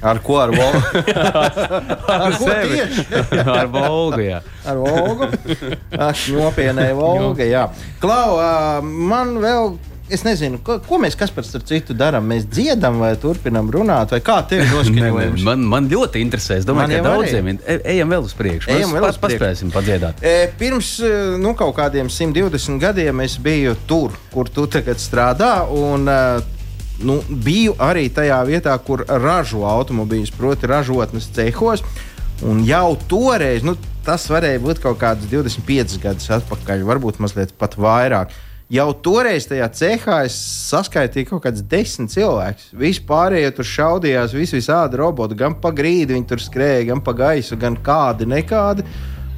Ar 0.00 0.16
ko? 0.24 0.38
Ar, 0.40 0.48
vo... 0.56 0.64
ar 2.24 2.36
ko 2.38 2.46
tieši? 2.48 3.04
Ar 3.58 3.68
Volgu, 3.68 4.22
jā. 4.24 4.38
Ar 4.64 4.78
Volgu. 4.80 5.28
Volga, 6.96 7.44
jā. 7.44 7.66
Klau, 8.00 8.38
man 8.80 9.36
vēl. 9.42 9.74
Es 10.10 10.24
nezinu, 10.26 10.58
ko, 10.66 10.78
ko 10.82 10.98
mēs 11.02 11.14
kas 11.18 11.30
par 11.34 11.46
citu 11.46 11.94
darām. 11.94 12.26
Mēs 12.30 12.44
dziedam, 12.50 12.98
vai 13.02 13.12
turpinām 13.20 13.68
runāt, 13.70 14.10
vai 14.14 14.20
kā 14.26 14.40
tev 14.50 14.64
noskaņojums? 14.74 15.44
Man, 15.46 15.64
man 15.70 15.88
ļoti 15.90 16.22
interesē. 16.24 16.58
Es 16.60 16.66
domāju, 16.68 16.96
Man 16.96 17.04
ka 17.04 17.12
daudziem 17.14 17.50
ir. 17.52 17.60
E- 17.64 17.80
Ejam 17.94 18.10
vēl 18.14 18.26
uz 18.26 18.34
priekšu. 18.38 18.72
Ejam 18.74 18.94
vēl 18.96 19.06
uz 19.08 19.18
priekšu. 19.22 19.38
paspēsim 19.38 19.70
padziedāt. 19.74 20.22
E, 20.26 20.34
Pirms 20.58 20.92
e, 21.06 21.12
nu, 21.42 21.54
kaut 21.58 21.76
kādiem 21.78 22.10
120 22.10 22.80
gadiem 22.82 23.22
es 23.26 23.38
biju 23.40 23.76
tur, 23.90 24.16
kur 24.34 24.50
tu 24.50 24.66
tagad 24.70 24.98
strādā. 25.02 25.52
Un, 25.70 26.08
e, 26.10 26.18
nu, 27.06 27.20
biju 27.30 27.78
arī 27.80 28.08
tajā 28.12 28.42
vietā, 28.50 28.74
kur 28.84 29.06
ražo 29.08 29.62
automobīļus, 29.70 30.34
proti, 30.36 30.68
ražotnes 30.70 31.30
cehos. 31.36 31.86
Un 32.44 32.62
jau 32.64 32.94
toreiz, 33.08 33.62
nu, 33.66 33.74
tas 34.04 34.22
varēja 34.32 34.60
būt 34.64 34.78
kaut 34.80 34.96
kāds 35.00 35.26
25 35.28 35.98
gadus 36.00 36.30
atpakaļ, 36.32 36.86
varbūt 36.88 37.18
mazliet 37.20 37.52
pat 37.60 37.76
vairāk. 37.80 38.32
Jau 38.70 38.92
toreiz 39.02 39.48
tajā 39.50 39.66
cehā 39.74 40.16
es 40.28 40.34
saskaitīju 40.70 41.26
kaut 41.32 41.42
kādus 41.42 41.64
desmit 41.66 42.12
cilvēkus. 42.12 42.68
Visi 42.78 43.00
pārējie 43.02 43.48
tur 43.56 43.66
šaudījās, 43.66 44.34
visi 44.36 44.60
visādi 44.60 45.00
roboti, 45.00 45.34
gan 45.40 45.56
pa 45.58 45.72
grīdu 45.74 46.14
viņi 46.14 46.28
tur 46.30 46.38
skrēja, 46.38 46.84
gan 46.92 47.00
pa 47.02 47.16
gaisu, 47.18 47.58
gan 47.58 47.74
kādi 47.82 48.28
nekādi. 48.30 48.84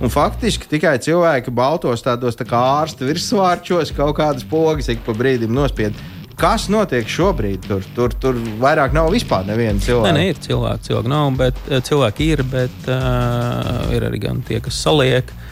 Un 0.04 0.12
faktiski 0.12 0.68
tikai 0.68 0.98
cilvēki 1.00 1.54
baltos 1.56 2.04
tādos 2.04 2.36
tā 2.36 2.44
kā 2.44 2.60
ārsta 2.82 3.08
virsvārčos 3.08 3.94
kaut 3.96 4.18
kādas 4.18 4.44
pogas 4.50 4.90
ik 4.92 5.00
pa 5.06 5.16
brīdim 5.16 5.54
nospied. 5.56 5.96
Kas 6.36 6.66
notiek 6.72 7.08
šobrīd? 7.08 7.64
Tur, 7.70 7.86
tur, 7.96 8.12
tur 8.20 8.36
vairāk 8.60 8.92
nav 8.92 9.08
vispār 9.14 9.48
neviena 9.48 9.80
cilvēka. 9.80 10.12
nē, 10.18 10.26
ir 10.34 10.44
cilvēki, 10.44 10.90
cilvēki 10.90 11.12
nav, 11.14 11.32
bet 11.40 11.64
eh, 11.70 11.80
cilvēki 11.88 12.28
ir, 12.34 12.44
bet 12.52 12.92
uh, 12.92 13.96
ir 13.96 14.04
arī 14.10 14.20
gan 14.26 14.44
tie, 14.44 14.60
kas 14.60 14.76
saliek. 14.84 15.32
Slauku 15.32 15.51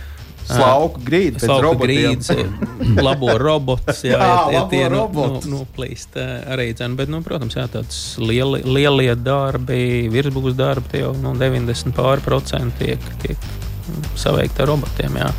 grīdu 1.06 1.38
pēc 1.38 1.46
Slauka 1.46 1.80
grīdas, 1.84 2.30
labo 3.06 3.36
robotus, 3.40 4.02
jā, 4.06 4.18
Jā, 4.18 4.28
labo 4.50 4.66
tie 4.72 4.82
nu, 4.84 4.90
nu, 4.90 5.00
robotus. 5.04 5.48
nu, 5.52 5.62
plīst 5.76 6.18
eh, 6.20 6.34
arī 6.54 6.70
dzēn, 6.74 6.98
bet, 6.98 7.12
nu, 7.12 7.22
protams, 7.26 7.56
jā, 7.58 7.68
tāds 7.72 8.02
lieli, 8.22 8.62
lielie 8.66 9.14
darbi, 9.18 9.80
virsbūs 10.12 10.58
darbi, 10.58 10.94
tie 10.94 11.04
jau 11.04 11.14
nu, 11.22 11.34
90 11.38 11.96
pār 11.96 12.22
procenti 12.24 12.90
tiek, 12.90 13.10
tiek 13.24 13.36
mm, 13.40 14.12
saveikti 14.20 14.64
ar 14.64 14.72
robotiem, 14.74 15.18
jā. 15.22 15.32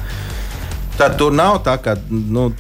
Tad 1.00 1.16
tur 1.18 1.34
nav 1.34 1.64
tā, 1.66 1.78
ka 1.82 1.96
nu, 2.10 2.52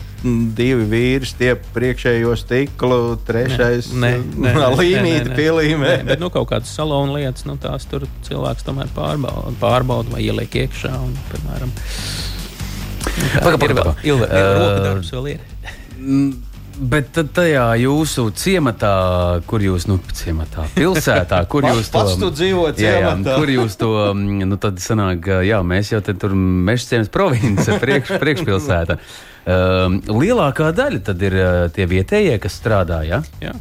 divi 0.55 0.85
vīri 0.89 1.25
stiep 1.27 1.63
priekšējo 1.75 2.33
stiklu, 2.37 2.99
trešais 3.27 3.89
līnija 4.79 5.23
pielīmē. 5.35 5.87
Nē, 5.87 6.03
bet, 6.07 6.21
nu, 6.21 6.29
kaut 6.33 6.49
kādas 6.51 6.73
salonu 6.77 7.17
lietas, 7.17 7.45
nu, 7.49 7.57
tās 7.61 7.87
tur 7.89 8.05
cilvēks 8.27 8.65
tomēr 8.67 8.91
pārbauda, 8.95 9.53
pārbauda 9.61 10.13
vai 10.13 10.23
ieliek 10.27 10.61
iekšā, 10.63 10.93
un, 11.01 11.15
piemēram, 11.31 11.73
nu, 13.17 13.27
tā 13.33 13.43
Paga, 13.43 13.57
ir. 15.35 15.43
Mm, 15.97 16.31
Bet 16.81 17.11
tad 17.13 17.27
tajā 17.35 17.65
jūsu 17.77 18.23
ciematā, 18.33 18.91
kur 19.45 19.61
jūs, 19.61 19.85
nu, 19.89 19.99
ciematā, 20.17 20.63
pilsētā, 20.73 21.43
kur 21.51 21.65
jūs 21.69 21.91
to 21.91 21.99
pats 21.99 22.15
tu 22.17 22.31
dzīvo 22.33 22.71
Jā, 22.79 22.95
jā, 23.03 23.11
kur 23.27 23.51
jūs 23.53 23.75
to, 23.77 23.91
nu, 24.17 24.57
tad 24.61 24.79
sanāk, 24.81 25.29
jā, 25.45 25.59
mēs 25.67 25.91
jau 25.93 26.01
te 26.05 26.15
tur 26.17 26.33
mežciemas 26.37 27.11
province, 27.15 27.77
priekš, 27.81 28.15
priekšpilsēta. 28.23 28.97
Um, 29.41 29.99
lielākā 30.21 30.71
daļa 30.77 31.03
tad 31.05 31.21
ir 31.25 31.37
uh, 31.37 31.51
tie 31.73 31.85
vietējie, 31.89 32.39
kas 32.41 32.57
strādā, 32.61 33.01
ja? 33.05 33.21
Jā, 33.43 33.53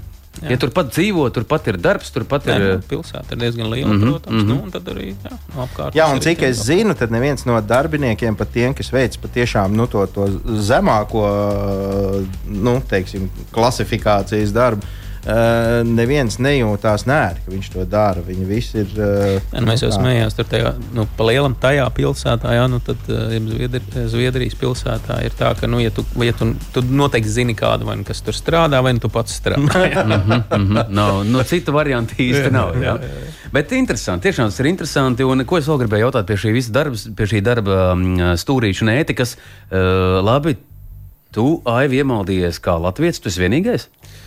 Ja 0.48 0.56
turpat 0.56 0.92
dzīvo, 0.94 1.26
turpat 1.34 1.66
ir 1.68 1.76
darbs, 1.76 2.10
turpat 2.14 2.46
ir. 2.48 2.62
nu, 2.62 2.78
pilsēta 2.88 3.36
ir 3.36 3.42
diezgan 3.42 3.68
liela, 3.68 3.90
mm 3.90 3.96
Mhm, 3.96 4.04
-hmm, 4.04 4.10
protams, 4.10 4.36
mhm. 4.36 4.44
mm 4.44 4.50
-hmm. 4.50 4.56
nu, 4.56 4.62
un 4.64 4.70
tad 4.70 4.88
arī 4.88 5.06
jā, 5.24 5.32
no 5.54 5.66
apkārt. 5.66 5.94
Jā, 5.94 6.06
un 6.12 6.20
cik 6.20 6.42
es 6.42 6.64
zinu, 6.64 6.94
tad 6.94 7.10
neviens 7.10 7.44
no 7.44 7.60
darbiniekiem, 7.60 8.36
pat 8.36 8.52
tiem, 8.52 8.74
kas 8.74 8.92
veic 8.92 9.18
patiešām 9.20 9.76
nu, 9.76 9.86
to, 9.86 10.06
to 10.06 10.26
zemāko 10.46 12.24
nu, 12.46 12.80
teiksim, 12.88 13.30
klasifikācijas 13.52 14.52
darbu, 14.52 14.86
uh, 15.24 15.80
neviens 15.86 16.38
nejūtās 16.42 17.04
nērti, 17.08 17.44
ka 17.44 17.52
viņš 17.52 17.68
to 17.74 17.84
dara. 17.90 18.22
Viņi 18.24 18.46
visi 18.48 18.82
ir. 18.82 18.92
Uh, 18.96 19.18
Ja, 19.50 19.60
nu, 19.60 19.68
mēs 19.68 19.82
jau 19.84 19.90
smējāmies 19.94 20.36
tur 20.36 20.46
tajā, 20.50 20.72
nu, 20.96 21.06
pa 21.16 21.26
lielam 21.28 21.54
tajā 21.58 21.86
pilsētā, 21.96 22.54
jā, 22.56 22.66
nu, 22.70 22.80
tad 22.84 23.08
uh, 23.10 23.34
Zviedri, 23.50 23.80
Zviedrijas 24.12 24.56
pilsētā 24.60 25.20
ir 25.26 25.34
tā, 25.38 25.52
ka, 25.58 25.68
nu, 25.70 25.80
ja 25.82 25.92
tu, 25.94 26.04
ja 26.24 26.34
tu, 26.36 26.52
tu 26.74 26.82
noteikti 26.86 27.32
zini 27.32 27.56
kādu, 27.58 27.88
vai 27.88 27.98
nu, 28.00 28.06
kas 28.08 28.22
tur 28.26 28.36
strādā, 28.36 28.82
vai 28.84 28.94
nu 28.96 29.02
tu 29.02 29.10
pats 29.12 29.36
strādā. 29.40 29.84
jā. 29.90 30.06
Mhm, 30.20 30.42
mhm. 30.50 30.78
Nav, 30.94 31.20
no 31.28 31.42
citu 31.46 31.72
variantu 31.74 32.16
īsti 32.20 32.50
nav. 32.52 32.74
Jā. 32.82 32.96
Bet 33.54 33.72
interesanti, 33.76 34.28
tiešām 34.28 34.50
tas 34.50 34.58
ir 34.62 34.68
interesanti. 34.70 35.24
Un 35.26 35.44
ko 35.48 35.58
es 35.58 35.68
vēl 35.70 35.80
gribēju 35.84 36.08
jautāt 36.08 36.26
pie 36.28 36.36
šī 36.40 36.52
visa 36.54 36.74
darba, 36.74 36.98
pie 37.16 37.28
šī 37.30 37.40
darba 37.46 37.78
mm, 37.94 38.34
stūrīša 38.40 38.84
un 38.86 38.92
ētikas? 38.94 39.36
Uh, 39.70 40.18
labi, 40.26 40.56
Tu, 41.30 41.44
Aivi, 41.70 42.00
iemaldījies 42.02 42.58
kā 42.62 42.74
latviečs, 42.82 43.20
tu 43.22 43.30
esi 43.30 43.44
vienīgais? 43.44 43.84
Eh, 43.86 44.20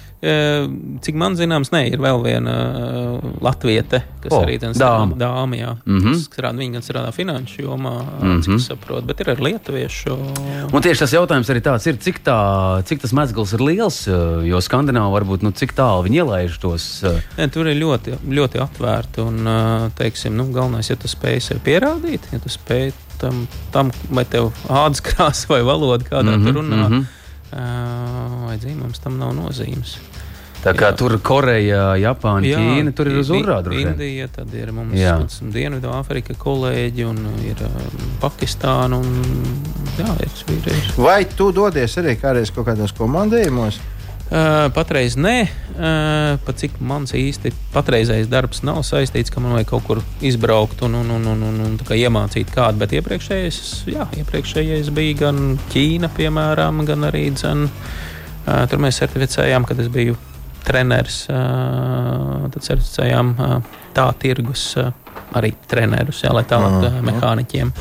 Cik 1.03 1.17
man 1.19 1.33
zināms, 1.35 1.73
nē, 1.73 1.81
ir 1.91 1.99
vēl 1.99 2.21
viena 2.23 2.53
uh, 2.53 3.23
latviete, 3.43 3.99
kas 4.23 4.31
O, 4.31 4.39
arī 4.45 4.55
tāda 4.61 4.77
dāma. 4.79 5.17
dāma, 5.19 5.57
jā, 5.57 5.71
mm 5.83 5.97
-hmm. 5.99 6.13
strādā, 6.21 6.57
viņa 6.61 6.77
gan 6.77 6.85
strādā 6.85 7.11
finanšu 7.11 7.61
jomā, 7.65 7.95
mm. 7.99 8.21
-hmm. 8.21 8.43
cik 8.45 8.61
saprotu, 8.63 9.05
bet 9.07 9.19
ir 9.19 9.33
arī 9.33 9.43
lietuviešu. 9.49 10.15
Un 10.71 10.81
tieši 10.81 10.99
tas 10.99 11.13
jautājums 11.13 11.49
arī 11.49 11.61
tāds 11.61 11.87
ir, 11.87 11.97
cik, 11.97 12.23
tā, 12.23 12.83
cik 12.83 13.01
tas 13.01 13.11
mezgls 13.13 13.53
ir 13.53 13.59
liels, 13.59 14.07
eh, 14.07 14.47
jo 14.47 14.61
Skandināvā 14.61 15.11
varbūt 15.19 15.43
nu, 15.43 15.51
cik 15.51 15.75
tālu 15.75 16.07
viņi 16.07 16.23
ielaiž 16.23 16.59
tos. 16.59 17.03
eh, 17.03 17.19
Ne, 17.37 17.47
tur 17.47 17.67
ir 17.67 17.75
ļoti, 17.75 18.15
ļoti 18.29 18.63
atvērti. 18.63 19.21
Un, 19.21 19.89
teiksim, 19.95 20.35
nu, 20.35 20.45
galvenais, 20.53 20.89
ja 20.89 20.95
tu 20.95 21.07
spēj 21.07 21.39
sev 21.39 21.59
pierādīt, 21.59 22.21
ja 22.31 22.39
tu 22.39 22.49
spēj 22.49 22.93
tam, 23.19 23.47
tam 23.71 23.91
vai 24.09 24.23
tev 24.25 24.53
ādas 24.69 25.01
krāsa 25.03 25.49
vai 25.49 25.61
valoda, 25.63 26.03
kādā 26.03 26.31
mm 26.31 26.43
-hmm, 26.43 26.53
tu 26.53 26.59
runā, 26.59 26.87
mm 26.87 26.93
-hmm. 26.93 28.45
vai 28.47 28.57
dzīvums 28.57 28.99
tam 29.03 29.17
nav 29.17 29.35
nozīmes. 29.35 29.97
Tā 30.63 30.71
kā 30.77 30.93
Jā. 30.93 30.95
tur 30.95 31.17
Koreja, 31.19 31.93
Japāna, 31.99 32.47
Ķīna, 32.47 32.93
tur 32.95 33.09
ir 33.11 33.19
uz 33.19 33.31
urādu. 33.35 33.73
Indija, 33.75 34.29
tad 34.31 34.53
ir 34.55 34.71
mums 34.75 34.95
Jā. 34.95 35.17
Dienvidu 35.43 35.91
Āfrika 35.91 36.35
kolēģi 36.39 37.07
un 37.09 37.19
ir 37.43 37.59
um, 37.67 38.05
Pakistāna. 38.21 39.01
Un, 39.03 39.57
jā, 39.99 40.07
ir, 40.23 40.37
ir, 40.55 40.69
ir. 40.71 40.93
Vai 41.03 41.25
tu 41.27 41.49
dodies 41.55 41.97
arī 41.99 42.15
kādreiz 42.21 42.53
kaut 42.55 42.69
kādos 42.71 42.95
komandējumos? 42.95 43.81
Uh, 44.33 44.71
patreiz 44.73 45.17
nē, 45.19 45.35
uh, 45.75 46.39
pat 46.47 46.57
cik 46.63 46.79
mans 46.81 47.11
īsti 47.13 47.51
patreizējais 47.73 48.31
darbs 48.31 48.63
nav 48.65 48.79
saistīts, 48.87 49.29
ka 49.29 49.43
man 49.43 49.57
vajag 49.59 49.67
kaut 49.69 49.83
kur 49.85 50.01
izbraukt 50.25 50.79
un, 50.87 50.95
un, 51.03 51.11
un, 51.19 51.27
un, 51.35 51.43
un, 51.51 51.59
un 51.67 51.75
kā 51.83 51.99
iemācīt 51.99 52.49
kādu. 52.55 52.79
Bet 52.81 52.95
iepriekšējais, 52.97 53.59
jā, 53.91 54.07
iepriekšējais 54.23 54.95
bija 54.95 55.25
gan 55.27 55.57
Ķīna, 55.75 56.09
piemēram, 56.15 56.85
gan 56.87 57.11
arī 57.11 57.27
dzen, 57.35 57.67
uh, 57.67 58.63
tur 58.71 58.81
mēs 58.81 59.03
certificējām, 59.03 59.67
kad 59.67 59.83
es 59.83 59.91
biju 59.91 60.15
treneris. 60.67 61.23
Tad 61.29 62.59
certificējām 62.63 63.33
uh, 63.37 63.55
tā 63.95 64.09
tirgus. 64.21 64.73
Arī 65.33 65.49
trenerus, 65.65 66.19
jā, 66.21 66.29
lai 66.29 66.43
tālāk 66.45 66.75
uh, 66.85 66.97
mehāniķiem 67.07 67.71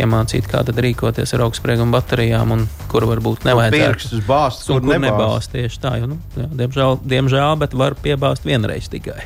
iemācītu, 0.00 0.48
kā 0.50 0.64
tad 0.66 0.80
rīkoties 0.82 1.36
ar 1.36 1.44
augstsprieguma 1.44 1.94
baterijām, 2.00 2.50
un 2.56 2.64
kur 2.90 3.06
varbūt 3.06 3.46
nevajadzētu 3.46 3.92
Pirkstus 3.92 4.24
bāzt, 4.26 4.64
Un 4.66 4.80
kur 4.80 4.88
kur 4.88 4.96
nebāzt. 4.96 5.14
nebāzt 5.14 5.54
tieši 5.54 5.80
tā, 5.84 5.92
jo, 6.00 6.08
nu, 6.10 6.18
jā, 6.34 6.48
diemžēl, 6.64 6.98
diemžēl, 7.14 7.54
bet 7.62 7.78
var 7.78 7.94
piebāzt 8.02 8.48
vienreiz 8.48 8.90
tikai. 8.90 9.20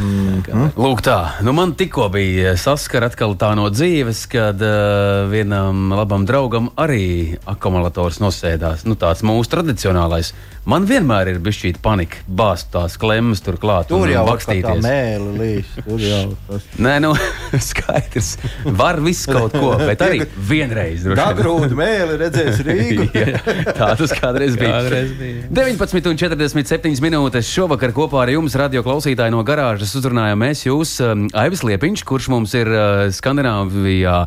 Mm. 0.00 0.70
Lūk, 0.80 1.00
tā. 1.04 1.16
Nu, 1.44 1.52
man 1.52 1.74
tikko 1.76 2.06
bija 2.14 2.54
saskara 2.56 3.08
atkal 3.10 3.34
tā 3.36 3.50
no 3.58 3.66
dzīves, 3.74 4.22
kad 4.30 4.62
uh, 4.62 5.26
vienam 5.28 5.90
labam 5.92 6.24
draugam 6.28 6.70
arī 6.80 7.36
akumulators 7.50 8.20
nosēdās. 8.22 8.86
Nu, 8.88 8.96
tāds 8.96 9.24
mūsu 9.26 9.50
tradicionālais. 9.58 10.32
Man 10.68 10.84
vienmēr 10.84 11.30
ir 11.32 11.38
bijis 11.40 11.56
šī 11.56 11.70
panika, 11.80 12.18
bāzt 12.28 12.68
tās 12.74 12.98
klemmas 13.00 13.40
turklāt. 13.40 13.88
Tur 13.88 14.04
un 14.04 14.10
jau 14.12 14.24
tā 14.26 14.32
bakstīties. 14.34 14.82
mēlī 14.84 15.30
līdz. 15.40 15.70
Tur 15.86 16.02
jau 16.04 16.24
tas. 16.50 16.66
Nē, 16.84 16.92
nu, 17.00 17.14
skaidrs. 17.70 18.34
Var 18.80 19.00
visu 19.00 19.32
kaut 19.32 19.56
ko, 19.56 19.70
bet 19.88 20.04
arī 20.04 20.20
vienreiz. 20.50 21.06
Dagrūda 21.16 21.72
mēlī 21.78 22.18
redzēs 22.20 22.60
Rīgu. 22.66 23.08
Jā, 23.16 23.40
tā 23.72 23.88
tas 24.02 24.12
kādreiz 24.20 24.58
bija. 24.60 24.82
Kādreiz 24.82 25.14
bija. 25.16 25.48
19,47 25.48 27.00
minūtes 27.06 27.48
šovakar 27.48 27.96
kopā 27.96 28.26
ar 28.26 28.34
jums, 28.36 28.58
radio 28.60 28.84
klausītāji 28.84 29.32
no 29.32 29.40
garāžas, 29.48 29.96
uzrunājām 29.96 30.44
mēs 30.44 30.66
jūs, 30.68 30.98
um, 31.06 31.24
Aivis 31.40 31.64
Liepiņš, 31.64 32.04
kurš 32.04 32.28
mums 32.36 32.52
ir 32.60 32.68
uh, 32.68 33.06
Skandināvijā. 33.16 34.20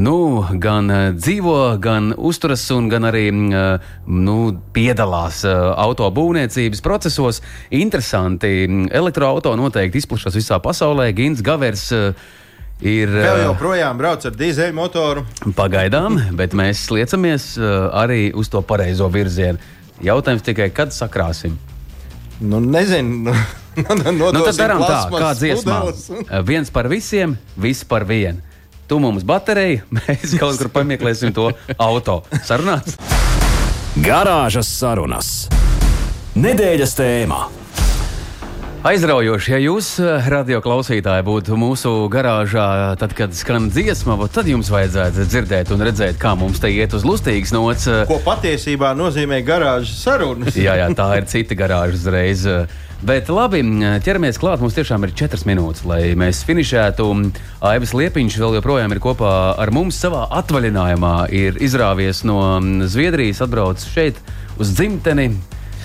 Nu, 0.00 0.16
gan 0.58 0.88
uh, 0.90 1.04
dzīvo, 1.14 1.76
gan 1.84 2.14
uzturas, 2.16 2.64
un 2.74 2.88
gan 2.90 3.04
arī 3.12 3.28
uh, 3.30 3.92
nu, 4.08 4.38
piedalās 4.74 5.44
uh, 5.74 5.82
autobūvniecības 5.88 6.80
procesos. 6.84 7.42
Interesanti. 7.74 8.64
Elektroautorāti 8.94 9.60
noteikti 9.60 10.00
izplatās 10.00 10.38
visā 10.38 10.60
pasaulē. 10.62 11.10
Gins 11.16 11.42
Gavers 11.44 11.90
uh, 11.92 12.24
ir. 12.84 13.10
Vēl 13.10 13.44
joprojām 13.48 13.98
brauc 14.00 14.24
ar 14.24 14.38
dīzeļmotoru. 14.38 15.26
Pagaidām, 15.58 16.20
bet 16.38 16.56
mēs 16.56 16.86
sliecamies 16.88 17.54
uh, 17.58 17.90
arī 18.04 18.28
uz 18.34 18.50
to 18.52 18.62
pareizo 18.64 19.10
virzienu. 19.12 19.60
Jautājums 20.04 20.42
tikai, 20.46 20.70
kad 20.74 20.94
sakrāsim? 20.94 21.58
Nu, 22.40 22.60
nezinu. 22.60 23.34
Nu, 23.74 24.28
tad 24.30 24.54
darām 24.54 24.84
tā, 24.86 24.98
kā 25.10 25.32
dziesmā. 25.34 25.80
Viens 26.46 26.70
par 26.70 26.86
visiem, 26.86 27.34
viss 27.58 27.82
par 27.82 28.06
vienu. 28.06 28.38
Tu 28.86 29.00
mums 29.02 29.24
bateriju, 29.26 29.82
mēs 29.98 30.36
kaut 30.38 30.60
kur 30.62 30.70
pamieklēsim 30.78 31.34
to 31.34 31.48
auto. 31.74 32.20
Sarunāts? 32.46 32.94
Garāžas 33.98 34.70
sarunas. 34.78 35.34
Nedēļas 36.34 36.96
tēmā. 36.98 37.36
Aizraujoši, 38.84 39.52
ja 39.52 39.58
jūs, 39.62 39.92
uh, 40.02 40.24
radio 40.32 40.58
klausītāji, 40.64 41.22
būtu 41.24 41.54
mūsu 41.54 41.92
garāžā, 42.10 42.64
tad, 42.98 43.14
kad 43.14 43.36
skan 43.38 43.68
dziesma, 43.70 44.16
tad 44.34 44.50
jums 44.50 44.66
vajadzētu 44.74 45.28
dzirdēt 45.30 45.70
un 45.70 45.84
redzēt, 45.86 46.18
kā 46.18 46.34
mums 46.34 46.58
te 46.58 46.72
iet 46.74 46.96
uz 46.98 47.06
lustīgas 47.06 47.54
nots. 47.54 47.86
uh, 47.86 48.02
Ko 48.10 48.18
patiesībā 48.26 48.90
nozīmē 48.98 49.44
garāžas 49.46 49.94
sarunas? 50.02 50.58
Jā, 50.58 50.74
jā, 50.82 50.90
tā 50.98 51.06
ir 51.20 51.30
cita 51.30 51.54
garāža 51.62 52.00
uzreiz. 52.00 52.44
Bet 53.04 53.30
labi, 53.30 53.62
ķeramies 54.02 54.42
klāt. 54.42 54.58
Mums 54.64 54.74
tiešām 54.74 55.06
ir 55.06 55.14
četras 55.14 55.46
minūtes, 55.46 55.86
lai 55.86 56.16
mēs 56.18 56.42
finišētu. 56.48 57.08
Aivis 57.70 57.94
Liepiņš 57.94 58.42
vēl 58.42 58.58
joprojām 58.58 58.90
ir 58.90 59.04
kopā 59.06 59.32
ar 59.60 59.70
mums 59.70 60.02
savā 60.02 60.26
atvaļinājumā. 60.42 61.16
Ir 61.30 61.62
izrāvies 61.62 62.26
no 62.26 62.58
Zviedrijas, 62.90 63.44
atbraucis 63.46 63.92
šeit 63.94 64.24
uz 64.58 64.74
dzimteni. 64.74 65.30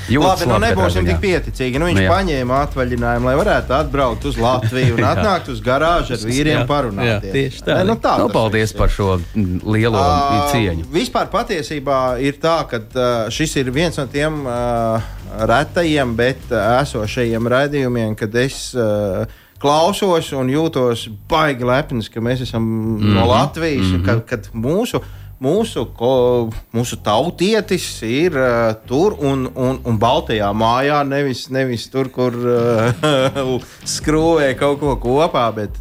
Labi, 0.09 0.47
nu 0.49 0.59
nebūsim 0.63 1.05
tik 1.05 1.19
pieticīgi. 1.23 1.79
Nu, 1.79 1.89
viņš 1.89 1.99
Nu, 1.99 2.05
jā. 2.05 2.13
paņēma 2.13 2.59
atvaļinājumu, 2.65 3.27
lai 3.29 3.35
varētu 3.39 3.75
atbraukt 3.75 4.25
uz 4.29 4.37
Latviju 4.39 4.95
un 4.97 5.07
atnākt 5.13 5.51
uz 5.51 5.59
garāžu 5.65 6.15
ar 6.15 6.23
vīriem 6.29 6.63
parunāties. 6.69 7.27
jā, 7.27 7.33
tieši 7.33 7.65
tā. 7.67 7.79
Nu, 7.87 7.97
tā 7.99 8.15
Nu, 8.21 8.29
paldies 8.33 8.73
par 8.77 8.93
šo 8.93 9.19
lielo 9.35 9.99
Ā, 9.99 10.47
cieņu. 10.53 10.87
Vispār 10.93 11.29
patiesībā 11.33 11.99
ir 12.23 12.39
tā, 12.41 12.57
ka 12.69 12.81
uh, 12.81 13.27
šis 13.33 13.57
ir 13.61 13.71
viens 13.75 13.99
no 13.99 14.07
tiem 14.11 14.41
uh, 14.45 15.11
retajiem, 15.49 16.15
bet 16.15 16.49
uh, 16.51 16.79
esošajiem 16.81 17.51
raidījumiem, 17.53 18.15
kad 18.19 18.35
es 18.39 18.69
uh, 18.77 19.27
klausos 19.59 20.31
un 20.37 20.49
jūtos 20.51 21.07
baigi 21.29 21.67
lepns, 21.67 22.09
ka 22.11 22.23
mēs 22.23 22.43
esam 22.47 22.63
mm 22.63 22.99
-hmm. 22.99 23.15
no 23.15 23.25
Latvijas, 23.27 23.85
mm 23.85 23.95
-hmm. 23.95 24.05
kad, 24.05 24.25
kad 24.25 24.49
mūsu. 24.53 25.01
Mūsu, 25.39 25.85
ko, 25.95 26.49
mūsu 26.75 26.97
tautietis 26.99 27.85
ir 28.03 28.35
uh, 28.35 28.73
tur 28.89 29.13
un, 29.23 29.45
un, 29.55 29.77
un 29.87 29.99
Baltijā 29.99 30.49
mājā, 30.51 30.97
nevis, 31.07 31.45
nevis 31.47 31.85
tur, 31.87 32.09
kur 32.11 32.35
uh, 32.35 33.53
skrūvē 33.95 34.49
kaut 34.59 34.81
ko 34.81 34.97
kopā, 34.99 35.45
bet 35.55 35.79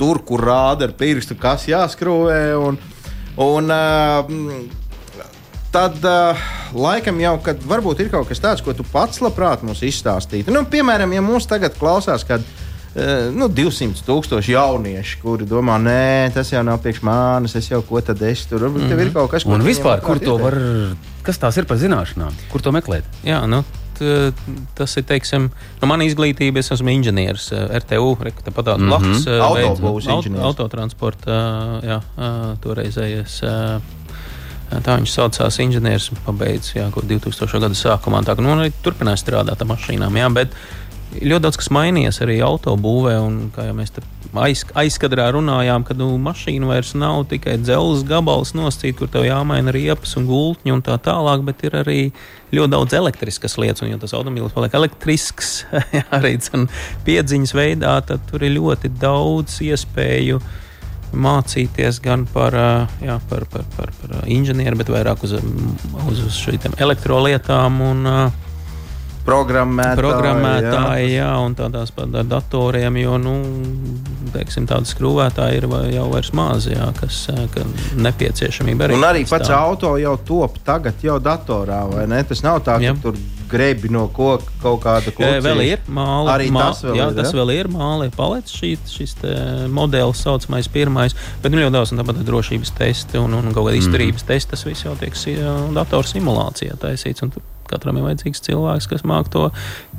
tur, 0.00 0.22
kur 0.24 0.46
rāda 0.48 0.88
ar 0.88 0.96
pirkstu, 0.96 1.36
kas 1.36 1.68
jāskrūvē. 1.68 2.40
Un, 2.56 2.80
un, 3.44 3.68
uh, 3.76 5.28
tad 5.74 6.00
uh, 6.08 6.48
laikam 6.72 7.20
jau, 7.20 7.36
kad 7.44 7.60
varbūt 7.68 8.00
ir 8.00 8.12
kaut 8.16 8.32
kas 8.32 8.40
tāds, 8.40 8.64
ko 8.64 8.72
tu 8.72 8.86
pats 8.88 9.20
labprāt 9.20 9.60
mums 9.60 9.84
izstāstītu. 9.84 10.56
Nu, 10.56 10.64
piemēram, 10.72 11.12
ja 11.12 11.20
mums 11.24 11.52
tagad 11.52 11.76
klausās 11.76 12.24
kāds. 12.24 12.48
Uh, 12.48 12.63
nu, 13.34 13.48
200 13.50 14.04
tūkstoši 14.06 14.52
jaunieši, 14.54 15.16
kuri 15.22 15.46
domā, 15.50 15.78
nē, 15.82 16.30
tas 16.34 16.52
jau 16.52 16.62
nav 16.62 16.78
priekš 16.84 17.00
manis, 17.02 17.56
es 17.58 17.66
jau 17.70 17.80
ko 17.82 18.00
tad 18.00 18.22
es 18.22 18.44
tur. 18.46 18.62
Varbūt 18.68 18.88
tev 18.88 19.00
ir 19.02 19.10
kaut 19.14 19.30
kas, 19.32 19.42
ko 19.46 19.56
Un 19.56 19.64
vispār, 19.66 20.00
kur 20.04 20.20
to 20.22 20.36
var, 20.38 20.54
kas 21.26 21.38
tās 21.42 21.58
ir 21.58 21.66
par 21.66 21.80
zināšanām? 21.82 22.30
Kur 22.52 22.62
to 22.62 22.70
meklēt? 22.70 23.02
Jā, 23.26 23.40
nu, 23.50 23.64
t- 23.98 24.30
tas 24.78 24.94
ir, 24.96 25.02
teiksim, 25.10 25.50
nu, 25.82 25.86
mana 25.90 26.06
izglītība. 26.06 26.62
Es 26.62 26.70
esmu 26.70 26.94
inženieris 26.94 27.50
uh, 27.52 27.66
RTU, 27.82 28.14
tāpat 28.46 28.76
Mhm. 28.78 28.86
mm 28.86 30.34
-hmm. 30.36 30.44
Autotransporta, 30.44 31.30
uh, 31.30 31.84
jā, 31.90 31.98
uh, 32.16 32.56
toreizējais. 32.62 33.42
Uh, 33.42 33.80
Tā 34.74 34.96
viņš 34.98 35.10
saucās 35.12 35.58
inženieris, 35.60 36.10
pabeigts 36.26 36.72
jā, 36.74 36.90
kaut 36.90 37.04
2000. 37.06 37.60
gada 37.60 37.74
sākumā. 37.74 38.24
Tā, 38.24 38.34
nu, 38.40 38.48
arī 38.48 38.72
turpināja 38.82 39.20
strādāt 39.20 39.60
ar 39.60 39.66
mašīnām. 39.66 40.16
Jā, 40.16 40.32
bet 40.34 40.48
ļoti 41.20 41.44
daudz 41.44 41.58
kas 41.60 41.70
mainījies 41.74 42.20
arī 42.24 42.38
autobūvē. 42.44 43.14
Un, 43.22 43.38
kā 43.54 43.68
jau 43.68 43.76
mēs 43.76 43.92
aiz, 44.40 44.64
aizkadrā 44.78 45.28
runājām, 45.34 45.84
ka 45.86 45.96
nu, 45.98 46.10
mašīna 46.22 46.68
vairs 46.70 46.94
nav 46.98 47.24
tikai 47.30 47.56
dzelzs 47.62 48.04
gabals 48.08 48.54
noscīt, 48.56 48.96
kur 48.98 49.10
tev 49.12 49.26
jāmaina 49.28 49.74
riepas 49.74 50.16
un 50.18 50.28
gultņi 50.30 50.74
un 50.74 50.82
tā 50.84 50.96
tālāk, 51.02 51.44
bet 51.46 51.64
ir 51.68 51.78
arī 51.82 52.00
ļoti 52.54 52.74
daudz 52.74 52.98
elektriskas 52.98 53.58
lietas. 53.60 53.84
Un, 53.84 53.92
ja 53.94 54.00
tas 54.02 54.16
automobilis 54.16 54.56
paliek 54.56 54.76
elektrisks, 54.80 55.54
arī 56.18 56.36
piedziņas 57.06 57.56
veidā, 57.56 57.96
tad 58.06 58.26
tur 58.30 58.44
ir 58.46 58.56
ļoti 58.58 58.92
daudz 58.98 59.60
iespēju 59.64 60.42
mācīties 61.14 62.00
gan 62.02 62.24
par, 62.26 62.56
jā, 63.02 63.18
par, 63.30 63.46
par, 63.50 63.66
par, 63.76 63.92
par 64.00 64.14
inženieru, 64.30 64.78
bet 64.80 64.90
vairāk 64.90 65.22
uz, 65.26 65.36
uz, 65.38 66.24
uz 66.26 66.40
šīm 66.40 66.74
elektrolietām. 66.82 67.78
Un, 67.86 68.02
ā, 68.10 68.18
Programmētāji. 69.24 70.00
programmētāji, 70.02 71.12
jā. 71.14 71.22
jā, 71.22 71.28
un 71.40 71.54
tādās 71.56 71.92
pat 71.96 72.12
ar 72.20 72.26
datoriem, 72.28 72.98
jo, 73.00 73.14
nu, 73.22 73.34
teiksim, 74.34 74.66
tādi 74.68 74.90
skrūvētāji 74.90 75.62
ir 75.62 75.68
jau 75.94 76.08
vairs 76.12 76.32
maz, 76.36 76.68
jā, 76.68 76.90
kas 76.98 77.22
ka 77.54 77.64
nepieciešamība 78.04 78.88
arī. 78.88 78.98
Un 78.98 79.06
arī 79.08 79.24
pats 79.24 79.48
pastāv. 79.48 79.70
auto 79.70 79.94
jau 80.00 80.18
top 80.28 80.60
tagad 80.66 81.00
jau 81.04 81.16
datorā, 81.22 81.84
vai 81.88 82.04
ne? 82.10 82.20
Tas 82.28 82.44
nav 82.44 82.60
tā, 82.66 82.76
ka 82.82 82.90
Jā. 82.90 82.98
tur 83.00 83.16
grebi 83.54 83.88
no 83.92 84.06
koka 84.12 84.50
kaut 84.62 84.82
kāda 84.82 85.08
Eh, 85.12 85.16
klucīša. 85.16 85.42
Vēl 85.44 85.62
ir 85.66 85.82
māla. 85.88 86.34
Arī 86.34 86.50
mā, 86.52 86.68
tas 86.72 86.84
vēl 86.84 86.98
jā, 86.98 87.08
ir, 87.08 87.16
tas 87.18 87.30
ja? 87.30 87.38
vēl 87.38 87.52
ir 87.54 87.70
māla, 87.72 88.10
palicis 88.14 88.56
šī, 88.58 88.72
šis 88.90 89.16
modelis, 89.72 90.22
saucamais 90.24 90.68
pirmais. 90.68 91.16
Bet 91.42 91.54
nu, 91.54 91.60
ļoti 91.62 91.76
daudz 91.76 91.94
un 91.94 92.02
tāpat 92.02 92.22
drošības 92.26 92.74
testi 92.78 93.20
un, 93.20 93.36
un 93.40 93.52
kaut 93.52 93.68
kāda 93.68 93.80
izturības 93.80 94.24
mm. 94.24 94.30
testi. 94.32 94.54
Tas 94.54 94.64
viss 94.68 94.86
jau 94.86 94.94
tiek 95.00 95.16
si- 95.18 95.38
datorsimulācijā 95.76 96.78
taisīts. 96.80 97.24
un 97.24 97.34
Katram 97.70 97.98
ir 97.98 98.06
vajadzīgs 98.08 98.44
cilvēks, 98.44 98.88
kas 98.90 99.04
māk 99.08 99.30
to 99.32 99.48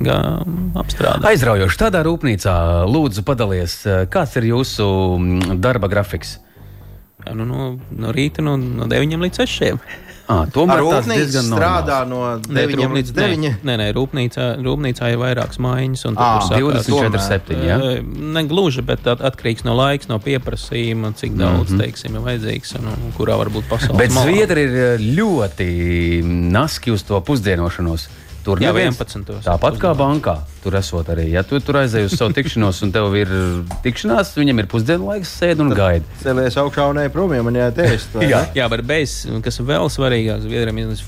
apstrādāt. 0.02 1.26
Aizraujoši 1.32 1.80
tādā 1.80 2.02
rūpnīcā, 2.06 2.56
lūdzu, 2.90 3.24
padalies, 3.26 3.78
kāds 4.12 4.36
ir 4.40 4.50
jūsu 4.52 4.88
mm, 5.18 5.60
darba 5.62 5.90
grafiks? 5.92 6.38
Nu, 7.26 7.42
no, 7.42 7.72
no 7.90 8.12
rīta 8.14 8.44
no, 8.44 8.54
no 8.56 8.86
9 8.86 9.18
līdz 9.26 9.42
6. 9.42 9.86
À, 10.26 10.40
tomēr 10.50 10.82
diezgan 11.06 11.46
strādā 11.52 12.00
no 12.08 12.18
9 12.42 12.80
līdz 12.96 13.12
9. 13.14 13.52
Nē, 13.62 13.76
nē, 13.78 13.86
rūpnīcā, 13.94 14.46
rūpnīcā 14.64 15.10
ir 15.12 15.20
vairākas 15.22 15.60
maiņas. 15.62 16.02
sākās- 16.02 16.50
24, 16.58 17.20
7. 17.22 17.62
Ja? 17.62 17.78
Ne 18.02 18.42
gluži, 18.50 18.82
bet 18.82 19.06
at, 19.06 19.22
atkarīgs 19.22 19.62
no 19.64 19.76
laika, 19.78 20.08
no 20.08 20.18
pieprasījuma, 20.18 21.14
cik 21.14 21.36
daudz 21.38 21.70
mm 21.70 21.76
-hmm. 21.76 21.82
teiksim, 21.84 22.18
ir 22.18 22.26
vajadzīgs 22.26 22.74
un, 22.78 22.86
un 22.90 23.14
kurā 23.18 23.38
var 23.38 23.48
būt 23.54 23.68
pasaules 23.70 23.98
Bet. 23.98 24.10
Zviedri 24.10 24.62
ir 24.66 24.98
ļoti 24.98 26.22
naski 26.24 26.90
uz 26.90 27.02
to 27.02 27.20
pusdienošanos. 27.20 28.08
Tur 28.44 28.58
neviens- 28.58 28.98
11. 28.98 29.42
Tāpat 29.42 29.78
kā 29.78 29.94
bankā. 29.94 30.38
Tur 30.66 30.74
esot 30.80 31.06
arī. 31.14 31.28
Ja 31.30 31.44
tu 31.46 31.60
tur 31.62 31.76
aizej 31.78 32.08
uz 32.08 32.16
savu 32.18 32.34
tikšanos, 32.34 32.80
un 32.82 32.90
tev 32.90 33.14
ir 33.14 33.30
tikšanās, 33.84 34.32
viņam 34.34 34.64
ir 34.64 34.66
pusdienu 34.66 35.06
laiks, 35.12 35.30
sēdi 35.38 35.62
un 35.62 35.70
gaida. 35.78 36.02
Celies 36.24 36.56
augšā 36.58 36.88
un 36.90 36.98
ej 37.04 37.10
prom, 37.14 37.30
ja 37.36 37.44
man 37.46 37.54
vai 37.54 38.26
Jā. 38.26 38.40
Jā, 38.56 38.66
bet 38.72 38.82
bez, 38.88 39.14
kas 39.46 39.60
ir 39.62 39.68
vēl 39.68 39.86
svarīgāk, 39.94 40.42
Zviedrijam 40.42 40.80
ir 40.82 40.88
nevis 40.88 41.04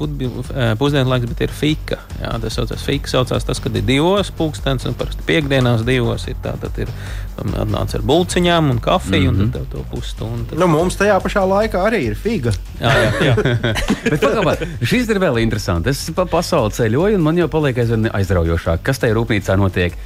pusdienu 0.79 1.11
laiks, 1.11 1.27
bet 1.33 1.43
ir 1.49 1.55
fika. 1.59 1.99
Jā, 2.23 2.37
tas 2.39 2.55
saucās 2.55 2.85
fika, 2.87 3.11
saucās 3.11 3.49
tas, 3.49 3.59
kad 3.65 3.75
ir 3.75 3.83
divos 3.89 4.31
pulkstenis, 4.39 4.87
un 4.87 4.95
parasti 4.95 5.27
piekdienās 5.27 5.83
divos 5.89 6.29
ir 6.31 6.39
tā, 6.45 6.55
tad 6.63 6.79
ir 6.79 6.95
atnāc 7.39 7.95
ar 7.95 8.03
bulciņām 8.07 8.71
un 8.73 8.79
kafiju, 8.83 9.31
mm 9.31 9.37
-hmm. 9.37 9.43
un 9.43 9.51
tad 9.53 9.67
tev 9.71 9.71
to 9.73 9.85
pusstundu. 9.91 10.45
tad- 10.51 10.59
Nu, 10.59 10.67
mums 10.67 10.97
tajā 10.97 11.21
pašā 11.23 11.43
laikā 11.47 11.79
arī 11.91 12.01
ir 12.11 12.15
figa. 12.15 12.53
Jā, 12.81 12.93
jā, 13.03 13.11
jā. 13.27 13.35
Bet 14.11 14.21
pagaidām, 14.21 14.69
šis 14.83 15.09
ir 15.09 15.19
vēl 15.19 15.43
interesants. 15.43 15.87
Es 15.89 16.11
pa 16.15 16.25
pasauli 16.25 16.71
ceļoju, 16.71 17.15
un 17.15 17.23
man 17.23 17.37
jau 17.39 17.49
paliek 17.49 17.79
aizvien 17.79 18.11
aizraujošāk, 18.13 18.79
kas 18.83 18.99
tajā 18.99 19.15
rūpnīcā 19.49 19.57
notiek. 19.57 19.97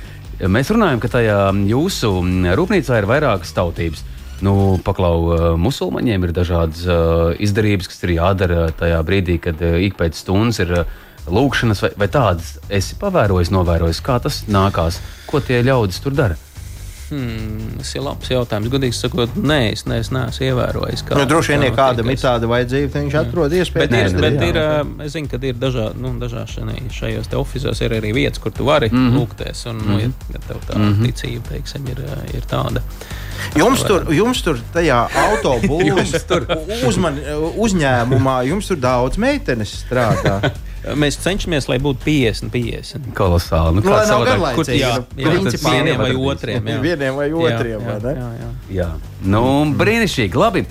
Mēs 0.43 0.71
runājam, 0.71 1.01
ka 1.01 1.09
tajā 1.09 1.53
jūsu 1.69 2.23
rūpnīcā 2.57 2.99
ir 2.99 3.07
vairākas 3.07 3.53
tautības. 3.55 4.03
Nu, 4.43 4.79
paklau, 4.83 5.35
eh, 5.35 5.57
musulmaņiem 5.57 6.25
ir 6.25 6.33
dažādas 6.35 6.83
uh, 6.87 7.31
izdarības, 7.39 7.87
kas 7.87 8.03
ir 8.03 8.17
jādara 8.17 8.73
tajā 8.75 8.99
brīdī, 9.07 9.39
kad 9.39 9.55
uh, 9.63 9.79
ik 9.79 9.95
pēc 9.95 10.19
stundas 10.19 10.59
ir 10.59 10.87
lūkšanas 11.31 11.83
vai, 11.83 11.91
vai 11.97 12.09
tādas. 12.09 12.59
Es 12.69 12.93
pavēroju, 12.99 13.53
novērojis, 13.55 14.03
kā 14.03 14.19
tas 14.19 14.43
nākās, 14.49 14.99
ko 15.31 15.39
tie 15.39 15.63
ļaudis 15.63 16.03
tur 16.03 16.13
dara. 16.13 16.35
Hmm, 17.13 17.75
tas 17.77 17.91
ir 17.93 18.05
labs 18.07 18.31
jautājums. 18.33 18.71
Godīgi 18.73 18.97
sakot, 18.97 19.35
nē, 19.37 19.59
es, 19.75 19.83
ne, 19.85 19.99
es 20.01 20.09
neesmu 20.15 20.47
ievērojis. 20.47 21.03
Kā, 21.05 21.19
Nu, 21.21 21.27
droši 21.29 21.53
vien, 21.53 21.67
ja 21.67 21.73
kā 21.75 21.91
kādam 21.91 22.09
ir 22.09 22.21
tāda 22.23 22.49
vajadzība, 22.49 22.93
viņš 22.95 23.17
atrod 23.21 23.57
iespēju. 23.59 23.83
Bet, 23.85 23.93
Nē, 23.93 24.01
ir, 24.07 24.15
nu, 24.17 24.23
bet 24.25 24.39
jā. 24.39 24.49
ir, 24.49 24.61
ā, 24.63 24.71
es 25.05 25.13
zinu, 25.17 25.29
ka 25.29 25.41
ir 25.45 25.59
dažādi, 25.61 26.01
nu, 26.01 26.15
šajā- 26.33 26.95
šajos 26.97 27.29
te 27.29 27.37
oficiālos 27.37 27.83
ir 27.85 27.97
arī 27.99 28.15
vietas, 28.17 28.41
kur 28.41 28.55
tu 28.57 28.65
vari 28.65 28.89
mm 28.89 28.97
-hmm. 28.97 29.19
lūgties. 29.19 29.67
Un, 29.71 29.83
nu, 29.87 29.99
ja, 30.01 30.09
ja 30.33 30.41
tev 30.49 30.65
tā 30.69 30.79
mm 30.79 30.89
-hmm. 30.89 31.07
ticība, 31.07 31.49
teiksim, 31.51 31.89
ir, 31.93 32.01
ir 32.35 32.49
tāda. 32.49 32.81
Jums 33.59 33.83
tur, 33.87 34.07
jums 34.15 34.43
tur 34.45 34.59
tajā 34.75 34.99
autobūvēs 35.27 36.15
uzman, 36.89 37.19
uzņēmumā, 37.63 38.37
jums 38.49 38.69
tur 38.71 38.81
daudz 38.83 39.19
meitenes 39.21 39.73
strādā. 39.85 40.39
Mēs 40.99 41.15
cenšamies, 41.23 41.69
lai 41.71 41.77
būtu 41.79 42.03
50, 42.03 42.51
50. 42.51 43.13
Kolosāli. 43.15 43.77
Nu, 43.77 43.85
Nu, 43.85 43.91
lai 43.93 44.01
kāds 44.01 44.09
nav 44.11 44.17
savādāk- 44.25 44.33
garlaicīgi. 44.33 44.79
jā, 44.81 44.89
jā, 44.99 45.29
principā 45.31 45.75
vieniem 45.77 46.01
vai 46.03 46.11
otriem. 46.33 46.67
Jā. 46.73 46.79
Vieniem 46.83 47.15
vai 47.21 47.29
otriem, 47.33 47.77
jā, 47.79 47.87
vai 47.87 47.99
ne? 48.03 48.15
jā, 48.19 48.31
jā. 48.41 48.49
Jā, 48.81 48.89
nu, 49.23 49.43
brīnišķīgi. 49.79 50.35
Labi. 50.43 50.65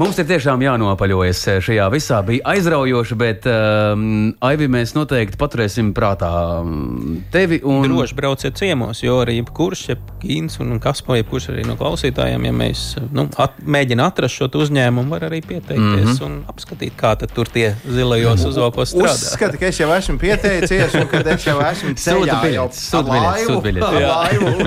Mums 0.00 0.16
ir 0.16 0.24
tiešām 0.24 0.62
jānopaļojas 0.64 1.40
šajā 1.66 1.86
visā. 1.92 2.22
Bija 2.24 2.46
aizraujoši, 2.54 3.16
bet 3.20 3.44
um, 3.50 4.30
Aivi 4.40 4.64
mēs 4.72 4.94
noteikti 4.96 5.36
paturēsim 5.36 5.90
prātā 5.92 6.30
um, 6.62 7.18
tevi. 7.32 7.58
Un... 7.68 7.84
Droši 7.84 8.16
brauciet 8.16 8.56
ciemos, 8.56 9.02
jo 9.04 9.18
arī 9.20 9.36
jebkurš, 9.42 9.82
jebkīns 9.90 10.56
un 10.64 10.78
kas 10.82 11.02
pa 11.04 11.18
jebkurš 11.18 11.50
arī 11.52 11.66
no 11.68 11.76
klausītājiem, 11.76 12.46
ja 12.48 12.54
mēs 12.56 12.84
nu, 13.12 13.26
at, 13.36 13.58
mēģinām 13.60 14.08
atrast 14.08 14.40
šo 14.40 14.48
uzņēmumu, 14.62 15.12
var 15.12 15.26
arī 15.28 15.42
pieteikties 15.44 15.76
mm. 15.76 16.16
-hmm. 16.16 16.24
un 16.24 16.38
apskatīt, 16.48 16.96
kā 16.96 17.12
tad 17.20 17.36
tur 17.36 17.50
tie 17.52 17.74
zilajos 17.84 18.46
uzvalkos 18.48 18.94
strādā. 18.94 19.12
Uzskata, 19.12 19.60
ka 19.60 19.68
es 19.68 19.80
jau 19.80 19.90
esmu 19.92 20.16
pieteicies, 20.24 20.96
un 21.02 21.06
ka 21.12 21.20
es 21.36 21.46
jau 21.46 21.58
esmu 21.68 21.94
ceļā 22.06 22.40
jau 22.54 22.66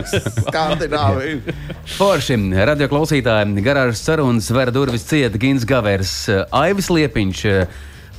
Skandināviju. 0.45 1.57
Forši 1.97 2.37
radio 2.69 2.87
klausītājiem 2.93 3.57
garāžas 3.65 4.05
sarunas 4.05 4.53
ver 4.53 4.73
durvis 4.75 5.05
cieta 5.15 5.39
Gins 5.39 5.63
Gavers, 5.63 6.27
Aivis 6.51 6.89
Liepiņš. 6.91 7.43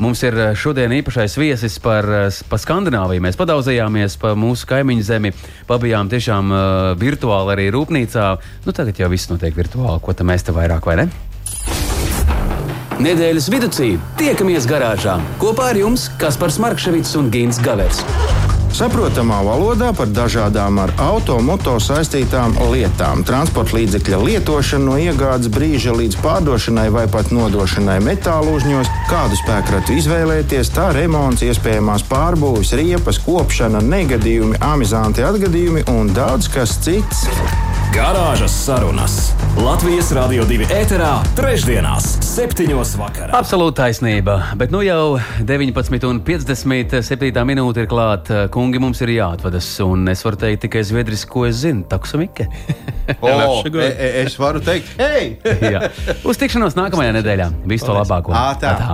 Mums 0.00 0.20
ir 0.24 0.36
šodien 0.56 0.92
īpašais 0.96 1.34
viesis 1.36 1.76
par, 1.80 2.08
par 2.48 2.60
Skandināviju. 2.60 3.24
Mēs 3.24 3.36
padaudzījāmies 3.36 4.16
pa 4.20 4.32
mūsu 4.36 4.68
kaimiņu 4.68 5.04
zemi, 5.04 5.32
pabijām 5.68 6.08
tiešām 6.12 6.52
uh, 6.52 6.62
virtuāli 7.00 7.52
arī 7.52 7.68
rūpnīcā. 7.76 8.26
Nu, 8.64 8.76
tagad 8.76 9.00
jau 9.00 9.12
viss 9.12 9.28
notiek 9.32 9.56
virtuāli. 9.56 10.00
Ko 10.04 10.16
tam 10.16 10.32
mēs 10.32 10.48
te 10.48 10.56
vairāk 10.56 10.88
vai 10.88 10.98
ne? 11.02 11.08
Nedēļas 12.96 13.52
vidū 13.52 13.92
tiekamies 14.16 14.68
garāžā 14.68 15.18
kopā 15.40 15.72
ar 15.74 15.84
jums 15.84 16.08
Kaspars 16.20 16.60
Markevits 16.64 17.16
un 17.20 17.32
Gins 17.32 17.60
Gavers. 17.60 18.00
Saprotamā 18.76 19.38
valodā 19.40 19.86
par 19.96 20.10
dažādām 20.12 20.76
ar 20.82 20.90
automoto 21.00 21.78
saistītām 21.80 22.58
lietām, 22.74 23.22
transporta 23.24 23.72
līdzekļa 23.78 24.18
lietošanu 24.20 24.90
no 24.90 24.98
iegādes 25.00 25.48
brīža 25.54 25.94
līdz 25.96 26.18
pārdošanai 26.20 26.90
vai 26.92 27.06
pat 27.08 27.32
nodošanai 27.32 27.96
metālu 28.04 28.58
uzņos, 28.58 28.90
kādu 29.08 29.40
spēkratu 29.40 29.96
izvēlēties, 29.96 30.74
tā 30.76 30.90
remonts, 30.92 31.46
iespējamās 31.48 32.04
pārbūves, 32.10 32.74
riepas, 32.76 33.22
kopšana, 33.24 33.80
negadījumi, 33.80 34.60
amizanti 34.60 35.24
atgadījumi 35.24 35.88
un 35.96 36.12
daudz 36.12 36.52
kas 36.52 36.76
cits. 36.84 37.24
Garāžas 37.96 38.52
sarunas 38.66 39.14
Latvijas 39.56 40.10
Rādio 40.12 40.44
2 40.44 40.66
ēterā, 40.68 41.22
trešdienās, 41.32 42.04
septiņos 42.26 42.90
vakarā. 43.00 43.30
Absolūti 43.38 43.78
taisnība. 43.78 44.34
Bet 44.60 44.68
nu 44.74 44.82
jau 44.84 45.16
19,57 45.48 47.46
minūte 47.48 47.80
ir 47.80 47.88
klāta. 47.88 48.42
Kungi, 48.52 48.76
mums 48.82 49.00
ir 49.00 49.14
jāatvadas. 49.14 49.70
Un 49.86 50.04
es 50.12 50.20
varu 50.26 50.36
teikt 50.42 50.60
tikai 50.66 50.82
zviedriski, 50.84 51.30
ko 51.32 51.46
es 51.48 51.56
zinu. 51.64 51.86
Taksamike. 51.88 52.44
O, 53.22 53.30
Labs 53.30 53.68
e, 53.70 53.86
e, 53.86 54.06
es 54.24 54.34
varu 54.34 54.58
teikt, 54.66 54.88
hei! 54.98 55.38
Uz 56.28 56.40
tikšanos 56.40 56.74
nākamajā 56.74 57.12
nedēļā. 57.14 57.46
Visu 57.70 57.86
to 57.86 57.94
labāko. 57.94 58.34
Ā, 58.34 58.58
tā. 58.58 58.72
Atā. 58.74 58.88